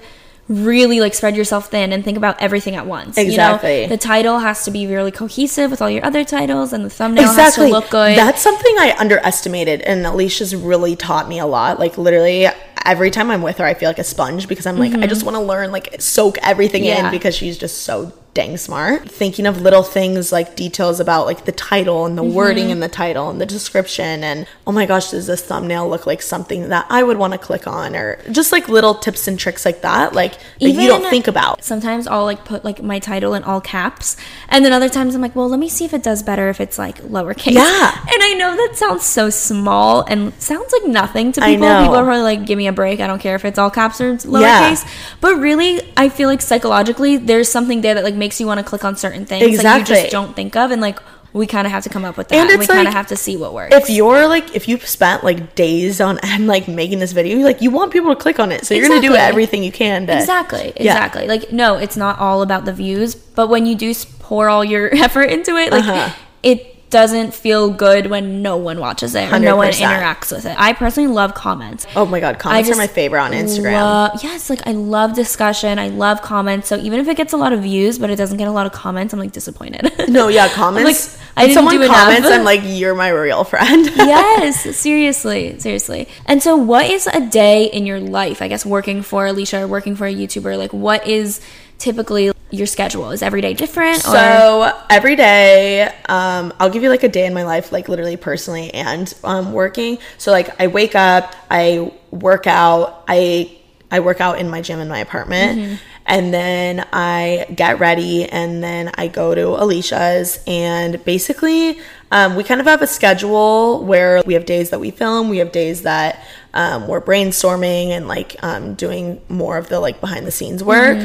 really 0.49 0.99
like 0.99 1.15
spread 1.15 1.37
yourself 1.37 1.71
thin 1.71 1.93
and 1.93 2.05
think 2.05 2.17
about 2.17 2.43
everything 2.43 2.75
at 2.75 2.85
once. 2.85 3.17
Exactly. 3.17 3.83
You 3.83 3.87
know, 3.87 3.89
the 3.91 3.97
title 3.97 4.41
has 4.41 4.65
to 4.65 4.73
be 4.73 4.89
really 4.89 5.13
cohesive 5.13 5.71
with 5.71 5.81
all 5.81 5.89
your 5.89 6.05
other 6.05 6.25
titles 6.25 6.73
and 6.73 6.85
the 6.85 6.91
thumbnail 6.91 7.33
has 7.33 7.55
to 7.55 7.69
look 7.69 7.89
good. 7.91 8.19
That's 8.19 8.43
something 8.43 8.75
I 8.79 8.97
underestimated, 8.99 9.81
and 9.83 10.05
Alisha's 10.05 10.57
really 10.57 10.97
taught 10.97 11.29
me 11.29 11.39
a 11.39 11.47
lot. 11.47 11.79
Like 11.79 11.97
literally, 11.97 12.49
every 12.91 13.11
time 13.11 13.31
I'm 13.31 13.43
with 13.43 13.59
her, 13.59 13.65
I 13.65 13.75
feel 13.75 13.89
like 13.89 13.99
a 14.01 14.05
sponge 14.05 14.49
because 14.49 14.67
I'm 14.67 14.77
like, 14.79 14.93
I 14.95 15.07
just 15.07 15.25
want 15.25 15.37
to 15.37 15.41
learn, 15.43 15.71
like, 15.73 16.01
soak 16.01 16.39
everything 16.43 16.83
Mm-hmm. 16.83 16.99
Yeah. 16.99 17.07
in 17.07 17.11
because 17.13 17.35
she's 17.37 17.57
just 17.57 17.83
so 17.83 18.13
dang 18.33 18.57
smart. 18.57 19.11
Thinking 19.11 19.45
of 19.47 19.61
little 19.61 19.83
things 19.83 20.31
like 20.31 20.55
details 20.55 21.01
about 21.01 21.27
like 21.27 21.45
the 21.47 21.53
title 21.53 22.07
and 22.07 22.17
the 22.17 22.23
Mm-hmm. 22.23 22.35
wording 22.35 22.71
in 22.71 22.79
the 22.81 22.89
title 22.89 23.29
and 23.29 23.41
the 23.41 23.47
description, 23.47 24.23
and 24.23 24.47
oh 24.67 24.73
my 24.73 24.87
gosh, 24.87 25.11
does 25.11 25.27
this 25.27 25.43
thumbnail 25.43 25.89
look 25.89 26.07
like 26.07 26.23
something 26.23 26.69
that 26.69 26.87
I 26.89 27.03
would 27.03 27.17
want 27.17 27.33
to 27.33 27.39
click 27.39 27.67
on, 27.67 27.97
or 27.97 28.21
just 28.31 28.53
like 28.53 28.69
little 28.69 28.95
tips 28.95 29.27
and 29.27 29.39
tricks 29.39 29.65
like 29.65 29.81
that, 29.83 30.13
like 30.15 30.35
that 30.35 30.61
you 30.61 30.87
don't 30.87 31.09
think 31.11 31.27
about. 31.27 31.65
sometimes 31.65 32.07
I'll 32.07 32.25
like 32.25 32.45
put 32.45 32.65
like 32.65 32.83
my 32.83 32.99
title 33.01 33.35
in 33.35 33.43
all 33.43 33.61
caps, 33.61 34.17
and 34.49 34.65
then 34.65 34.73
other 34.73 34.89
times 34.89 35.15
I'm 35.15 35.21
like, 35.21 35.35
well, 35.35 35.49
let 35.49 35.59
me 35.59 35.69
see 35.69 35.85
if 35.85 35.93
it 35.93 36.03
does 36.03 36.23
better 36.23 36.49
if 36.51 36.61
it's 36.61 36.79
like 36.79 36.99
lowercase. 37.03 37.53
Yeah. 37.53 37.99
and 38.01 38.23
I 38.23 38.35
know 38.35 38.55
that 38.55 38.77
sounds 38.77 39.05
so 39.05 39.29
small 39.31 40.03
and 40.03 40.33
sounds 40.35 40.73
like 40.73 40.85
nothing 40.89 41.33
to 41.33 41.41
people. 41.41 41.67
People 41.67 41.97
are 41.97 42.05
probably 42.05 42.23
like, 42.23 42.47
give 42.47 42.59
me 42.59 42.69
a 42.69 42.73
break. 42.73 43.01
I 43.01 43.07
don't 43.09 43.19
care 43.19 43.35
if 43.35 43.45
it's 43.45 43.59
all 43.59 43.71
caps 43.71 44.01
or 44.01 44.15
lowercase. 44.17 44.85
Yeah. 44.85 44.91
But 45.21 45.37
really, 45.37 45.81
I 45.97 46.09
feel 46.11 46.29
like 46.29 46.43
psychologically, 46.43 47.17
there's 47.17 47.49
something 47.51 47.81
there 47.81 47.95
that 47.95 48.05
like 48.05 48.15
makes 48.21 48.39
you 48.41 48.47
want 48.47 48.59
to 48.59 48.65
click 48.65 48.85
on 48.85 48.95
certain 48.95 49.25
things 49.27 49.61
that 49.63 49.79
you 49.81 49.85
just 49.85 50.11
don't 50.13 50.37
think 50.37 50.55
of, 50.55 50.71
and 50.71 50.81
like 50.81 50.99
we 51.33 51.47
kind 51.47 51.65
of 51.67 51.71
have 51.73 51.85
to 51.85 51.89
come 51.89 52.05
up 52.05 52.17
with 52.17 52.27
that. 52.29 52.35
And 52.37 52.51
And, 52.51 52.59
we 52.59 52.65
it's 52.65 52.73
kind 52.73 52.87
of 52.89 52.93
have 52.95 53.07
to 53.09 53.17
see 53.17 53.37
what 53.37 53.55
works. 53.55 53.75
if 53.75 53.89
you're 53.89 54.27
like 54.29 54.55
if 54.55 54.67
you've 54.69 54.85
spent 54.87 55.23
like 55.25 55.55
days 55.55 56.01
on 56.01 56.19
end 56.25 56.47
like 56.49 56.67
making 56.69 56.99
this 57.01 57.13
video 57.13 57.39
like 57.39 57.63
you 57.63 57.71
want 57.71 57.93
people 57.93 58.11
to 58.15 58.21
click 58.21 58.39
on 58.41 58.51
it 58.53 58.67
so 58.67 58.75
you're 58.75 58.89
gonna 58.89 59.01
do 59.01 59.15
everything 59.15 59.63
you 59.65 59.71
can 59.73 60.07
to 60.09 60.17
Exactly, 60.17 60.73
Yeah. 60.77 60.93
exactly. 60.93 61.27
Like, 61.29 61.51
no, 61.53 61.77
it's 61.77 61.97
not 61.97 62.19
all 62.19 62.43
about 62.43 62.65
the 62.65 62.73
views, 62.73 63.15
but 63.15 63.49
when 63.49 63.65
you 63.67 63.75
do 63.75 63.95
pour 64.21 64.49
all 64.49 64.65
your 64.65 64.93
effort 65.07 65.31
into 65.31 65.57
it, 65.57 65.71
like, 65.73 65.85
Uh-huh. 65.85 66.11
it 66.43 66.80
doesn't 66.91 67.33
feel 67.33 67.71
good 67.71 68.09
when 68.09 68.43
no 68.43 68.57
one 68.57 68.81
watches 68.81 69.15
it 69.15 69.33
or 69.33 69.39
no 69.39 69.57
one 69.57 69.71
interacts 69.71 70.33
with 70.33 70.45
it. 70.45 70.55
I 70.59 70.73
personally 70.73 71.09
love 71.13 71.35
comments. 71.35 71.87
oh 71.97 72.05
my 72.05 72.21
god 72.21 72.39
comments 72.39 72.71
are 72.71 72.77
my 72.77 72.87
favorite 72.87 73.21
on 73.21 73.33
instagram 73.33 73.83
lo- 73.83 74.19
yes, 74.23 74.51
like 74.51 74.67
I 74.67 74.73
love 74.73 75.15
discussion. 75.15 75.79
I 75.79 75.89
love 75.89 76.21
comments. 76.23 76.69
So 76.69 76.77
even 76.77 77.01
if 77.01 77.09
it 77.09 77.17
gets 77.17 77.33
a 77.33 77.37
lot 77.37 77.53
of 77.53 77.63
views, 77.63 77.99
but 77.99 78.11
it 78.11 78.17
doesn't 78.17 78.37
get 78.37 78.49
a 78.49 78.53
lot 78.53 78.67
of 78.67 78.73
comments, 78.73 79.13
I'm 79.15 79.21
like 79.21 79.33
disappointed. 79.33 79.91
no 80.09 80.29
yeah 80.29 80.49
comments 80.49 81.17
like, 81.17 81.27
I 81.37 81.43
didn't 81.43 81.55
someone 81.55 81.75
do 81.75 81.83
enough. 81.83 81.97
comments 81.97 82.29
i'm 82.29 82.45
like 82.45 82.61
you're 82.65 82.95
my 82.95 83.09
real 83.09 83.45
friend 83.45 83.87
yes, 83.97 84.77
seriously, 84.77 85.59
seriously. 85.59 86.09
And 86.27 86.43
so, 86.43 86.57
what 86.57 86.91
is 86.91 87.07
a 87.07 87.21
day 87.29 87.65
in 87.67 87.87
your 87.87 88.01
life? 88.01 88.43
I 88.43 88.49
guess 88.49 88.67
working 88.67 89.03
for 89.03 89.27
Alisha 89.27 89.63
or 89.63 89.69
working 89.69 89.95
for 89.97 90.07
a 90.07 90.15
YouTuber, 90.15 90.59
like 90.59 90.73
what 90.73 91.07
is 91.07 91.41
typically 91.81 92.31
your 92.51 92.67
schedule? 92.67 93.11
Is 93.11 93.23
every 93.23 93.41
day 93.41 93.55
different? 93.55 93.99
or 93.99 94.11
So 94.13 94.81
every 94.89 95.17
day, 95.17 95.93
um, 96.09 96.53
I'll 96.61 96.71
give 96.71 96.83
you 96.83 96.89
like 96.91 97.03
a 97.03 97.09
day 97.09 97.27
in 97.27 97.35
my 97.35 97.43
life, 97.45 97.73
like 97.73 97.89
literally 97.89 98.17
personally 98.17 98.73
and 98.73 99.13
um, 99.25 99.53
working. 99.53 99.99
So 100.19 100.31
like 100.31 100.61
I 100.61 100.69
wake 100.69 100.95
up, 100.95 101.35
I 101.51 101.93
work 102.11 102.47
out, 102.47 103.05
I 103.09 103.57
I 103.91 103.99
work 104.01 104.21
out 104.21 104.39
in 104.39 104.49
my 104.49 104.61
gym 104.63 104.79
in 104.79 104.87
my 104.89 105.01
apartment, 105.01 105.81
and 106.07 106.33
then 106.33 106.87
I 106.93 107.47
get 107.55 107.81
ready, 107.81 108.25
and 108.25 108.63
then 108.63 108.93
I 108.95 109.09
go 109.09 109.35
to 109.35 109.41
Alisha's, 109.41 110.39
and 110.47 111.05
basically. 111.05 111.81
Um, 112.13 112.35
we 112.35 112.43
kind 112.43 112.61
of 112.61 112.67
have 112.67 112.83
a 112.83 112.89
schedule 112.89 113.85
where 113.85 114.21
we 114.27 114.35
have 114.35 114.45
days 114.45 114.71
that 114.71 114.81
we 114.81 114.91
film, 114.91 115.29
we 115.29 115.39
have 115.39 115.53
days 115.53 115.83
that 115.83 116.25
um, 116.55 116.89
we're 116.89 117.01
brainstorming 117.01 117.91
and 117.91 118.09
like 118.09 118.35
um, 118.43 118.75
doing 118.75 119.21
more 119.29 119.57
of 119.57 119.69
the 119.69 119.79
like 119.79 120.01
behind 120.01 120.27
the 120.27 120.33
scenes 120.33 120.65
work. 120.65 120.99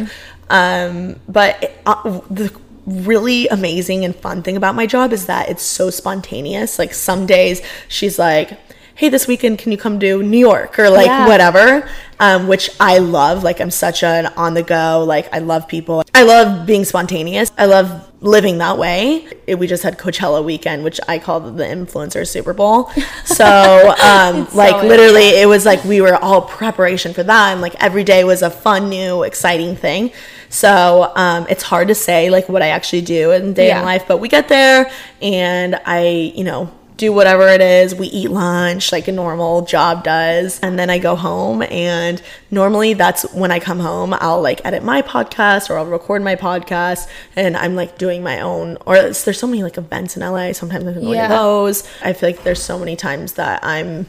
Um, 0.49 1.19
but 1.27 1.73
uh, 1.85 2.21
the 2.29 2.53
really 2.85 3.47
amazing 3.47 4.05
and 4.05 4.15
fun 4.15 4.43
thing 4.43 4.55
about 4.57 4.75
my 4.75 4.85
job 4.85 5.11
is 5.11 5.25
that 5.25 5.49
it's 5.49 5.63
so 5.63 5.89
spontaneous. 5.89 6.77
Like 6.77 6.93
some 6.93 7.25
days 7.25 7.61
she's 7.87 8.19
like, 8.19 8.51
"Hey, 8.95 9.09
this 9.09 9.27
weekend 9.27 9.57
can 9.59 9.71
you 9.71 9.77
come 9.77 9.99
to 9.99 10.21
New 10.21 10.37
York?" 10.37 10.77
or 10.77 10.89
like 10.89 11.07
Yeah. 11.07 11.27
whatever. 11.27 11.89
Um, 12.19 12.47
which 12.47 12.69
I 12.79 12.99
love. 12.99 13.43
Like 13.43 13.59
I'm 13.59 13.71
such 13.71 14.03
an 14.03 14.27
on 14.37 14.53
the 14.53 14.63
go. 14.63 15.03
Like 15.05 15.33
I 15.33 15.39
love 15.39 15.67
people. 15.67 16.03
I 16.13 16.23
love 16.23 16.65
being 16.65 16.85
spontaneous. 16.85 17.51
I 17.57 17.65
love 17.65 18.09
living 18.21 18.59
that 18.59 18.77
way. 18.77 19.27
It- 19.47 19.59
we 19.59 19.67
just 19.67 19.83
had 19.83 19.97
Coachella 19.97 20.43
weekend, 20.43 20.83
which 20.83 20.99
I 21.09 21.19
call 21.19 21.39
the 21.41 21.63
influencer 21.65 22.25
Super 22.25 22.53
Bowl. 22.53 22.89
So 23.25 23.45
um, 24.01 24.47
like 24.53 24.79
so 24.79 24.87
literally 24.87 25.29
it 25.41 25.47
was 25.47 25.65
like 25.65 25.83
we 25.83 25.99
were 26.01 26.15
all 26.15 26.41
preparation 26.43 27.13
for 27.13 27.23
that 27.23 27.51
and 27.51 27.61
like 27.61 27.75
every 27.83 28.03
day 28.03 28.23
was 28.23 28.41
a 28.43 28.49
fun 28.49 28.89
new 28.89 29.23
exciting 29.23 29.75
thing 29.75 30.11
so 30.55 31.11
um, 31.15 31.45
it's 31.49 31.63
hard 31.63 31.87
to 31.89 31.95
say 31.95 32.29
like 32.29 32.47
what 32.47 32.61
i 32.61 32.69
actually 32.69 33.01
do 33.01 33.31
in 33.31 33.53
day 33.53 33.67
Yeah. 33.67 33.79
in 33.79 33.85
life 33.85 34.05
but 34.07 34.17
we 34.19 34.27
get 34.29 34.47
there 34.47 34.89
and 35.21 35.75
i 35.85 36.05
you 36.35 36.43
know 36.43 36.71
do 36.97 37.11
whatever 37.11 37.45
it 37.49 37.59
is 37.59 37.93
we 37.93 38.07
eat 38.07 38.29
lunch 38.31 38.93
like 38.93 39.09
a 39.09 39.11
normal 39.11 39.63
job 39.63 40.01
does 40.05 40.59
and 40.61 40.79
then 40.79 40.89
i 40.89 40.97
go 40.97 41.13
home 41.15 41.61
and 41.63 42.21
normally 42.51 42.93
that's 42.93 43.23
when 43.33 43.51
i 43.51 43.59
come 43.59 43.79
home 43.81 44.13
i'll 44.21 44.41
like 44.41 44.61
edit 44.63 44.81
my 44.81 45.01
podcast 45.01 45.69
or 45.69 45.77
i'll 45.77 45.85
record 45.85 46.21
my 46.23 46.35
podcast 46.37 47.09
and 47.35 47.57
i'm 47.57 47.75
like 47.75 47.97
doing 47.97 48.23
my 48.23 48.39
own 48.39 48.77
or 48.85 48.95
there's 48.95 49.37
so 49.37 49.45
many 49.47 49.61
like 49.61 49.77
events 49.77 50.15
in 50.15 50.21
la 50.23 50.53
sometimes 50.53 50.85
i'm 50.87 50.93
going 50.93 51.09
Yeah. 51.15 51.27
to 51.27 51.33
those 51.33 51.83
i 52.01 52.13
feel 52.13 52.29
like 52.29 52.43
there's 52.43 52.61
so 52.63 52.79
many 52.79 52.95
times 52.95 53.33
that 53.33 53.59
i'm 53.63 54.05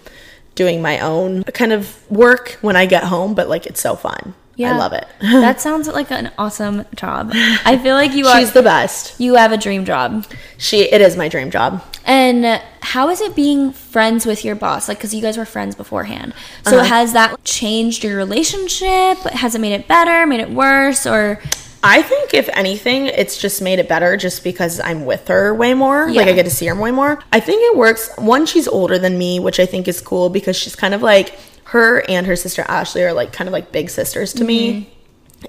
doing 0.54 0.80
my 0.80 1.00
own 1.00 1.42
kind 1.44 1.70
of 1.72 2.10
work 2.10 2.56
when 2.62 2.76
I 2.76 2.86
get 2.86 3.04
home, 3.04 3.34
but 3.34 3.46
like 3.46 3.66
it's 3.66 3.78
so 3.78 3.94
fun. 3.94 4.32
I 4.58 4.76
love 4.76 4.92
it. 4.92 5.06
that 5.20 5.60
sounds 5.60 5.86
like 5.88 6.10
an 6.10 6.30
awesome 6.38 6.84
job. 6.94 7.30
I 7.34 7.78
feel 7.82 7.94
like 7.94 8.12
you 8.14 8.26
are. 8.26 8.38
She's 8.38 8.52
the 8.52 8.62
best. 8.62 9.18
you 9.20 9.34
have 9.34 9.52
a 9.52 9.56
dream 9.58 9.84
job. 9.84 10.24
She 10.58 10.82
it 10.82 11.00
is 11.00 11.16
my 11.16 11.28
dream 11.28 11.50
job. 11.50 11.82
And 12.06 12.62
how 12.82 13.10
is 13.10 13.20
it 13.20 13.34
being 13.34 13.72
friends 13.72 14.24
with 14.26 14.44
your 14.44 14.54
boss? 14.54 14.88
Like, 14.88 14.98
because 14.98 15.12
you 15.12 15.20
guys 15.20 15.36
were 15.36 15.44
friends 15.44 15.74
beforehand. 15.74 16.32
So 16.64 16.78
Uh-huh. 16.78 16.86
has 16.86 17.12
that 17.14 17.42
changed 17.44 18.04
your 18.04 18.16
relationship? 18.16 19.18
Has 19.32 19.54
it 19.54 19.60
made 19.60 19.72
it 19.72 19.88
better? 19.88 20.26
Made 20.26 20.40
it 20.40 20.50
worse? 20.50 21.04
Or 21.06 21.40
I 21.82 22.02
think 22.02 22.32
if 22.32 22.48
anything, 22.52 23.06
it's 23.06 23.36
just 23.38 23.60
made 23.60 23.78
it 23.78 23.88
better 23.88 24.16
just 24.16 24.42
because 24.44 24.80
I'm 24.80 25.04
with 25.04 25.26
her 25.28 25.52
way 25.54 25.74
more. 25.74 26.08
Yeah. 26.08 26.20
Like 26.22 26.28
I 26.28 26.32
get 26.32 26.44
to 26.44 26.50
see 26.50 26.66
her 26.66 26.74
way 26.74 26.90
more. 26.92 27.18
I 27.32 27.40
think 27.40 27.60
it 27.62 27.76
works. 27.76 28.10
One, 28.16 28.46
she's 28.46 28.68
older 28.68 28.98
than 28.98 29.18
me, 29.18 29.40
which 29.40 29.58
I 29.60 29.66
think 29.66 29.86
is 29.88 30.00
cool 30.00 30.28
because 30.30 30.56
she's 30.56 30.76
kind 30.76 30.94
of 30.94 31.02
like 31.02 31.34
her 31.66 32.08
and 32.08 32.26
her 32.26 32.36
sister 32.36 32.64
Ashley 32.68 33.02
are 33.02 33.12
like 33.12 33.32
kind 33.32 33.48
of 33.48 33.52
like 33.52 33.72
big 33.72 33.90
sisters 33.90 34.32
to 34.34 34.44
me. 34.44 34.72
Mm-hmm. 34.72 34.90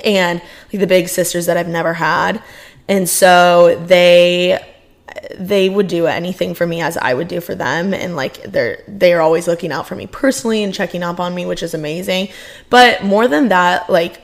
And 0.03 0.41
like 0.71 0.81
the 0.81 0.87
big 0.87 1.07
sisters 1.07 1.45
that 1.45 1.57
I've 1.57 1.67
never 1.67 1.93
had. 1.93 2.43
And 2.87 3.07
so 3.07 3.81
they 3.85 4.63
they 5.35 5.69
would 5.69 5.87
do 5.87 6.05
anything 6.07 6.53
for 6.53 6.65
me 6.65 6.81
as 6.81 6.97
I 6.97 7.13
would 7.13 7.27
do 7.27 7.41
for 7.41 7.55
them 7.55 7.93
and 7.93 8.15
like 8.15 8.43
they're 8.43 8.83
they're 8.87 9.21
always 9.21 9.47
looking 9.47 9.71
out 9.71 9.87
for 9.87 9.95
me 9.95 10.07
personally 10.07 10.63
and 10.63 10.73
checking 10.73 11.01
up 11.01 11.19
on 11.19 11.33
me 11.33 11.45
which 11.45 11.63
is 11.63 11.73
amazing 11.73 12.29
but 12.69 13.03
more 13.03 13.27
than 13.27 13.49
that 13.49 13.89
like 13.89 14.21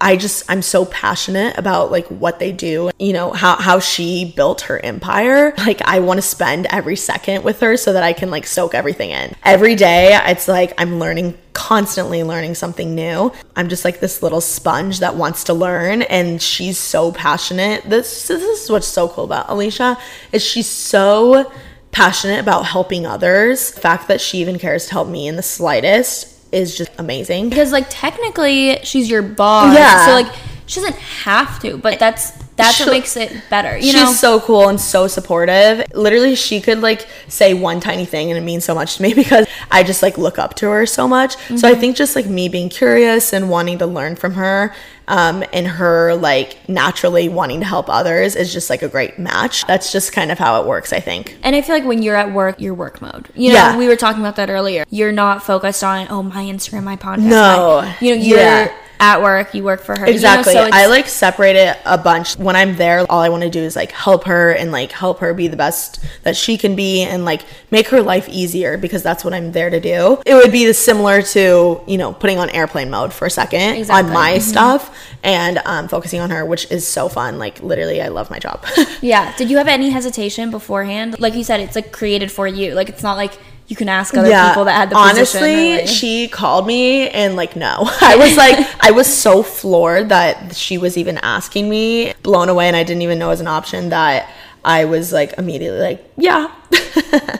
I 0.00 0.16
just 0.16 0.48
I'm 0.50 0.62
so 0.62 0.84
passionate 0.84 1.58
about 1.58 1.90
like 1.90 2.06
what 2.06 2.38
they 2.38 2.52
do 2.52 2.90
you 2.98 3.12
know 3.12 3.32
how 3.32 3.56
how 3.56 3.78
she 3.78 4.32
built 4.36 4.62
her 4.62 4.78
empire. 4.84 5.54
Like 5.58 5.82
I 5.82 6.00
want 6.00 6.18
to 6.18 6.22
spend 6.22 6.66
every 6.70 6.96
second 6.96 7.44
with 7.44 7.60
her 7.60 7.76
so 7.76 7.92
that 7.92 8.02
I 8.02 8.12
can 8.12 8.30
like 8.30 8.46
soak 8.46 8.74
everything 8.74 9.10
in. 9.10 9.34
Every 9.44 9.74
day 9.74 10.18
it's 10.24 10.48
like 10.48 10.72
I'm 10.78 10.98
learning 10.98 11.36
constantly 11.52 12.22
learning 12.22 12.54
something 12.54 12.94
new. 12.94 13.32
I'm 13.56 13.68
just 13.68 13.84
like 13.84 14.00
this 14.00 14.22
little 14.22 14.40
sponge 14.40 15.00
that 15.00 15.16
wants 15.16 15.44
to 15.44 15.54
learn 15.54 16.02
and 16.02 16.40
she's 16.40 16.78
so 16.78 17.12
passionate. 17.12 17.84
This 17.84 18.28
this 18.28 18.42
is 18.42 18.70
what's 18.70 18.86
so 18.86 19.08
cool 19.08 19.24
about 19.24 19.48
Alisha 19.48 20.00
is 20.32 20.44
she's 20.44 20.68
so 20.68 21.52
passionate 21.90 22.40
about 22.40 22.64
helping 22.64 23.06
others. 23.06 23.72
The 23.72 23.80
fact 23.80 24.08
that 24.08 24.20
she 24.20 24.38
even 24.38 24.58
cares 24.58 24.86
to 24.86 24.92
help 24.92 25.08
me 25.08 25.26
in 25.26 25.36
the 25.36 25.42
slightest 25.42 26.37
is 26.52 26.76
just 26.76 26.90
amazing 26.98 27.48
because, 27.48 27.72
like, 27.72 27.86
technically, 27.88 28.78
she's 28.82 29.10
your 29.10 29.22
boss. 29.22 29.74
Yeah. 29.74 30.06
So, 30.06 30.12
like, 30.12 30.32
she 30.66 30.80
doesn't 30.80 30.96
have 30.96 31.60
to, 31.62 31.78
but 31.78 31.98
that's 31.98 32.32
That's 32.58 32.80
what 32.80 32.90
makes 32.90 33.16
it 33.16 33.32
better. 33.48 33.76
You 33.76 33.84
she's 33.92 33.94
know, 33.94 34.12
so 34.12 34.40
cool 34.40 34.68
and 34.68 34.80
so 34.80 35.06
supportive. 35.06 35.84
Literally, 35.94 36.34
she 36.34 36.60
could 36.60 36.80
like 36.80 37.06
say 37.28 37.54
one 37.54 37.80
tiny 37.80 38.04
thing 38.04 38.30
and 38.30 38.38
it 38.38 38.42
means 38.42 38.64
so 38.64 38.74
much 38.74 38.96
to 38.96 39.02
me 39.02 39.14
because 39.22 39.46
I 39.70 39.82
just 39.82 40.02
like 40.02 40.18
look 40.18 40.38
up 40.38 40.54
to 40.56 40.70
her 40.70 40.84
so 40.84 41.08
much. 41.08 41.36
So 41.36 41.38
Mm-hmm. 41.54 41.66
I 41.66 41.74
think 41.74 41.96
just 41.96 42.14
like 42.16 42.26
me 42.26 42.48
being 42.48 42.68
curious 42.68 43.32
and 43.32 43.48
wanting 43.48 43.78
to 43.78 43.86
learn 43.86 44.16
from 44.16 44.34
her, 44.34 44.74
um, 45.06 45.42
and 45.54 45.66
her 45.66 46.14
like 46.16 46.68
naturally 46.68 47.30
wanting 47.30 47.60
to 47.60 47.66
help 47.66 47.88
others 47.88 48.36
is 48.36 48.52
just 48.52 48.68
like 48.68 48.82
a 48.82 48.88
great 48.88 49.18
match. 49.18 49.66
That's 49.66 49.90
just 49.90 50.12
kind 50.12 50.30
of 50.30 50.38
how 50.38 50.60
it 50.60 50.66
works, 50.66 50.92
I 50.92 51.00
think. 51.00 51.38
And 51.42 51.56
I 51.56 51.62
feel 51.62 51.74
like 51.76 51.86
when 51.86 52.02
you're 52.02 52.14
at 52.16 52.32
work, 52.34 52.60
you're 52.60 52.74
work 52.74 53.00
mode. 53.00 53.28
You 53.34 53.48
know, 53.48 53.54
Yeah. 53.54 53.78
we 53.78 53.88
were 53.88 53.96
talking 53.96 54.20
about 54.20 54.36
that 54.36 54.50
earlier. 54.50 54.84
You're 54.90 55.12
not 55.12 55.42
focused 55.42 55.82
on, 55.82 56.08
oh, 56.10 56.22
my 56.22 56.44
Instagram, 56.44 56.82
my 56.84 56.96
podcast. 56.96 57.20
No. 57.20 57.80
my-" 57.82 57.96
You 58.02 58.16
know, 58.16 58.22
you're 58.22 58.38
Yeah. 58.38 58.72
At 59.00 59.22
work, 59.22 59.54
you 59.54 59.62
work 59.64 59.80
for 59.82 59.92
her. 59.98 60.06
you 60.06 60.12
know, 60.12 60.14
Exactly. 60.14 60.52
so 60.54 60.68
I 60.72 60.86
like 60.86 61.06
separate 61.08 61.56
it 61.56 61.76
a 61.84 61.96
bunch. 61.98 62.36
When 62.38 62.56
I'm 62.56 62.76
there, 62.76 63.00
all 63.10 63.20
I 63.20 63.28
want 63.28 63.42
to 63.44 63.50
do 63.50 63.60
is 63.60 63.76
like 63.76 63.92
help 63.92 64.24
her 64.24 64.52
and 64.52 64.72
like 64.72 64.92
help 64.92 65.20
her 65.20 65.32
be 65.34 65.48
the 65.48 65.56
best 65.56 66.00
that 66.24 66.36
she 66.36 66.58
can 66.58 66.74
be 66.76 67.02
and 67.02 67.24
like 67.24 67.42
make 67.70 67.88
her 67.88 68.02
life 68.02 68.28
easier 68.28 68.76
because 68.76 69.02
that's 69.02 69.24
what 69.24 69.34
I'm 69.34 69.52
there 69.52 69.70
to 69.70 69.80
do. 69.80 70.20
It 70.26 70.34
would 70.34 70.52
be 70.52 70.72
similar 70.72 71.22
to, 71.22 71.80
you 71.86 71.98
know, 71.98 72.12
putting 72.12 72.38
on 72.38 72.50
airplane 72.50 72.90
mode 72.90 73.12
for 73.12 73.26
a 73.26 73.30
second 73.30 73.76
Exactly. 73.76 74.08
on 74.08 74.12
my 74.14 74.38
stuff 74.38 74.96
and 75.22 75.58
um, 75.64 75.88
focusing 75.88 76.20
on 76.20 76.30
her, 76.30 76.44
which 76.44 76.70
is 76.70 76.86
so 76.86 77.08
fun. 77.08 77.38
Like 77.38 77.62
literally, 77.62 78.02
I 78.02 78.08
love 78.08 78.30
my 78.30 78.38
job. 78.38 78.64
Yeah. 79.00 79.34
Did 79.36 79.48
you 79.50 79.58
have 79.58 79.68
any 79.68 79.90
hesitation 79.90 80.50
beforehand? 80.50 81.20
Like 81.20 81.34
you 81.34 81.44
said, 81.44 81.60
it's 81.60 81.76
like 81.76 81.92
created 81.92 82.32
for 82.32 82.46
you. 82.48 82.74
Like 82.74 82.88
it's 82.88 83.02
not 83.02 83.16
like 83.16 83.38
you 83.68 83.76
can 83.76 83.88
ask 83.88 84.16
other 84.16 84.28
people 84.48 84.64
that 84.64 84.72
had 84.74 84.90
the 84.90 84.96
position. 84.96 85.18
honestly 85.42 85.76
like- 85.78 85.86
she 85.86 86.26
called 86.28 86.66
me 86.66 87.08
and 87.10 87.36
like 87.36 87.54
no 87.54 87.76
i 88.00 88.16
was 88.16 88.36
like 88.36 88.56
i 88.80 88.90
was 88.90 89.06
so 89.06 89.42
floored 89.42 90.08
that 90.08 90.56
she 90.56 90.78
was 90.78 90.96
even 90.96 91.18
asking 91.18 91.68
me 91.68 92.12
blown 92.22 92.48
away 92.48 92.66
and 92.66 92.76
i 92.76 92.82
didn't 92.82 93.02
even 93.02 93.18
know 93.18 93.26
it 93.26 93.30
was 93.30 93.40
an 93.40 93.46
option 93.46 93.90
that 93.90 94.28
i 94.64 94.84
was 94.84 95.12
like 95.12 95.34
immediately 95.38 95.80
like 95.80 96.10
yeah 96.16 96.50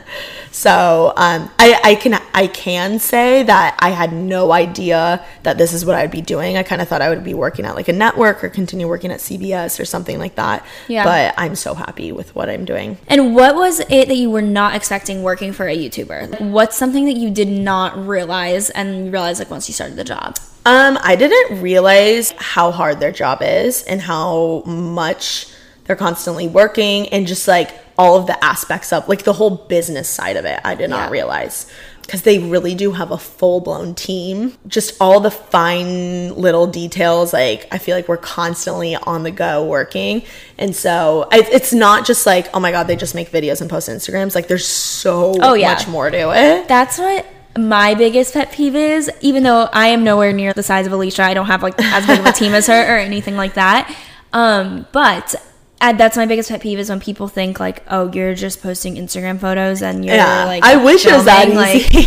so 0.51 1.13
um 1.17 1.51
i 1.59 1.81
i 1.85 1.95
can 1.95 2.15
i 2.35 2.47
can 2.47 2.99
say 2.99 3.43
that 3.43 3.77
i 3.81 3.91
had 3.91 4.13
no 4.13 4.53
idea 4.53 5.25
that 5.43 5.59
this 5.59 5.73
is 5.73 5.85
what 5.85 5.95
i'd 5.95 6.11
be 6.11 6.21
doing 6.21 6.57
i 6.57 6.63
kind 6.63 6.81
of 6.83 6.89
thought 6.89 7.03
i 7.03 7.09
would 7.09 7.25
be 7.25 7.35
working 7.35 7.65
at 7.65 7.75
like 7.75 7.89
a 7.89 7.93
network 7.93 8.43
or 8.43 8.49
continue 8.49 8.89
working 8.89 9.11
at 9.11 9.21
cbs 9.21 9.79
or 9.79 9.85
something 9.85 10.19
like 10.19 10.35
that 10.37 10.65
Yeah. 10.89 11.05
but 11.05 11.35
i'm 11.37 11.55
so 11.55 11.75
happy 11.75 12.13
with 12.13 12.35
what 12.35 12.49
i'm 12.49 12.65
doing 12.65 12.97
And 13.09 13.35
what 13.35 13.55
was 13.55 13.81
it 13.81 14.09
that 14.09 14.17
you 14.17 14.31
were 14.31 14.43
not 14.43 14.75
expecting 14.75 15.23
working 15.23 15.53
for 15.53 15.67
a 15.69 15.77
YouTuber? 15.77 16.41
What's 16.51 16.77
something 16.77 17.05
that 17.07 17.17
you 17.17 17.31
did 17.31 17.49
not 17.49 17.97
realize 18.07 18.71
and 18.71 19.07
you 19.07 19.11
realized 19.11 19.39
like 19.39 19.51
once 19.51 19.69
you 19.69 19.75
started 19.75 19.97
the 19.97 20.05
job? 20.05 20.37
Um, 20.67 20.99
I 21.03 21.17
didn't 21.17 21.61
realize 21.63 22.33
how 22.37 22.71
hard 22.71 23.01
their 23.01 23.13
job 23.13 23.39
is 23.43 23.83
and 23.85 24.01
how 24.01 24.63
much 24.67 25.47
they're 25.89 25.97
constantly 25.97 26.47
working 26.47 27.09
and 27.09 27.27
just 27.27 27.49
like 27.49 27.71
all 27.99 28.15
of 28.17 28.29
the 28.29 28.45
aspects 28.45 28.93
of 28.93 29.09
like 29.09 29.25
the 29.25 29.33
whole 29.33 29.51
business 29.51 30.09
side 30.09 30.37
of 30.37 30.45
it. 30.45 30.61
I 30.65 30.77
did 30.77 30.91
not 30.91 31.11
realize 31.11 31.67
because 32.03 32.23
they 32.23 32.39
really 32.39 32.75
do 32.75 32.93
have 32.93 33.11
a 33.11 33.19
full 33.19 33.61
blown 33.61 33.95
team. 33.95 34.57
Just 34.69 34.95
all 35.01 35.19
the 35.21 35.31
fine 35.31 36.35
little 36.35 36.67
details. 36.67 37.33
Like 37.33 37.67
I 37.73 37.79
feel 37.79 37.97
like 37.97 38.07
we're 38.07 38.17
constantly 38.19 38.95
on 38.97 39.25
the 39.25 39.31
go 39.31 39.65
working, 39.67 40.23
and 40.59 40.77
so 40.77 41.27
it's 41.33 41.73
not 41.73 42.07
just 42.07 42.25
like 42.27 42.49
oh 42.55 42.61
my 42.61 42.71
god 42.71 42.85
they 42.87 42.97
just 42.97 43.15
make 43.15 43.31
videos 43.31 43.61
and 43.61 43.69
post 43.69 43.89
Instagrams. 43.89 44.35
Like 44.35 44.47
there's 44.49 44.67
so 44.67 45.35
Oh, 45.41 45.55
yeah. 45.55 45.73
much 45.75 45.89
more 45.89 46.11
to 46.11 46.31
it. 46.35 46.69
That's 46.69 46.99
what 46.99 47.27
my 47.59 47.95
biggest 47.95 48.35
pet 48.35 48.53
peeve 48.53 48.77
is. 48.77 49.11
Even 49.21 49.43
though 49.43 49.69
I 49.73 49.89
am 49.89 50.05
nowhere 50.05 50.33
near 50.33 50.53
the 50.53 50.63
size 50.63 50.87
of 50.87 50.93
Alisha, 50.93 51.21
I 51.21 51.35
don't 51.35 51.47
have 51.47 51.63
like 51.63 51.75
as 51.83 52.07
big 52.07 52.21
of 52.21 52.27
a 52.27 52.33
team 52.33 52.53
as 52.53 52.67
her 52.69 52.95
or 52.95 52.99
anything 52.99 53.37
like 53.37 53.55
that. 53.55 53.95
Um, 54.33 54.87
but 54.93 55.35
uh, 55.81 55.93
that's 55.93 56.17
my 56.17 56.27
biggest 56.27 56.49
pet 56.51 56.61
peeve 56.61 56.79
is 56.79 56.89
when 56.91 56.99
people 57.01 57.29
think 57.29 57.61
like, 57.61 57.83
oh, 57.89 58.11
you're 58.13 58.35
just 58.35 58.63
posting 58.63 58.97
Instagram 58.97 59.39
photos 59.39 59.81
and 59.83 60.05
you're 60.05 60.15
Yeah. 60.17 60.45
like, 60.45 60.65
I 60.65 60.77
wish 60.83 61.07
it 61.07 61.13
was 61.15 61.27
that 61.27 61.49
easy. 61.49 61.57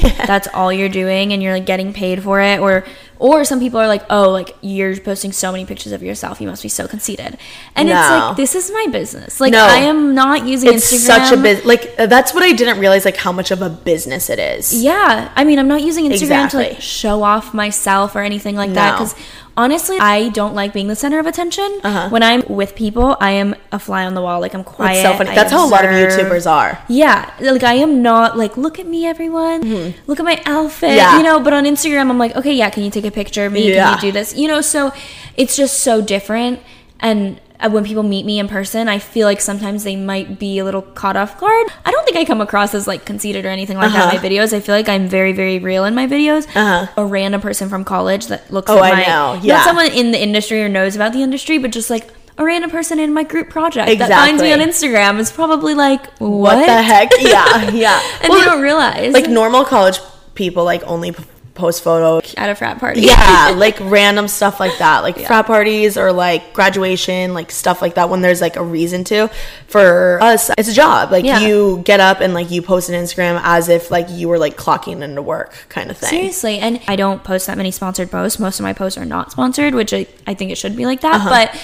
Like, 0.03 0.17
that's 0.27 0.47
all 0.53 0.73
you're 0.73 0.89
doing, 0.89 1.31
and 1.33 1.41
you're 1.41 1.53
like 1.53 1.65
getting 1.65 1.93
paid 1.93 2.21
for 2.21 2.41
it, 2.41 2.59
or 2.59 2.83
or 3.21 3.45
some 3.45 3.59
people 3.59 3.79
are 3.79 3.87
like, 3.87 4.03
oh, 4.09 4.29
like 4.31 4.55
you're 4.61 4.97
posting 4.97 5.31
so 5.31 5.51
many 5.51 5.63
pictures 5.65 5.91
of 5.93 6.01
yourself, 6.01 6.41
you 6.41 6.47
must 6.47 6.63
be 6.63 6.69
so 6.69 6.87
conceited, 6.87 7.37
and 7.75 7.87
it's 7.87 8.09
like 8.09 8.35
this 8.35 8.55
is 8.55 8.71
my 8.71 8.87
business. 8.91 9.39
Like 9.39 9.53
No. 9.53 9.63
I 9.63 9.77
am 9.93 10.15
not 10.15 10.47
using 10.47 10.73
It's 10.73 10.91
Instagram. 10.91 11.05
such 11.11 11.31
a 11.31 11.37
bit 11.41 11.65
like 11.65 11.83
uh, 11.99 12.07
that's 12.07 12.33
what 12.33 12.43
I 12.43 12.51
didn't 12.51 12.79
realize 12.79 13.05
like 13.05 13.17
how 13.17 13.31
much 13.31 13.51
of 13.51 13.61
a 13.61 13.69
business 13.69 14.29
it 14.29 14.39
is. 14.39 14.73
Yeah, 14.73 15.31
I 15.35 15.43
mean, 15.45 15.59
I'm 15.59 15.67
not 15.67 15.81
using 15.83 16.05
Instagram 16.09 16.49
to 16.49 16.57
like 16.57 16.81
show 16.81 17.21
off 17.23 17.53
myself 17.53 18.15
or 18.15 18.21
anything 18.21 18.55
like 18.55 18.73
that 18.73 18.91
No. 18.93 18.97
because 19.05 19.15
honestly, 19.57 19.97
I 19.99 20.29
don't 20.29 20.55
like 20.55 20.73
being 20.73 20.87
the 20.87 20.95
center 20.95 21.19
of 21.19 21.27
attention. 21.27 21.69
Uh-huh. 21.83 22.09
When 22.09 22.23
I'm 22.23 22.41
with 22.47 22.73
people, 22.75 23.17
I 23.19 23.31
am 23.31 23.53
a 23.71 23.77
fly 23.79 24.05
on 24.05 24.13
the 24.15 24.21
wall. 24.21 24.39
Like 24.39 24.53
I'm 24.55 24.63
quiet. 24.63 24.93
It's 24.97 25.03
so 25.09 25.13
funny. 25.17 25.29
I 25.29 25.35
That's 25.35 25.51
how 25.51 25.67
a 25.67 25.69
lot 25.69 25.85
of. 25.85 25.91
YouTubers 25.91 26.49
are. 26.49 26.79
Yeah, 26.87 27.29
like 27.39 27.63
I 27.63 27.75
am 27.75 28.01
not 28.01 28.37
like 28.37 28.57
look 28.57 28.79
at 28.79 28.87
me, 28.87 29.05
everyone. 29.05 29.61
Hmm. 29.61 29.89
Look 30.07 30.19
at 30.19 30.25
my 30.25 30.41
outfit. 30.45 30.89
Mm-hmm. 30.89 30.97
Yeah. 30.97 31.17
You 31.17 31.23
know, 31.23 31.39
but 31.39 31.53
on 31.53 31.65
Instagram, 31.65 32.09
I'm 32.09 32.17
like, 32.17 32.35
okay, 32.35 32.53
yeah, 32.53 32.69
can 32.71 32.83
you 32.83 32.89
take 32.89 33.05
a 33.05 33.10
picture 33.11 33.45
of 33.45 33.53
me? 33.53 33.73
Yeah. 33.73 33.95
Can 33.95 34.05
you 34.05 34.11
do 34.11 34.11
this? 34.11 34.35
You 34.35 34.47
know, 34.47 34.61
so 34.61 34.91
it's 35.37 35.55
just 35.55 35.79
so 35.81 36.01
different. 36.01 36.59
And 36.99 37.39
uh, 37.59 37.69
when 37.69 37.83
people 37.83 38.03
meet 38.03 38.25
me 38.25 38.39
in 38.39 38.47
person, 38.47 38.87
I 38.89 38.97
feel 38.99 39.27
like 39.27 39.39
sometimes 39.41 39.83
they 39.83 39.95
might 39.95 40.39
be 40.39 40.57
a 40.59 40.63
little 40.65 40.81
caught 40.81 41.15
off 41.15 41.39
guard. 41.39 41.67
I 41.85 41.91
don't 41.91 42.03
think 42.05 42.17
I 42.17 42.25
come 42.25 42.41
across 42.41 42.73
as 42.73 42.87
like 42.87 43.05
conceited 43.05 43.45
or 43.45 43.49
anything 43.49 43.77
like 43.77 43.91
that 43.91 43.95
in 44.13 44.17
Uh-huh. 44.17 44.17
my 44.21 44.29
videos. 44.29 44.53
I 44.53 44.59
feel 44.59 44.73
like 44.75 44.89
I'm 44.89 45.07
very, 45.07 45.31
very 45.33 45.59
real 45.59 45.85
in 45.85 45.93
my 45.93 46.07
videos. 46.07 46.47
Uh-huh. 46.55 46.87
A 46.97 47.05
random 47.05 47.39
person 47.41 47.69
from 47.69 47.83
college 47.83 48.27
that 48.27 48.51
looks 48.51 48.69
Oh, 48.71 48.83
at 48.83 48.93
I 48.93 49.01
know. 49.03 49.39
Yeah. 49.43 49.57
not 49.57 49.65
someone 49.65 49.87
in 49.91 50.11
the 50.11 50.21
industry 50.21 50.61
or 50.63 50.69
knows 50.69 50.95
about 50.95 51.13
the 51.13 51.21
industry, 51.21 51.57
but 51.59 51.71
just 51.71 51.89
like 51.89 52.09
a 52.37 52.43
random 52.45 52.71
person 52.71 52.99
in 52.99 53.13
my 53.13 53.23
group 53.23 53.49
project 53.49 53.99
that 53.99 54.09
finds 54.09 54.41
me 54.41 54.51
on 54.53 54.59
Instagram 54.59 55.19
is 55.19 55.31
probably 55.31 55.75
like, 55.75 56.05
what, 56.17 56.55
What, 56.57 56.65
the 56.65 56.81
heck? 56.81 57.11
Yeah, 57.19 57.69
yeah. 57.71 58.01
and 58.23 58.33
they 58.33 58.41
don't 58.43 58.61
realize 58.61 59.13
like 59.13 59.29
normal 59.29 59.65
college 59.65 59.99
people 60.33 60.63
like 60.63 60.81
only 60.87 61.13
post 61.61 61.83
photo 61.83 62.17
at 62.37 62.49
a 62.49 62.55
frat 62.55 62.79
party. 62.79 63.01
Yeah, 63.01 63.53
like 63.55 63.77
random 63.79 64.27
stuff 64.27 64.59
like 64.59 64.77
that, 64.79 65.01
like 65.03 65.17
frat 65.27 65.45
parties 65.45 65.95
or 65.95 66.11
like 66.11 66.53
graduation, 66.53 67.35
like 67.35 67.51
stuff 67.51 67.81
like 67.83 67.95
that. 67.95 68.09
When 68.09 68.21
there's 68.21 68.41
like 68.41 68.55
a 68.55 68.63
reason 68.63 69.03
to, 69.05 69.29
for 69.67 70.17
us, 70.21 70.49
it's 70.57 70.69
a 70.69 70.73
job. 70.73 71.11
Like 71.11 71.23
Yeah. 71.23 71.39
you 71.39 71.81
get 71.85 71.99
up 71.99 72.19
and 72.19 72.33
like 72.33 72.49
you 72.49 72.61
post 72.63 72.89
an 72.89 72.95
Instagram 72.95 73.39
as 73.43 73.69
if 73.69 73.91
like 73.91 74.07
you 74.09 74.27
were 74.27 74.39
like 74.39 74.57
clocking 74.57 75.01
into 75.03 75.21
work, 75.21 75.53
kind 75.69 75.91
of 75.91 75.97
thing. 75.97 76.09
Seriously, 76.09 76.57
and 76.57 76.81
I 76.87 76.95
don't 76.95 77.23
post 77.23 77.45
that 77.47 77.57
many 77.57 77.69
sponsored 77.71 78.09
posts. 78.09 78.39
Most 78.39 78.59
of 78.59 78.63
my 78.63 78.73
posts 78.73 78.97
are 78.97 79.05
not 79.05 79.31
sponsored, 79.31 79.75
which 79.75 79.93
I, 79.93 80.07
I 80.25 80.33
think 80.33 80.51
it 80.51 80.57
should 80.57 80.75
be 80.75 80.85
like 80.87 81.01
that. 81.01 81.15
Uh-huh. 81.15 81.29
But 81.29 81.61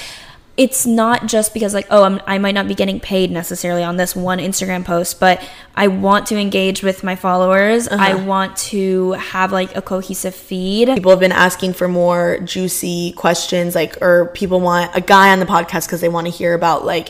it's 0.58 0.88
not 0.88 1.28
just 1.28 1.54
because 1.54 1.74
like 1.76 1.86
oh 1.92 2.02
I'm, 2.04 2.20
I 2.26 2.40
might 2.40 2.54
not 2.56 2.68
be 2.68 2.74
getting 2.74 3.00
paid 3.00 3.30
necessarily 3.32 3.84
on 3.84 3.98
this 3.98 4.16
one 4.16 4.40
Instagram 4.40 4.84
post, 4.84 5.20
but 5.20 5.40
I 5.76 5.88
want 5.88 6.26
to 6.28 6.38
engage 6.38 6.82
with 6.82 7.04
my 7.04 7.16
followers. 7.16 7.88
I 7.88 8.14
Uh-huh. 8.14 8.26
want 8.26 8.58
to 8.58 9.12
have 9.14 9.52
like 9.52 9.76
a 9.76 9.82
cohesive 9.84 10.34
feed. 10.34 10.88
people 10.88 11.12
have 11.12 11.20
been 11.20 11.32
asking 11.32 11.74
for 11.74 11.88
more 11.88 12.40
juicy 12.40 13.12
questions 13.14 13.76
like 13.76 14.02
or 14.02 14.26
people 14.34 14.60
want 14.60 14.96
a 14.96 15.02
guy 15.02 15.32
on 15.32 15.40
the 15.40 15.46
podcast 15.46 15.86
because 15.86 16.02
they 16.02 16.10
want 16.10 16.26
to 16.26 16.32
hear 16.32 16.54
about 16.56 16.84
like 16.86 17.10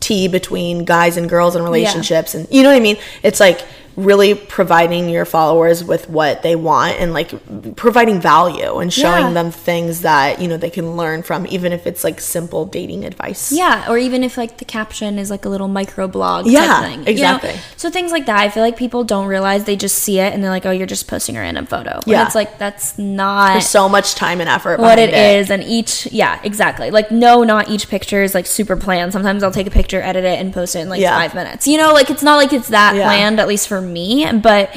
tea 0.00 0.28
between 0.28 0.84
guys 0.84 1.16
and 1.16 1.28
girls 1.28 1.54
and 1.54 1.64
relationships 1.64 2.34
and 2.34 2.46
you 2.50 2.62
know 2.62 2.68
what 2.68 2.76
i 2.76 2.80
mean 2.80 2.98
it's 3.22 3.40
like 3.40 3.62
really 3.96 4.34
providing 4.34 5.08
your 5.08 5.24
followers 5.24 5.82
with 5.82 6.08
what 6.10 6.42
they 6.42 6.54
want 6.54 6.98
and 7.00 7.12
like 7.14 7.30
providing 7.76 8.20
value 8.20 8.78
and 8.78 8.92
showing 8.92 9.26
Yeah. 9.28 9.32
them 9.32 9.50
things 9.50 10.02
that 10.02 10.40
you 10.40 10.48
know 10.48 10.56
they 10.58 10.68
can 10.70 10.96
learn 10.96 11.22
from 11.22 11.46
even 11.48 11.72
if 11.72 11.86
it's 11.86 12.04
like 12.04 12.20
simple 12.20 12.66
dating 12.66 13.04
advice 13.04 13.50
Yeah, 13.52 13.88
or 13.90 13.96
even 13.96 14.22
if 14.22 14.36
like 14.36 14.58
the 14.58 14.64
caption 14.66 15.18
is 15.18 15.30
like 15.30 15.44
a 15.44 15.48
little 15.48 15.68
micro 15.68 16.08
blog 16.08 16.46
Yeah, 16.46 16.66
type 16.66 16.82
thing. 16.90 16.98
you 17.00 17.04
know? 17.22 17.36
exactly. 17.36 17.54
So 17.76 17.88
things 17.90 18.12
like 18.12 18.26
that, 18.26 18.38
I 18.38 18.50
feel 18.50 18.62
like 18.62 18.76
people 18.76 19.02
don't 19.04 19.26
realize 19.28 19.64
they 19.64 19.76
just 19.76 19.98
see 19.98 20.18
it 20.20 20.32
and 20.34 20.42
they're 20.44 20.50
like, 20.50 20.66
oh, 20.66 20.70
you're 20.70 20.86
just 20.86 21.08
posting 21.08 21.36
a 21.36 21.40
random 21.40 21.66
photo. 21.66 22.00
Yeah. 22.06 22.26
it's 22.26 22.34
like 22.34 22.58
that's 22.58 22.98
not 22.98 23.52
there's 23.54 23.68
so 23.68 23.88
much 23.88 24.14
time 24.14 24.40
and 24.40 24.48
effort 24.48 24.78
what 24.78 24.96
behind 24.96 25.12
it 25.12 25.14
is 25.40 25.50
and 25.50 25.62
each 25.64 26.06
yeah 26.12 26.38
exactly 26.44 26.90
like 26.90 27.10
no 27.10 27.42
not 27.44 27.68
each 27.70 27.88
picture 27.88 28.22
is 28.22 28.34
like 28.34 28.46
super 28.46 28.76
planned 28.76 29.12
sometimes 29.12 29.42
i'll 29.42 29.50
take 29.50 29.66
a 29.66 29.70
picture 29.70 30.00
edit 30.02 30.24
it 30.24 30.38
and 30.38 30.52
post 30.52 30.76
it 30.76 30.80
in 30.80 30.88
like 30.88 31.00
Yeah. 31.00 31.16
five 31.16 31.34
minutes 31.34 31.66
you 31.66 31.78
know 31.78 31.92
like 31.92 32.10
it's 32.10 32.22
not 32.22 32.36
like 32.36 32.52
it's 32.52 32.68
that 32.68 32.94
Yeah. 32.94 33.04
planned 33.04 33.40
at 33.40 33.48
least 33.48 33.68
for 33.68 33.80
me 33.86 34.30
but 34.40 34.70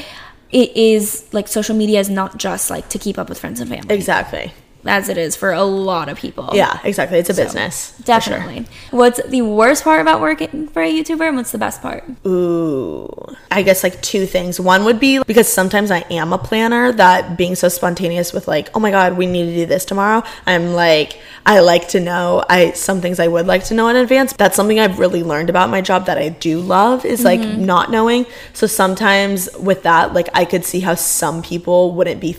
it 0.52 0.76
is 0.76 1.28
like 1.32 1.48
social 1.48 1.76
media 1.76 2.00
is 2.00 2.10
not 2.10 2.38
just 2.38 2.70
like 2.70 2.90
to 2.90 2.98
keep 2.98 3.20
up 3.20 3.30
with 3.30 3.40
friends 3.40 3.60
and 3.60 3.70
family. 3.70 3.94
Exactly 3.94 4.54
as 4.86 5.10
it 5.10 5.18
is 5.18 5.36
for 5.36 5.52
a 5.52 5.64
lot 5.64 6.10
of 6.10 6.18
people 6.18 6.50
yeah 6.54 6.80
exactly 6.84 7.20
it's 7.20 7.30
a 7.30 7.34
business 7.34 7.92
for 7.92 7.98
sure. 7.98 8.06
definitely 8.06 8.66
what's 8.92 9.22
the 9.28 9.42
worst 9.42 9.84
part 9.84 10.02
about 10.02 10.22
working 10.22 10.68
for 10.68 10.82
a 10.82 10.92
youtuber 10.92 11.28
and 11.28 11.38
what's 11.38 11.52
the 11.52 11.58
best 11.58 11.82
part 11.82 12.04
Ooh, 12.26 13.08
I 13.50 13.62
guess 13.64 13.84
like 13.84 14.02
two 14.02 14.26
things. 14.26 14.60
One 14.60 14.84
would 14.86 15.00
be 15.00 15.24
because 15.24 15.52
sometimes 15.52 15.90
I 15.90 16.00
am 16.12 16.34
a 16.34 16.38
planner 16.38 16.92
that 16.94 17.38
being 17.38 17.56
so 17.56 17.70
spontaneous 17.70 18.34
with 18.34 18.48
like, 18.48 18.70
oh 18.76 18.80
my 18.80 18.92
god, 18.92 19.18
we 19.18 19.26
need 19.26 19.46
to 19.46 19.54
do 19.54 19.66
this 19.66 19.86
tomorrow. 19.86 20.24
I'm 20.46 20.74
like, 20.74 21.20
I 21.46 21.62
like 21.62 21.88
to 21.90 22.00
know. 22.00 22.44
I 22.50 22.72
some 22.72 23.02
things 23.02 23.20
I 23.20 23.28
would 23.28 23.48
like 23.48 23.64
to 23.66 23.74
know 23.74 23.88
in 23.88 23.96
advance. 23.96 24.34
That's 24.34 24.56
something 24.56 24.80
I've 24.80 25.00
really 25.00 25.24
learned 25.24 25.50
about 25.50 25.70
my 25.70 25.82
job 25.82 26.06
that 26.06 26.18
I 26.18 26.30
do 26.30 26.60
love 26.60 27.06
is 27.06 27.24
like 27.24 27.40
mm-hmm. 27.40 27.66
not 27.66 27.90
knowing. 27.90 28.26
So 28.54 28.68
sometimes 28.68 29.50
with 29.58 29.84
that, 29.84 30.14
like 30.14 30.30
I 30.34 30.46
could 30.46 30.66
see 30.66 30.82
how 30.82 30.96
some 30.96 31.42
people 31.42 31.94
wouldn't 31.94 32.22
be 32.22 32.34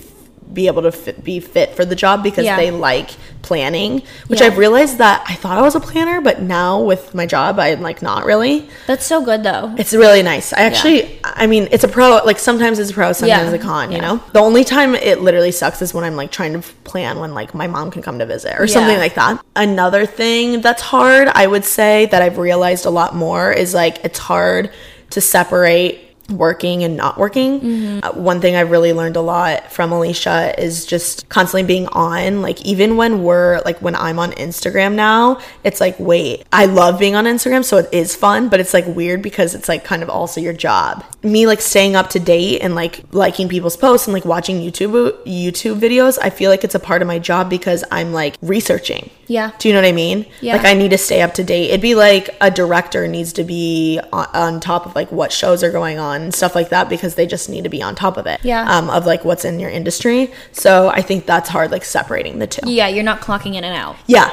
be 0.53 0.67
able 0.67 0.83
to 0.83 0.93
fit, 0.93 1.23
be 1.23 1.41
fit 1.41 1.75
for 1.77 1.85
the 1.85 1.95
job 1.95 2.23
because 2.23 2.45
Yeah. 2.45 2.57
they 2.57 2.71
like 2.71 3.11
planning 3.43 4.03
which 4.27 4.41
Yeah. 4.41 4.47
i've 4.49 4.59
realized 4.59 4.99
that 4.99 5.25
i 5.27 5.35
thought 5.35 5.57
i 5.59 5.63
was 5.63 5.75
a 5.75 5.81
planner 5.81 6.21
but 6.21 6.43
now 6.43 6.81
with 6.83 7.15
my 7.15 7.25
job 7.27 7.59
i'm 7.59 7.81
like 7.81 8.03
not 8.03 8.25
really 8.25 8.69
That's 8.87 9.07
so 9.07 9.25
good 9.25 9.43
though. 9.43 9.75
it's 9.79 9.93
really 9.93 10.23
nice. 10.23 10.53
I 10.53 10.61
actually, 10.63 11.19
I 11.25 11.47
mean, 11.47 11.69
it's 11.71 11.85
a 11.85 11.89
pro. 11.89 12.21
Like 12.25 12.39
sometimes 12.39 12.79
it's 12.79 12.91
a 12.91 12.95
pro, 12.95 13.13
sometimes 13.13 13.51
Yeah. 13.53 13.55
a 13.55 13.59
con. 13.59 13.93
You 13.93 14.01
know, 14.01 14.21
the 14.33 14.41
only 14.41 14.65
time 14.65 14.95
it 14.95 15.21
literally 15.23 15.53
sucks 15.53 15.81
is 15.83 15.95
when 15.95 16.05
I'm 16.05 16.17
like 16.17 16.31
trying 16.33 16.53
to 16.55 16.61
plan 16.85 17.19
when 17.19 17.33
like 17.35 17.55
my 17.55 17.67
mom 17.67 17.91
can 17.91 18.03
come 18.03 18.19
to 18.19 18.27
visit 18.27 18.55
or 18.59 18.67
Yeah. 18.67 18.75
something 18.75 18.99
like 18.99 19.15
that. 19.15 19.41
Another 19.57 20.05
thing 20.07 20.61
that's 20.61 20.83
hard, 20.83 21.29
I 21.29 21.47
would 21.47 21.65
say, 21.65 22.07
that 22.07 22.21
I've 22.23 22.39
realized 22.39 22.85
a 22.87 22.91
lot 22.91 23.15
more 23.15 23.53
is 23.53 23.73
like 23.75 24.05
it's 24.05 24.19
hard 24.19 24.71
to 25.11 25.21
separate 25.21 26.10
working 26.31 26.85
and 26.85 26.97
not 26.97 27.19
working. 27.19 27.61
Mm-hmm. 27.61 28.01
Uh, 28.03 28.23
one 28.23 28.41
thing 28.41 28.57
I've 28.57 28.71
really 28.71 28.93
learned 28.93 29.17
a 29.17 29.21
lot 29.21 29.71
from 29.71 29.91
Alisha 29.91 30.59
is 30.59 30.87
just 30.87 31.29
constantly 31.29 31.67
being 31.67 31.87
on. 31.89 32.43
Like 32.43 32.61
even 32.63 32.97
when 32.97 33.23
we're 33.23 33.61
like 33.65 33.81
when 33.81 33.95
I'm 33.95 34.19
on 34.19 34.33
Instagram 34.33 34.95
now, 34.95 35.41
it's 35.65 35.81
like 35.81 35.99
wait, 35.99 36.47
I 36.53 36.67
love 36.67 36.99
being 36.99 37.15
on 37.15 37.25
Instagram, 37.25 37.65
so 37.65 37.79
it 37.79 37.89
is 37.93 38.15
fun, 38.15 38.49
but 38.49 38.61
it's 38.61 38.75
like 38.75 38.87
weird 38.87 39.23
because 39.23 39.55
it's 39.55 39.69
like 39.69 39.85
kind 39.85 40.03
of 40.03 40.11
also 40.11 40.41
your 40.41 40.53
job. 40.53 41.05
Me 41.23 41.47
like 41.47 41.61
staying 41.61 41.97
up 41.97 42.11
to 42.11 42.21
date 42.21 42.61
and 42.61 42.75
like 42.75 43.05
liking 43.13 43.49
people's 43.49 43.77
posts 43.77 44.07
and 44.07 44.15
like 44.15 44.25
watching 44.25 44.61
YouTube 44.61 45.13
YouTube 45.25 45.79
videos, 45.79 46.19
I 46.21 46.31
feel 46.31 46.51
like 46.51 46.65
it's 46.65 46.75
a 46.75 46.81
part 46.81 47.03
of 47.03 47.09
my 47.09 47.19
job 47.19 47.51
because 47.51 47.85
I'm 47.91 48.13
like 48.13 48.37
researching. 48.43 49.11
Yeah. 49.27 49.53
Do 49.59 49.69
you 49.69 49.75
know 49.75 49.81
what 49.81 49.89
I 49.89 49.93
mean? 49.93 50.27
Yeah. 50.41 50.57
Like 50.57 50.65
I 50.65 50.75
need 50.75 50.91
to 50.91 50.99
stay 50.99 51.23
up 51.23 51.35
to 51.35 51.45
date. 51.45 51.69
It'd 51.69 51.81
be 51.81 51.95
like 51.95 52.31
a 52.41 52.51
director 52.51 53.07
needs 53.07 53.33
to 53.35 53.45
be 53.45 54.01
on, 54.13 54.27
on 54.35 54.61
top 54.61 54.87
of 54.87 54.97
like 54.97 55.13
what 55.13 55.33
shows 55.33 55.63
are 55.63 55.71
going 55.71 55.99
on 55.99 56.20
and 56.23 56.35
stuff 56.35 56.55
like 56.55 56.69
that 56.71 56.89
because 56.89 57.15
they 57.15 57.27
just 57.27 57.49
need 57.49 57.65
to 57.65 57.71
be 57.71 57.83
on 57.83 57.95
top 57.95 58.17
of 58.17 58.27
it. 58.27 58.41
Yeah. 58.45 58.71
Um, 58.71 58.91
of 58.91 59.07
like 59.07 59.25
what's 59.25 59.45
in 59.45 59.61
your 59.61 59.71
industry. 59.71 60.33
So 60.53 60.89
I 60.89 61.03
think 61.03 61.27
that's 61.27 61.49
hard, 61.49 61.71
like 61.71 61.85
separating 61.85 62.39
the 62.39 62.47
two. 62.47 62.71
Yeah, 62.71 62.89
you're 62.89 63.05
not 63.05 63.21
clocking 63.21 63.55
in 63.55 63.65
and 63.65 63.77
out. 63.77 63.97
Yeah. 64.07 64.31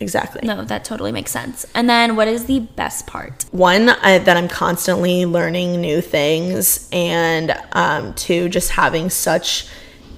Exactly. 0.00 0.40
No, 0.46 0.64
that 0.64 0.84
totally 0.84 1.12
makes 1.12 1.30
sense. 1.30 1.66
And 1.74 1.88
then 1.88 2.16
what 2.16 2.28
is 2.28 2.46
the 2.46 2.60
best 2.60 3.06
part? 3.06 3.44
one 3.52 3.88
I, 3.88 4.18
that 4.18 4.36
i'm 4.36 4.48
constantly 4.48 5.26
learning 5.26 5.80
new 5.80 6.00
things 6.00 6.88
and 6.92 7.56
um, 7.72 8.14
two 8.14 8.48
just 8.48 8.70
having 8.70 9.10
such 9.10 9.68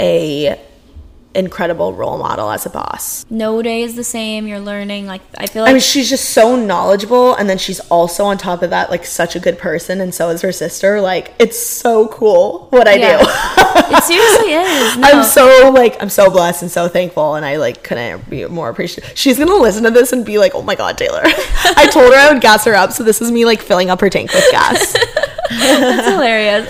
a 0.01 0.61
incredible 1.35 1.93
role 1.95 2.19
model 2.19 2.51
as 2.51 2.67
a 2.67 2.71
boss 2.71 3.25
No 3.31 3.63
day 3.63 3.83
is 3.83 3.97
the 3.97 4.05
same. 4.05 4.47
You're 4.47 4.61
learning. 4.61 5.07
Like 5.07 5.23
I 5.39 5.47
feel 5.47 5.63
like 5.63 5.71
I 5.71 5.73
mean, 5.73 5.81
she's 5.81 6.11
just 6.11 6.31
so 6.31 6.57
knowledgeable, 6.57 7.35
and 7.35 7.49
then 7.49 7.59
she's 7.59 7.81
also 7.91 8.25
on 8.25 8.37
top 8.39 8.63
of 8.63 8.71
that, 8.71 8.91
like 8.91 9.05
such 9.05 9.35
a 9.37 9.41
good 9.41 9.59
person, 9.59 10.01
and 10.01 10.15
so 10.15 10.29
is 10.31 10.43
her 10.43 10.53
sister. 10.53 11.01
Like, 11.01 11.33
it's 11.39 11.59
so 11.59 12.09
cool 12.09 12.67
what 12.71 12.87
I 12.87 12.95
Yeah. 12.95 13.19
do. 13.19 13.27
it 13.97 14.03
seriously 14.05 14.53
is. 14.55 14.97
No. 14.99 15.09
I'm 15.09 15.25
so 15.25 15.71
like 15.75 16.01
I'm 16.03 16.11
so 16.11 16.31
blessed 16.31 16.63
and 16.63 16.71
so 16.71 16.89
thankful, 16.89 17.35
and 17.35 17.45
I 17.47 17.57
like 17.57 17.83
couldn't 17.83 18.29
be 18.29 18.45
more 18.47 18.69
appreciative. 18.69 19.13
She's 19.17 19.39
gonna 19.39 19.55
listen 19.57 19.85
to 19.85 19.91
this 19.91 20.13
and 20.13 20.25
be 20.27 20.39
like, 20.39 20.55
"Oh 20.55 20.63
my 20.63 20.75
god, 20.75 20.99
Taylor!" 20.99 21.23
I 21.25 21.89
told 21.91 22.13
her 22.13 22.19
I 22.19 22.33
would 22.33 22.43
gas 22.43 22.65
her 22.67 22.75
up, 22.75 22.93
so 22.93 23.03
this 23.05 23.23
is 23.23 23.31
me 23.31 23.45
like 23.45 23.61
filling 23.63 23.91
up 23.91 24.01
her 24.01 24.11
tank 24.11 24.33
with 24.33 24.45
gas. 24.51 24.93
That's 25.51 26.09
hilarious. 26.09 26.69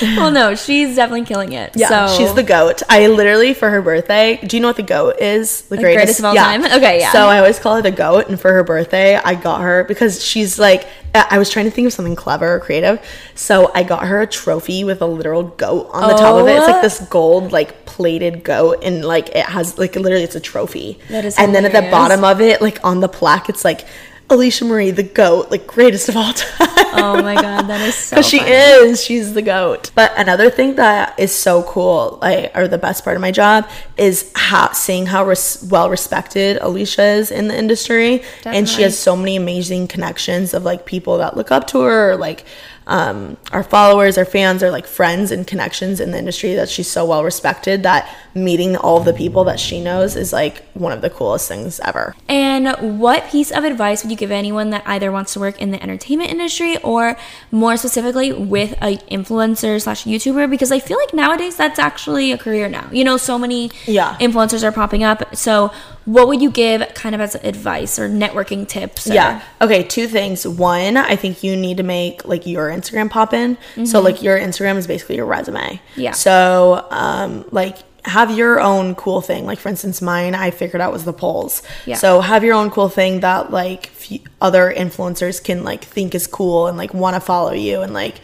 well, 0.16 0.30
no, 0.30 0.54
she's 0.54 0.96
definitely 0.96 1.24
killing 1.26 1.52
it. 1.52 1.72
Yeah, 1.74 2.06
so, 2.06 2.16
she's 2.16 2.34
the 2.34 2.42
goat. 2.42 2.82
I 2.88 3.06
literally 3.08 3.54
for 3.54 3.70
her 3.70 3.82
birthday. 3.82 4.38
Do 4.44 4.56
you 4.56 4.60
know 4.60 4.68
what 4.68 4.76
the 4.76 4.82
goat 4.82 5.20
is? 5.20 5.62
The 5.62 5.76
greatest 5.76 6.18
of 6.18 6.26
all 6.26 6.34
time? 6.34 6.64
Okay, 6.64 7.00
yeah. 7.00 7.12
So 7.12 7.26
I 7.28 7.38
always 7.38 7.58
call 7.58 7.76
her 7.76 7.82
the 7.82 7.90
goat, 7.90 8.28
and 8.28 8.40
for 8.40 8.52
her 8.52 8.62
birthday, 8.64 9.16
I 9.16 9.34
got 9.34 9.60
her 9.62 9.84
because 9.84 10.24
she's 10.24 10.58
like. 10.58 10.86
I 11.14 11.38
was 11.38 11.50
trying 11.50 11.64
to 11.64 11.70
think 11.70 11.86
of 11.86 11.92
something 11.94 12.14
clever 12.14 12.54
or 12.56 12.60
creative, 12.60 13.00
so 13.34 13.72
I 13.74 13.82
got 13.82 14.06
her 14.06 14.20
a 14.20 14.26
trophy 14.26 14.84
with 14.84 15.00
a 15.00 15.06
literal 15.06 15.42
goat 15.42 15.88
on 15.90 16.08
the 16.08 16.14
top 16.14 16.36
of 16.40 16.46
it. 16.46 16.56
It's 16.58 16.66
like 16.66 16.76
Oh. 16.76 16.82
this 16.82 17.00
gold, 17.08 17.50
like 17.50 17.86
plated 17.86 18.44
goat, 18.44 18.84
and 18.84 19.04
like 19.04 19.30
it 19.30 19.46
has 19.46 19.78
like 19.78 19.96
literally 19.96 20.22
it's 20.22 20.36
a 20.36 20.40
trophy. 20.40 20.98
That 21.08 21.24
is 21.24 21.36
and 21.36 21.54
then 21.54 21.64
at 21.64 21.72
the 21.72 21.90
bottom 21.90 22.22
of 22.24 22.40
it, 22.40 22.60
like 22.60 22.78
on 22.84 23.00
the 23.00 23.08
plaque, 23.08 23.48
it's 23.48 23.64
like 23.64 23.84
Alisha 24.28 24.66
Marie, 24.66 24.90
the 24.90 25.02
goat, 25.02 25.50
like 25.50 25.66
greatest 25.66 26.08
of 26.08 26.16
all 26.16 26.32
time. 26.34 26.68
Oh 27.00 27.22
my 27.22 27.34
god, 27.34 27.62
that 27.68 27.80
is 27.80 27.94
so. 27.94 28.16
Because 28.16 28.28
she 28.28 28.40
is, 28.40 29.02
she's 29.02 29.32
the 29.32 29.42
goat. 29.42 29.90
But 29.94 30.12
another 30.18 30.50
thing 30.50 30.74
that 30.76 31.18
is 31.18 31.34
so 31.34 31.62
cool, 31.62 32.18
like, 32.20 32.50
or 32.54 32.68
the 32.68 32.78
best 32.78 33.04
part 33.04 33.16
of 33.16 33.20
my 33.22 33.30
job, 33.30 33.68
is 33.96 34.30
how 34.34 34.72
seeing 34.72 35.06
how 35.06 35.24
res- 35.24 35.66
well 35.70 35.88
respected 35.88 36.58
Alisha 36.60 37.16
is 37.16 37.30
in 37.30 37.48
the 37.48 37.56
industry, 37.58 38.22
and 38.44 38.68
she 38.68 38.82
has 38.82 38.98
so 38.98 39.16
many 39.16 39.36
amazing 39.36 39.88
connections 39.88 40.52
of 40.52 40.62
like 40.62 40.84
people 40.84 41.18
that 41.18 41.36
look 41.36 41.50
up 41.50 41.66
to 41.68 41.80
her, 41.80 42.12
or 42.12 42.16
like 42.16 42.44
um, 42.88 43.36
our 43.52 43.62
followers, 43.62 44.16
our 44.18 44.24
fans, 44.24 44.62
our 44.62 44.70
like 44.70 44.86
friends 44.86 45.30
and 45.30 45.46
connections 45.46 46.00
in 46.00 46.10
the 46.10 46.18
industry. 46.18 46.54
That 46.54 46.68
she's 46.68 46.90
so 46.90 47.04
well 47.04 47.22
respected 47.22 47.82
that 47.84 48.08
meeting 48.34 48.76
all 48.76 49.00
the 49.00 49.12
people 49.12 49.44
that 49.44 49.60
she 49.60 49.80
knows 49.80 50.16
is 50.16 50.32
like 50.32 50.64
one 50.72 50.92
of 50.92 51.00
the 51.02 51.10
coolest 51.10 51.48
things 51.48 51.80
ever. 51.80 52.14
And 52.28 52.98
what 53.00 53.28
piece 53.28 53.50
of 53.50 53.64
advice 53.64 54.02
would 54.02 54.10
you 54.10 54.16
give 54.16 54.30
anyone 54.30 54.70
that 54.70 54.82
either 54.86 55.12
wants 55.12 55.34
to 55.34 55.40
work 55.40 55.60
in 55.60 55.70
the 55.70 55.82
entertainment 55.82 56.30
industry 56.30 56.76
or 56.78 57.16
more 57.50 57.76
specifically 57.76 58.32
with 58.32 58.72
a 58.80 58.96
influencer 59.12 59.80
slash 59.82 60.04
YouTuber? 60.04 60.48
Because 60.48 60.72
I 60.72 60.78
feel 60.78 60.96
like 60.98 61.12
nowadays 61.12 61.56
that's 61.56 61.78
actually 61.78 62.32
a 62.32 62.38
career 62.38 62.68
now. 62.68 62.88
You 62.90 63.04
know, 63.04 63.16
so 63.18 63.38
many 63.38 63.70
Yeah. 63.86 64.16
influencers 64.18 64.62
are 64.62 64.72
popping 64.72 65.04
up. 65.04 65.36
So 65.36 65.70
what 66.14 66.26
would 66.28 66.40
you 66.40 66.50
give 66.50 66.82
kind 66.94 67.14
of 67.14 67.20
as 67.20 67.34
advice 67.36 67.98
or 67.98 68.08
networking 68.08 68.66
tips? 68.66 69.06
or- 69.10 69.14
Yeah. 69.14 69.42
Okay, 69.60 69.82
two 69.82 70.06
things. 70.08 70.46
One, 70.46 70.96
I 70.96 71.16
think 71.16 71.42
you 71.42 71.54
need 71.56 71.76
to 71.76 71.82
make 71.82 72.24
like 72.26 72.46
your 72.46 72.70
Instagram 72.70 73.10
pop 73.10 73.34
in. 73.34 73.58
So 73.84 74.00
like 74.00 74.22
your 74.22 74.38
Instagram 74.38 74.76
is 74.76 74.86
basically 74.86 75.16
your 75.16 75.26
resume. 75.26 75.60
Mm-hmm. 75.60 76.00
Yeah. 76.00 76.12
So 76.12 76.86
um 76.90 77.44
like 77.50 77.76
have 78.04 78.30
your 78.30 78.58
own 78.60 78.94
cool 78.94 79.20
thing. 79.20 79.44
Like 79.44 79.58
for 79.58 79.68
instance, 79.68 80.00
mine 80.00 80.34
I 80.34 80.50
figured 80.50 80.80
out 80.80 80.92
was 80.92 81.04
the 81.04 81.12
polls. 81.12 81.62
Yeah. 81.84 81.96
So 81.96 82.20
have 82.22 82.42
your 82.42 82.54
own 82.54 82.70
cool 82.70 82.88
thing 82.88 83.20
that 83.20 83.50
like 83.50 83.90
f- 84.00 84.20
other 84.40 84.72
influencers 84.74 85.42
can 85.44 85.62
like 85.62 85.84
think 85.84 86.14
is 86.14 86.26
cool 86.26 86.68
and 86.68 86.78
like 86.78 86.94
want 86.94 87.16
to 87.16 87.20
follow 87.20 87.52
you 87.52 87.82
and 87.82 87.92
like 87.92 88.14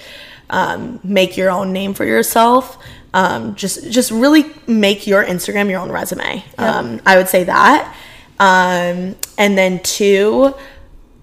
um, 0.51 1.01
make 1.03 1.37
your 1.37 1.51
own 1.51 1.73
name 1.73 1.93
for 1.95 2.05
yourself. 2.05 2.79
Um, 3.15 3.55
just 3.55 3.91
just 3.91 4.11
really 4.11 4.45
make 4.67 5.07
your 5.07 5.25
Instagram 5.25 5.71
your 5.71 5.81
own 5.81 5.91
resume. 5.91 6.45
Um, 6.59 7.01
I 7.07 7.17
would 7.17 7.29
say 7.29 7.45
that. 7.45 7.97
Um, 8.39 9.15
and 9.39 9.57
then 9.57 9.81
two, 9.83 10.55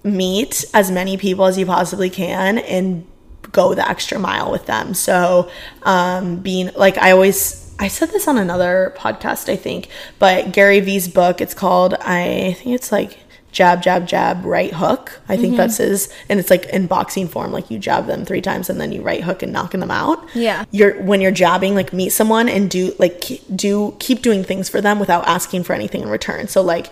meet 0.04 0.66
as 0.74 0.90
many 0.90 1.18
people 1.18 1.46
as 1.46 1.58
you 1.58 1.66
possibly 1.66 2.10
can 2.10 2.58
and 2.60 3.06
go 3.52 3.74
the 3.74 3.88
extra 3.88 4.18
mile 4.18 4.52
with 4.52 4.66
them. 4.66 4.94
So, 4.94 5.52
um, 5.84 6.38
being 6.38 6.72
like, 6.76 6.98
I 6.98 7.12
always, 7.12 7.76
I 7.80 7.90
said 7.90 8.10
this 8.12 8.28
on 8.28 8.38
another 8.38 8.96
podcast, 8.98 9.52
I 9.52 9.58
think, 9.58 9.90
but 10.20 10.54
Gary 10.54 10.80
Vee's 10.80 11.08
book, 11.08 11.42
it's 11.42 11.54
called, 11.54 11.96
I 11.96 12.56
think 12.60 12.76
it's 12.76 12.92
like 12.92 13.20
jab, 13.52 13.82
jab, 13.84 14.08
jab, 14.08 14.46
right 14.46 14.74
hook. 14.74 15.22
I 15.28 15.36
think 15.36 15.50
mm-hmm. 15.50 15.58
that's 15.58 15.78
his, 15.78 16.12
and 16.30 16.40
it's 16.40 16.50
like 16.50 16.66
in 16.66 16.88
boxing 16.88 17.28
form, 17.28 17.52
like 17.52 17.70
you 17.70 17.80
jab 17.80 18.08
them 18.08 18.26
three 18.26 18.42
times 18.42 18.70
and 18.70 18.80
then 18.80 18.92
you 18.92 19.02
right 19.02 19.24
hook 19.24 19.44
and 19.44 19.52
knocking 19.52 19.80
them 19.80 19.92
out. 19.92 20.24
Yeah. 20.34 20.66
You're, 20.72 21.02
when 21.02 21.22
you're 21.22 21.32
jabbing, 21.32 21.76
like 21.76 21.94
meet 21.94 22.10
someone 22.10 22.48
and 22.50 22.70
do, 22.70 22.94
like, 22.98 23.42
do, 23.56 23.96
keep 24.00 24.22
doing 24.22 24.44
things 24.44 24.70
for 24.70 24.82
them 24.82 25.00
without 25.00 25.28
asking 25.28 25.64
for 25.64 25.74
anything 25.74 26.02
in 26.02 26.10
return. 26.10 26.48
So, 26.48 26.62
like, 26.62 26.92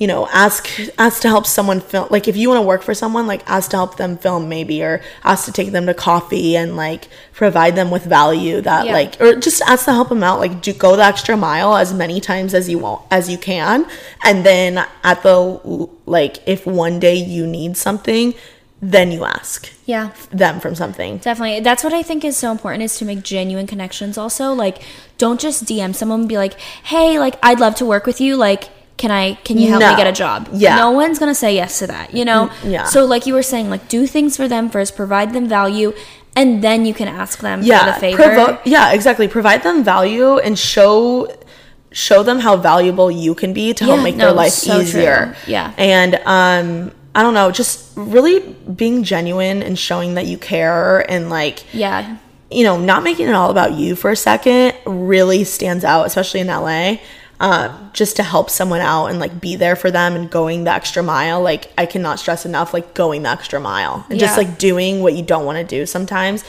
you 0.00 0.06
know 0.06 0.26
ask 0.32 0.68
ask 0.98 1.20
to 1.22 1.28
help 1.28 1.46
someone 1.46 1.80
film 1.80 2.08
like 2.10 2.26
if 2.26 2.36
you 2.36 2.48
want 2.48 2.58
to 2.58 2.66
work 2.66 2.82
for 2.82 2.94
someone 2.94 3.26
like 3.26 3.42
ask 3.48 3.70
to 3.70 3.76
help 3.76 3.96
them 3.98 4.16
film 4.16 4.48
maybe 4.48 4.82
or 4.82 5.00
ask 5.24 5.44
to 5.44 5.52
take 5.52 5.70
them 5.72 5.84
to 5.86 5.94
coffee 5.94 6.56
and 6.56 6.74
like 6.74 7.06
provide 7.32 7.76
them 7.76 7.90
with 7.90 8.04
value 8.04 8.60
that 8.62 8.86
Yeah. 8.86 8.92
like 8.94 9.20
or 9.20 9.34
just 9.36 9.60
ask 9.62 9.84
to 9.84 9.92
help 9.92 10.08
them 10.08 10.22
out 10.24 10.40
like 10.40 10.62
do 10.62 10.72
go 10.72 10.96
the 10.96 11.04
extra 11.04 11.36
mile 11.36 11.76
as 11.76 11.92
many 11.92 12.18
times 12.20 12.54
as 12.54 12.68
you 12.68 12.78
want 12.78 13.02
as 13.10 13.28
you 13.28 13.36
can 13.38 13.86
and 14.24 14.44
then 14.44 14.84
at 15.04 15.22
the 15.22 15.36
like 16.06 16.38
if 16.48 16.66
one 16.66 16.98
day 16.98 17.16
you 17.16 17.46
need 17.46 17.76
something 17.76 18.32
then 18.82 19.12
you 19.12 19.26
ask 19.26 19.68
Yeah. 19.84 20.12
them 20.30 20.58
from 20.60 20.74
something 20.74 21.18
Definitely. 21.18 21.60
That's 21.60 21.84
what 21.84 21.92
I 21.92 22.02
think 22.02 22.24
is 22.24 22.38
so 22.38 22.50
important 22.50 22.82
is 22.82 22.96
to 22.96 23.04
make 23.04 23.22
genuine 23.22 23.66
connections 23.66 24.16
also. 24.16 24.54
Like 24.54 24.80
don't 25.18 25.38
just 25.38 25.66
DM 25.66 25.94
someone 25.94 26.20
and 26.20 26.28
be 26.30 26.38
like, 26.38 26.58
"Hey, 26.84 27.18
like 27.18 27.36
I'd 27.42 27.60
love 27.60 27.74
to 27.74 27.84
work 27.84 28.06
with 28.06 28.22
you. 28.22 28.36
Like 28.38 28.70
can 29.00 29.10
I 29.10 29.34
can 29.46 29.56
you 29.58 29.68
help 29.72 29.80
No. 29.80 29.90
me 29.90 29.96
get 29.96 30.06
a 30.06 30.12
job?" 30.24 30.48
Yeah. 30.52 30.76
No 30.76 30.90
one's 31.02 31.18
to 31.18 31.34
say 31.34 31.54
yes 31.54 31.78
to 31.80 31.86
that, 31.94 32.06
you 32.18 32.24
know? 32.24 32.50
yeah. 32.62 32.84
So 32.84 32.98
like 33.12 33.26
you 33.28 33.34
were 33.34 33.42
saying, 33.52 33.70
like 33.74 33.84
do 33.88 34.06
things 34.06 34.36
for 34.36 34.46
them 34.54 34.68
first, 34.70 34.94
provide 35.02 35.32
them 35.36 35.46
value, 35.48 35.92
and 36.36 36.62
then 36.62 36.84
you 36.86 36.94
can 36.94 37.08
ask 37.08 37.40
them 37.40 37.62
yeah, 37.62 37.78
for 37.80 37.86
yeah 37.86 37.92
the 37.94 38.00
favor. 38.00 38.22
provo- 38.22 38.58
yeah 38.64 38.92
exactly 38.92 39.26
provide 39.28 39.62
them 39.62 39.82
value 39.84 40.38
and 40.38 40.58
show 40.58 41.26
show 41.92 42.22
them 42.22 42.38
how 42.38 42.54
valuable 42.56 43.10
you 43.10 43.34
can 43.34 43.52
be 43.52 43.74
to 43.74 43.84
help 43.84 44.02
make 44.02 44.14
no, 44.16 44.26
their 44.26 44.32
life 44.32 44.52
so 44.52 44.80
easier 44.80 45.34
true. 45.44 45.52
Yeah. 45.54 45.74
and 45.76 46.14
um 46.24 46.92
i 47.16 47.22
don't 47.24 47.34
know 47.34 47.50
just 47.50 47.90
really 47.96 48.40
being 48.82 49.02
genuine 49.02 49.62
and 49.62 49.76
showing 49.76 50.14
that 50.14 50.26
you 50.26 50.38
care 50.38 51.00
and 51.10 51.30
like 51.30 51.64
yeah. 51.74 52.16
you 52.50 52.62
know 52.62 52.78
not 52.78 53.02
making 53.02 53.26
it 53.28 53.34
all 53.34 53.50
about 53.50 53.72
you 53.72 53.96
for 53.96 54.10
a 54.12 54.16
second 54.16 54.74
really 54.86 55.42
stands 55.42 55.84
out 55.84 56.06
especially 56.06 56.40
in 56.40 56.46
la 56.46 56.96
um, 57.40 57.90
just 57.94 58.16
to 58.16 58.22
help 58.22 58.50
someone 58.50 58.80
out 58.82 59.06
and 59.06 59.18
like 59.18 59.40
be 59.40 59.56
there 59.56 59.74
for 59.74 59.90
them 59.90 60.14
and 60.14 60.30
going 60.30 60.64
the 60.64 60.70
extra 60.70 61.02
mile 61.02 61.40
like 61.42 61.72
i 61.78 61.86
cannot 61.86 62.18
stress 62.18 62.44
enough 62.46 62.74
like 62.74 62.92
going 62.94 63.22
the 63.22 63.30
extra 63.30 63.58
mile 63.58 64.04
and 64.10 64.20
just 64.20 64.36
like 64.36 64.58
doing 64.58 65.00
what 65.00 65.14
you 65.14 65.22
don't 65.22 65.46
want 65.46 65.56
to 65.56 65.64
do 65.64 65.86
sometimes 65.86 66.44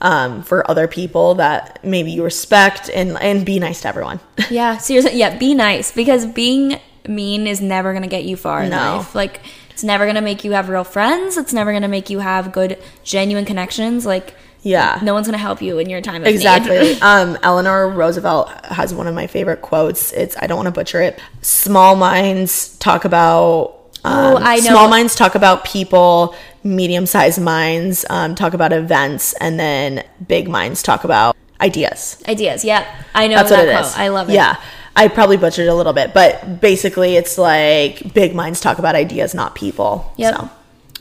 um, 0.00 0.42
for 0.44 0.68
other 0.70 0.86
people 0.86 1.34
that 1.34 1.80
maybe 1.84 2.12
you 2.12 2.22
respect 2.22 2.88
and 2.94 3.18
and 3.20 3.44
be 3.44 3.58
nice 3.58 3.80
to 3.82 3.88
everyone. 3.88 4.20
Yeah, 4.48 4.78
seriously. 4.78 5.18
Yeah, 5.18 5.36
be 5.36 5.54
nice 5.54 5.90
because 5.90 6.24
being 6.24 6.78
mean 7.08 7.48
is 7.48 7.60
never 7.60 7.92
going 7.92 8.04
to 8.04 8.08
get 8.08 8.24
you 8.24 8.36
far 8.36 8.62
in 8.62 8.70
No. 8.70 8.76
life. 8.76 9.14
Like, 9.16 9.40
it's 9.70 9.82
never 9.82 10.04
going 10.04 10.14
to 10.14 10.20
make 10.20 10.44
you 10.44 10.52
have 10.52 10.68
real 10.68 10.84
friends. 10.84 11.36
It's 11.36 11.52
never 11.52 11.72
going 11.72 11.82
to 11.82 11.88
make 11.88 12.10
you 12.10 12.20
have 12.20 12.52
good, 12.52 12.78
genuine 13.02 13.44
connections. 13.44 14.06
Like, 14.06 14.34
Yeah. 14.68 14.98
no 15.02 15.14
one's 15.14 15.26
going 15.26 15.38
to 15.38 15.42
help 15.42 15.62
you 15.62 15.78
in 15.78 15.88
your 15.88 16.00
time 16.00 16.22
of 16.22 16.26
need. 16.26 16.34
Exactly. 16.34 16.92
um, 17.02 17.38
Eleanor 17.42 17.88
Roosevelt 17.88 18.50
has 18.66 18.92
one 18.94 19.06
of 19.06 19.14
my 19.14 19.26
favorite 19.26 19.62
quotes. 19.62 20.12
It's 20.12 20.36
I 20.36 20.46
don't 20.46 20.56
want 20.56 20.66
to 20.66 20.72
butcher 20.72 21.00
it. 21.00 21.18
Small 21.42 21.96
minds 21.96 22.76
talk 22.78 23.04
about. 23.04 23.74
Um, 24.04 24.34
Oh, 24.34 24.36
I 24.40 24.56
know. 24.56 24.70
Small 24.70 24.88
minds 24.88 25.14
talk 25.14 25.34
about 25.34 25.64
people. 25.64 26.34
Medium-sized 26.64 27.40
minds 27.40 28.04
um, 28.10 28.34
talk 28.34 28.52
about 28.52 28.72
events, 28.72 29.32
and 29.40 29.58
then 29.58 30.04
big 30.26 30.48
minds 30.48 30.82
talk 30.82 31.04
about 31.04 31.36
ideas. 31.60 32.22
Ideas. 32.28 32.64
Yeah. 32.64 32.84
I 33.14 33.26
know 33.26 33.36
That's 33.36 33.50
that 33.50 33.58
what 33.60 33.68
it 33.68 33.72
quote. 33.72 33.86
is. 33.86 33.94
I 33.96 34.08
love 34.08 34.28
it. 34.28 34.34
Yeah. 34.34 34.60
I 34.94 35.08
probably 35.08 35.36
butchered 35.36 35.66
it 35.66 35.68
a 35.68 35.74
little 35.74 35.92
bit, 35.92 36.12
but 36.12 36.60
basically, 36.60 37.16
it's 37.16 37.38
like 37.38 38.12
big 38.12 38.34
minds 38.34 38.60
talk 38.60 38.78
about 38.78 38.94
ideas, 38.96 39.34
not 39.34 39.54
people. 39.54 40.12
Yep. 40.16 40.34
So. 40.34 40.50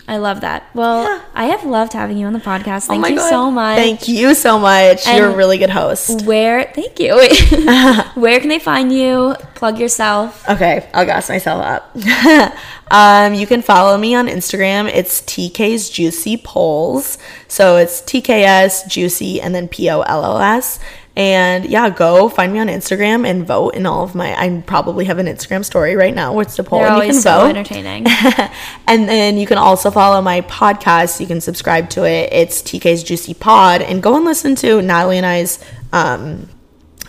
I 0.09 0.17
love 0.17 0.39
that. 0.41 0.63
Well, 0.73 1.03
Yeah. 1.03 1.21
I 1.35 1.45
have 1.47 1.65
loved 1.65 1.91
having 1.91 2.17
you 2.17 2.27
on 2.27 2.33
the 2.33 2.39
podcast. 2.39 2.85
Oh 2.85 2.87
Thank 2.93 3.01
my 3.01 3.07
you 3.09 3.17
God. 3.17 3.29
so 3.29 3.51
much. 3.51 3.77
Thank 3.77 4.07
you 4.07 4.33
so 4.35 4.57
much. 4.57 5.05
You're 5.05 5.29
a 5.31 5.35
really 5.35 5.57
good 5.57 5.69
host. 5.69 6.25
Where, 6.25 6.63
thank 6.73 6.97
you. 6.99 7.13
Where 8.15 8.39
can 8.39 8.47
they 8.47 8.59
find 8.59 8.91
you? 8.93 9.35
Plug 9.55 9.77
yourself. 9.79 10.47
Okay, 10.47 10.89
I'll 10.93 11.05
gas 11.05 11.27
myself 11.27 11.61
up. 11.61 12.53
um, 12.91 13.33
you 13.33 13.45
can 13.45 13.61
follow 13.61 13.97
me 13.97 14.15
on 14.15 14.27
Instagram. 14.27 14.87
It's 14.87 15.21
TK's 15.23 15.89
Juicy 15.89 16.37
Polls. 16.37 17.17
So 17.49 17.75
it's 17.75 18.01
TKS 18.01 18.87
Juicy 18.87 19.41
and 19.41 19.53
then 19.53 19.67
P 19.67 19.89
O 19.89 20.01
L 20.01 20.23
L 20.23 20.37
S. 20.39 20.79
And 21.17 21.65
yeah, 21.65 21.89
go 21.89 22.29
find 22.29 22.53
me 22.53 22.59
on 22.59 22.67
Instagram 22.67 23.27
and 23.27 23.43
vote 23.43 23.69
in 23.71 23.87
all 23.87 24.03
of 24.03 24.13
my. 24.13 24.39
I 24.39 24.61
probably 24.67 25.05
have 25.05 25.17
an 25.17 25.25
Instagram 25.25 25.65
story 25.65 25.95
right 25.95 26.13
now. 26.13 26.31
What's 26.31 26.55
the 26.55 26.63
poll? 26.63 26.77
They're 26.77 26.89
and 26.89 26.95
you 26.97 27.01
always 27.01 27.15
can 27.15 27.21
so 27.23 27.39
vote. 27.39 27.55
entertaining. 27.57 28.05
and 28.87 29.09
then 29.09 29.39
you 29.39 29.47
can 29.47 29.57
also 29.57 29.89
follow 29.89 30.21
my 30.21 30.41
podcast. 30.41 31.19
You 31.19 31.25
can 31.25 31.41
subscribe 31.41 31.89
to 31.89 32.03
it. 32.05 32.31
It's 32.31 32.61
TK's 32.61 33.01
Juicy 33.01 33.33
Pod, 33.33 33.81
and 33.81 34.03
go 34.03 34.15
and 34.15 34.25
listen 34.25 34.53
to 34.57 34.79
Natalie 34.79 35.17
and 35.17 35.25
I's 35.25 35.57
um, 35.91 36.49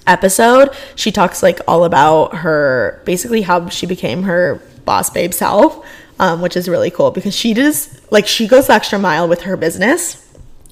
episode. 0.07 0.71
She 0.95 1.13
talks 1.13 1.43
like 1.43 1.61
all 1.69 1.85
about 1.85 2.37
her, 2.37 3.03
basically 3.05 3.43
how 3.43 3.69
she 3.69 3.85
became 3.85 4.23
her 4.23 4.63
boss 4.87 5.11
babe 5.11 5.35
self, 5.35 5.87
um, 6.19 6.41
which 6.41 6.57
is 6.57 6.67
really 6.67 6.91
cool 6.91 7.11
because 7.11 7.37
she 7.37 7.53
does 7.53 8.01
like 8.11 8.27
she 8.27 8.49
goes 8.49 8.69
the 8.69 8.73
extra 8.73 8.99
mile 8.99 9.29
with 9.29 9.43
her 9.43 9.55
business. 9.59 10.27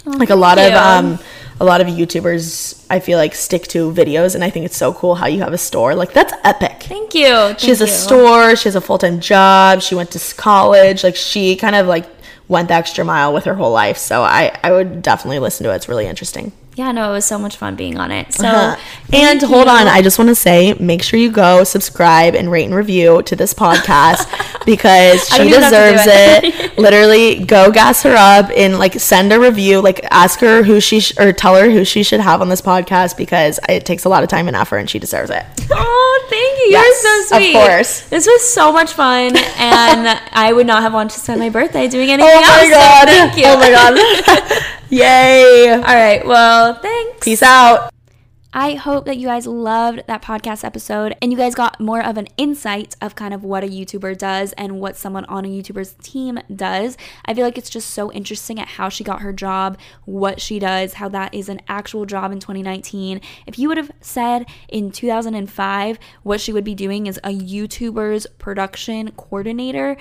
like 0.06 0.30
a 0.30 0.36
lot 0.36 0.56
of 0.56 0.72
Oh, 0.72 0.78
um, 0.78 1.18
a 1.60 1.64
lot 1.64 1.80
of 1.80 1.86
YouTubers, 1.86 2.84
I 2.90 3.00
feel 3.00 3.18
like 3.18 3.34
stick 3.34 3.66
to 3.68 3.90
videos, 3.92 4.34
and 4.34 4.44
I 4.44 4.50
think 4.50 4.66
it's 4.66 4.76
so 4.76 4.92
cool 4.92 5.14
how 5.14 5.26
you 5.26 5.40
have 5.40 5.52
a 5.52 5.58
store. 5.58 5.94
Like 5.94 6.12
that's 6.12 6.32
epic. 6.44 6.82
Thank 6.82 7.14
you. 7.14 7.54
She 7.58 7.68
has 7.68 7.80
a 7.80 7.86
store. 7.86 8.56
She 8.56 8.64
has 8.64 8.76
a 8.76 8.80
full 8.80 8.98
time 8.98 9.20
job. 9.20 9.80
She 9.82 9.94
went 9.94 10.10
to 10.12 10.34
college. 10.36 11.02
Like 11.02 11.16
she 11.16 11.56
kind 11.56 11.74
of 11.74 11.86
like 11.86 12.06
went 12.48 12.68
the 12.68 12.74
extra 12.74 13.04
mile 13.04 13.32
with 13.32 13.44
her 13.44 13.54
whole 13.54 13.72
life. 13.72 13.96
So 13.96 14.22
I 14.22 14.56
I 14.62 14.70
would 14.72 15.02
definitely 15.02 15.38
listen 15.38 15.64
to 15.64 15.72
it. 15.72 15.76
It's 15.76 15.88
really 15.88 16.06
interesting. 16.06 16.52
Yeah, 16.74 16.92
no, 16.92 17.08
it 17.08 17.12
was 17.14 17.24
so 17.24 17.38
much 17.38 17.56
fun 17.56 17.74
being 17.74 17.96
on 17.98 18.10
it. 18.10 18.34
So, 18.34 18.46
Uh-huh. 18.46 18.76
and 19.10 19.40
hold 19.40 19.64
you. 19.64 19.70
on, 19.72 19.88
I 19.88 20.02
just 20.02 20.18
want 20.18 20.28
to 20.28 20.34
say, 20.34 20.74
make 20.74 21.02
sure 21.02 21.18
you 21.18 21.30
go 21.32 21.64
subscribe 21.64 22.34
and 22.34 22.50
rate 22.50 22.66
and 22.66 22.74
review 22.74 23.22
to 23.22 23.34
this 23.34 23.54
podcast 23.54 24.28
because 24.66 25.26
she 25.28 25.38
don't 25.38 25.46
even 25.46 25.62
have 25.62 25.72
to 25.72 25.92
deserves 25.92 26.06
it. 26.06 26.44
it. 26.72 26.78
Literally, 26.78 27.42
go 27.44 27.70
gas 27.72 28.02
her 28.02 28.14
up 28.14 28.50
and 28.54 28.78
like 28.78 28.94
send 29.00 29.32
a 29.32 29.40
review. 29.40 29.80
Like 29.80 30.04
ask 30.10 30.40
her 30.40 30.62
who 30.62 30.80
she 30.80 31.00
sh- 31.00 31.18
or 31.18 31.32
tell 31.32 31.54
her 31.54 31.70
who 31.70 31.84
she 31.84 32.02
should 32.02 32.20
have 32.20 32.42
on 32.42 32.48
this 32.50 32.60
podcast 32.60 33.16
because 33.16 33.58
it 33.68 33.86
takes 33.86 34.04
a 34.04 34.08
lot 34.10 34.22
of 34.22 34.28
time 34.28 34.48
and 34.48 34.56
effort, 34.56 34.78
and 34.78 34.90
she 34.90 34.98
deserves 34.98 35.30
it. 35.30 35.44
Oh, 35.70 36.26
thank 36.28 36.58
you. 36.60 36.66
Yes, 36.72 37.02
You're 37.02 37.22
so 37.24 37.36
sweet. 37.38 37.54
of 37.56 37.62
course. 37.62 38.00
This 38.08 38.26
was 38.26 38.52
so 38.52 38.72
much 38.72 38.92
fun, 38.92 39.36
and 39.36 40.20
I 40.32 40.52
would 40.52 40.66
not 40.66 40.82
have 40.82 40.92
wanted 40.92 41.14
to 41.14 41.20
spend 41.20 41.40
my 41.40 41.48
birthday 41.48 41.88
doing 41.88 42.10
anything 42.10 42.28
Oh 42.30 42.40
my 42.40 42.58
else. 42.58 42.68
so 42.68 42.74
god! 42.74 43.08
thank 43.08 43.36
you. 43.38 43.44
Oh 43.46 43.56
my 43.58 43.70
god! 43.70 44.62
Yay! 44.90 45.70
All 45.72 45.80
right. 45.82 46.24
Well, 46.26 46.74
thanks. 46.74 47.24
Peace 47.24 47.42
out. 47.42 47.90
I 48.52 48.74
hope 48.74 49.04
that 49.06 49.18
you 49.18 49.26
guys 49.26 49.46
loved 49.46 50.04
that 50.06 50.22
podcast 50.22 50.64
episode 50.64 51.14
and 51.20 51.30
you 51.30 51.36
guys 51.36 51.54
got 51.54 51.80
more 51.80 52.02
of 52.02 52.16
an 52.16 52.28
insight 52.36 52.96
of 53.02 53.14
kind 53.14 53.34
of 53.34 53.44
what 53.44 53.64
a 53.64 53.66
YouTuber 53.66 54.16
does 54.16 54.52
and 54.54 54.80
what 54.80 54.96
someone 54.96 55.24
on 55.26 55.44
a 55.44 55.48
YouTuber's 55.48 55.94
team 56.02 56.38
does. 56.54 56.96
I 57.24 57.34
feel 57.34 57.44
like 57.44 57.58
it's 57.58 57.68
just 57.68 57.90
so 57.90 58.10
interesting 58.12 58.58
at 58.58 58.68
how 58.68 58.88
she 58.88 59.04
got 59.04 59.20
her 59.20 59.32
job, 59.32 59.78
what 60.04 60.40
she 60.40 60.58
does, 60.58 60.94
how 60.94 61.08
that 61.10 61.34
is 61.34 61.48
an 61.48 61.60
actual 61.68 62.06
job 62.06 62.32
in 62.32 62.40
2019. 62.40 63.20
If 63.46 63.58
you 63.58 63.68
would 63.68 63.76
have 63.78 63.90
said 64.00 64.46
in 64.68 64.90
2005 64.90 65.98
what 66.22 66.40
she 66.40 66.52
would 66.52 66.64
be 66.64 66.74
doing 66.74 67.06
is 67.08 67.18
a 67.18 67.30
YouTuber's 67.30 68.26
production 68.38 69.10
coordinator, 69.12 69.96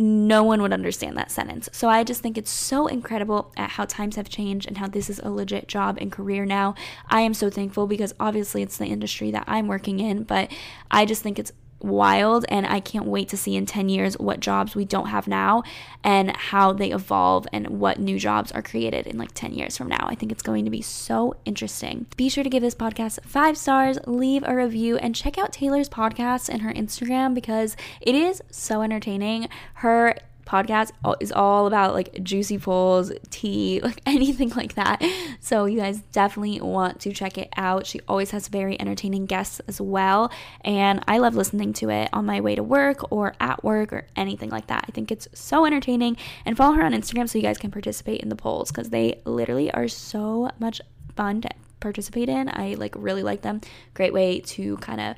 no 0.00 0.42
one 0.42 0.62
would 0.62 0.72
understand 0.72 1.14
that 1.18 1.30
sentence. 1.30 1.68
So 1.72 1.88
I 1.88 2.04
just 2.04 2.22
think 2.22 2.38
it's 2.38 2.50
so 2.50 2.86
incredible 2.86 3.52
at 3.58 3.70
how 3.70 3.84
times 3.84 4.16
have 4.16 4.30
changed 4.30 4.66
and 4.66 4.78
how 4.78 4.88
this 4.88 5.10
is 5.10 5.18
a 5.18 5.30
legit 5.30 5.68
job 5.68 5.98
and 6.00 6.10
career 6.10 6.46
now. 6.46 6.74
I 7.08 7.20
am 7.20 7.34
so 7.34 7.50
thankful 7.50 7.86
because 7.86 8.14
obviously 8.18 8.62
it's 8.62 8.78
the 8.78 8.86
industry 8.86 9.30
that 9.30 9.44
I'm 9.46 9.68
working 9.68 10.00
in, 10.00 10.22
but 10.22 10.50
I 10.90 11.04
just 11.04 11.22
think 11.22 11.38
it's 11.38 11.52
wild 11.80 12.44
and 12.48 12.66
I 12.66 12.80
can't 12.80 13.06
wait 13.06 13.28
to 13.30 13.36
see 13.36 13.56
in 13.56 13.66
10 13.66 13.88
years 13.88 14.18
what 14.18 14.40
jobs 14.40 14.74
we 14.74 14.84
don't 14.84 15.06
have 15.06 15.26
now 15.26 15.62
and 16.04 16.36
how 16.36 16.72
they 16.72 16.92
evolve 16.92 17.46
and 17.52 17.68
what 17.68 17.98
new 17.98 18.18
jobs 18.18 18.52
are 18.52 18.62
created 18.62 19.06
in 19.06 19.18
like 19.18 19.32
10 19.32 19.54
years 19.54 19.76
from 19.76 19.88
now. 19.88 20.06
I 20.08 20.14
think 20.14 20.32
it's 20.32 20.42
going 20.42 20.64
to 20.64 20.70
be 20.70 20.82
so 20.82 21.34
interesting. 21.44 22.06
Be 22.16 22.28
sure 22.28 22.44
to 22.44 22.50
give 22.50 22.62
this 22.62 22.74
podcast 22.74 23.22
5 23.24 23.56
stars, 23.56 23.98
leave 24.06 24.42
a 24.46 24.54
review 24.54 24.96
and 24.98 25.14
check 25.14 25.38
out 25.38 25.52
Taylor's 25.52 25.88
podcast 25.88 26.48
and 26.48 26.62
her 26.62 26.72
Instagram 26.72 27.34
because 27.34 27.76
it 28.00 28.14
is 28.14 28.42
so 28.50 28.82
entertaining. 28.82 29.48
Her 29.74 30.16
podcast 30.50 30.90
is 31.20 31.30
all 31.30 31.66
about 31.66 31.94
like 31.94 32.22
juicy 32.24 32.58
pulls, 32.58 33.12
tea, 33.30 33.80
like 33.84 34.00
anything 34.04 34.50
like 34.50 34.74
that. 34.74 35.02
So 35.40 35.66
you 35.66 35.78
guys 35.78 36.00
definitely 36.12 36.60
want 36.60 37.00
to 37.00 37.12
check 37.12 37.38
it 37.38 37.48
out. 37.56 37.86
She 37.86 38.00
always 38.08 38.32
has 38.32 38.48
very 38.48 38.80
entertaining 38.80 39.26
guests 39.26 39.60
as 39.68 39.80
well, 39.80 40.32
and 40.62 41.02
I 41.06 41.18
love 41.18 41.36
listening 41.36 41.72
to 41.74 41.90
it 41.90 42.08
on 42.12 42.26
my 42.26 42.40
way 42.40 42.56
to 42.56 42.62
work 42.62 43.12
or 43.12 43.34
at 43.40 43.62
work 43.62 43.92
or 43.92 44.06
anything 44.16 44.50
like 44.50 44.66
that. 44.66 44.84
I 44.88 44.92
think 44.92 45.12
it's 45.12 45.28
so 45.32 45.64
entertaining. 45.64 46.16
And 46.44 46.56
follow 46.56 46.74
her 46.74 46.84
on 46.84 46.92
Instagram 46.92 47.28
so 47.28 47.38
you 47.38 47.42
guys 47.42 47.58
can 47.58 47.70
participate 47.70 48.20
in 48.20 48.28
the 48.28 48.36
polls 48.36 48.70
because 48.70 48.90
they 48.90 49.20
literally 49.24 49.70
are 49.72 49.88
so 49.88 50.50
much 50.58 50.80
fun 51.16 51.42
to 51.42 51.50
participate 51.80 52.28
in. 52.28 52.48
I 52.48 52.74
like 52.74 52.94
really 52.96 53.22
like 53.22 53.42
them. 53.42 53.60
Great 53.94 54.12
way 54.12 54.40
to 54.40 54.76
kind 54.78 55.00
of 55.00 55.16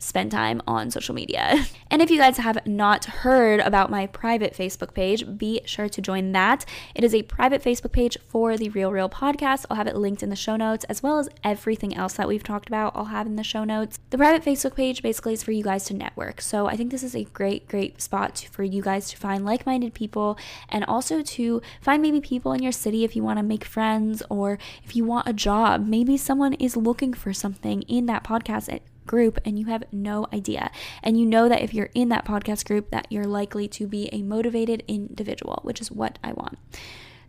spend 0.00 0.32
time 0.32 0.60
on 0.66 0.90
social 0.90 1.14
media. 1.14 1.64
And 1.92 2.00
if 2.00 2.08
you 2.08 2.18
guys 2.18 2.36
have 2.36 2.64
not 2.68 3.04
heard 3.04 3.58
about 3.58 3.90
my 3.90 4.06
private 4.06 4.54
Facebook 4.54 4.94
page, 4.94 5.24
be 5.36 5.60
sure 5.64 5.88
to 5.88 6.00
join 6.00 6.30
that. 6.32 6.64
It 6.94 7.02
is 7.02 7.12
a 7.12 7.24
private 7.24 7.64
Facebook 7.64 7.90
page 7.90 8.16
for 8.28 8.56
the 8.56 8.68
Real 8.68 8.92
Reel 8.92 9.08
podcast. 9.08 9.66
I'll 9.68 9.76
have 9.76 9.88
it 9.88 9.96
linked 9.96 10.22
in 10.22 10.30
the 10.30 10.36
show 10.36 10.54
notes 10.54 10.84
as 10.84 11.02
well 11.02 11.18
as 11.18 11.28
everything 11.42 11.96
else 11.96 12.12
that 12.12 12.28
we've 12.28 12.44
talked 12.44 12.68
about. 12.68 12.92
I'll 12.94 13.06
have 13.06 13.26
in 13.26 13.34
the 13.34 13.42
show 13.42 13.64
notes. 13.64 13.98
The 14.10 14.18
private 14.18 14.44
Facebook 14.44 14.76
page 14.76 15.02
basically 15.02 15.32
is 15.32 15.42
for 15.42 15.50
you 15.50 15.64
guys 15.64 15.82
to 15.86 15.94
network. 15.94 16.40
So 16.40 16.68
I 16.68 16.76
think 16.76 16.92
this 16.92 17.02
is 17.02 17.16
a 17.16 17.24
great, 17.24 17.66
great 17.66 18.00
spot 18.00 18.36
to- 18.36 18.48
for 18.50 18.62
you 18.62 18.82
guys 18.82 19.10
to 19.10 19.16
find 19.16 19.44
like 19.44 19.66
minded 19.66 19.92
people 19.92 20.38
and 20.68 20.84
also 20.84 21.22
to 21.22 21.60
find 21.80 22.00
maybe 22.00 22.20
people 22.20 22.52
in 22.52 22.62
your 22.62 22.70
city 22.70 23.02
if 23.02 23.16
you 23.16 23.24
want 23.24 23.40
to 23.40 23.42
make 23.42 23.64
friends 23.64 24.22
or 24.30 24.58
if 24.84 24.94
you 24.94 25.04
want 25.04 25.26
a 25.26 25.32
job. 25.32 25.88
Maybe 25.88 26.16
someone 26.16 26.54
is 26.54 26.76
looking 26.76 27.14
for 27.14 27.32
something 27.32 27.82
in 27.82 28.06
that 28.06 28.22
podcast 28.22 28.68
group 29.10 29.38
and 29.44 29.58
you 29.58 29.66
have 29.66 29.82
no 29.92 30.26
idea. 30.32 30.70
And 31.02 31.18
you 31.18 31.26
know 31.26 31.48
that 31.48 31.62
if 31.62 31.74
you're 31.74 31.90
in 31.94 32.08
that 32.10 32.24
podcast 32.24 32.64
group 32.64 32.90
that 32.90 33.08
you're 33.10 33.24
likely 33.24 33.66
to 33.68 33.88
be 33.88 34.08
a 34.12 34.22
motivated 34.22 34.84
individual, 34.86 35.58
which 35.64 35.80
is 35.80 35.90
what 35.90 36.18
I 36.22 36.32
want. 36.32 36.58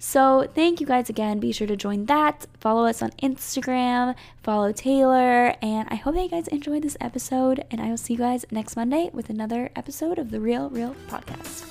So, 0.03 0.49
thank 0.55 0.81
you 0.81 0.87
guys 0.87 1.11
again. 1.11 1.39
Be 1.39 1.51
sure 1.51 1.67
to 1.67 1.75
join 1.75 2.07
that. 2.07 2.47
Follow 2.59 2.85
us 2.87 3.03
on 3.03 3.11
Instagram, 3.21 4.15
follow 4.41 4.71
Taylor, 4.71 5.53
and 5.61 5.87
I 5.91 5.95
hope 5.95 6.15
that 6.15 6.23
you 6.23 6.29
guys 6.29 6.47
enjoyed 6.47 6.81
this 6.81 6.97
episode. 6.99 7.65
And 7.69 7.79
I 7.79 7.89
will 7.89 7.97
see 7.97 8.13
you 8.13 8.19
guys 8.19 8.43
next 8.49 8.75
Monday 8.75 9.11
with 9.13 9.29
another 9.29 9.69
episode 9.75 10.17
of 10.17 10.31
the 10.31 10.39
Real 10.39 10.71
Reel 10.71 10.95
Podcast. 11.07 11.70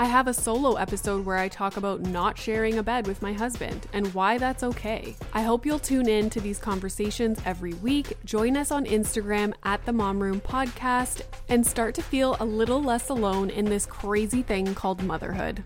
I 0.00 0.06
have 0.06 0.28
a 0.28 0.32
solo 0.32 0.76
episode 0.76 1.26
where 1.26 1.36
I 1.36 1.48
talk 1.48 1.76
about 1.76 2.00
not 2.00 2.38
sharing 2.38 2.78
a 2.78 2.82
bed 2.82 3.06
with 3.06 3.20
my 3.20 3.34
husband 3.34 3.86
and 3.92 4.06
why 4.14 4.38
that's 4.38 4.62
okay. 4.62 5.14
I 5.34 5.42
hope 5.42 5.66
you'll 5.66 5.78
tune 5.78 6.08
in 6.08 6.30
to 6.30 6.40
these 6.40 6.58
conversations 6.58 7.38
every 7.44 7.74
week. 7.74 8.16
Join 8.24 8.56
us 8.56 8.70
on 8.70 8.86
Instagram 8.86 9.52
at 9.62 9.84
the 9.84 9.92
Mom 9.92 10.18
Room 10.18 10.40
Podcast 10.40 11.20
and 11.50 11.66
start 11.66 11.94
to 11.96 12.02
feel 12.02 12.38
a 12.40 12.46
little 12.46 12.82
less 12.82 13.10
alone 13.10 13.50
in 13.50 13.66
this 13.66 13.84
crazy 13.84 14.40
thing 14.40 14.74
called 14.74 15.02
motherhood. 15.02 15.64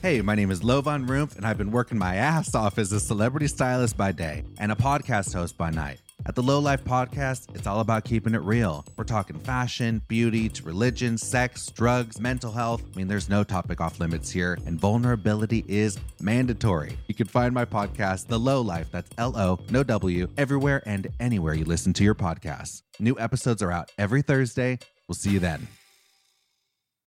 Hey, 0.00 0.22
my 0.22 0.34
name 0.34 0.50
is 0.50 0.62
Lovan 0.62 1.06
Rumpf, 1.06 1.36
and 1.36 1.46
I've 1.46 1.58
been 1.58 1.72
working 1.72 1.98
my 1.98 2.14
ass 2.14 2.54
off 2.54 2.78
as 2.78 2.90
a 2.90 3.00
celebrity 3.00 3.48
stylist 3.48 3.98
by 3.98 4.12
day 4.12 4.44
and 4.56 4.72
a 4.72 4.76
podcast 4.76 5.34
host 5.34 5.58
by 5.58 5.68
night. 5.68 6.00
At 6.26 6.34
the 6.34 6.42
Low 6.42 6.58
Life 6.58 6.84
Podcast, 6.84 7.54
it's 7.56 7.66
all 7.66 7.80
about 7.80 8.04
keeping 8.04 8.34
it 8.34 8.42
real. 8.42 8.84
We're 8.96 9.04
talking 9.04 9.38
fashion, 9.38 10.02
beauty, 10.06 10.48
to 10.50 10.62
religion, 10.62 11.16
sex, 11.16 11.66
drugs, 11.70 12.20
mental 12.20 12.52
health. 12.52 12.82
I 12.92 12.96
mean, 12.96 13.08
there's 13.08 13.28
no 13.28 13.42
topic 13.42 13.80
off 13.80 13.98
limits 13.98 14.30
here, 14.30 14.58
and 14.66 14.78
vulnerability 14.78 15.64
is 15.66 15.98
mandatory. 16.20 16.96
You 17.08 17.14
can 17.14 17.26
find 17.26 17.54
my 17.54 17.64
podcast, 17.64 18.26
The 18.26 18.38
Low 18.38 18.60
Life, 18.60 18.88
that's 18.92 19.10
L 19.18 19.36
O, 19.36 19.58
no 19.70 19.82
W, 19.82 20.28
everywhere 20.36 20.82
and 20.86 21.08
anywhere 21.18 21.54
you 21.54 21.64
listen 21.64 21.92
to 21.94 22.04
your 22.04 22.14
podcasts. 22.14 22.82
New 22.98 23.18
episodes 23.18 23.62
are 23.62 23.72
out 23.72 23.90
every 23.98 24.22
Thursday. 24.22 24.78
We'll 25.08 25.16
see 25.16 25.30
you 25.30 25.40
then. 25.40 25.66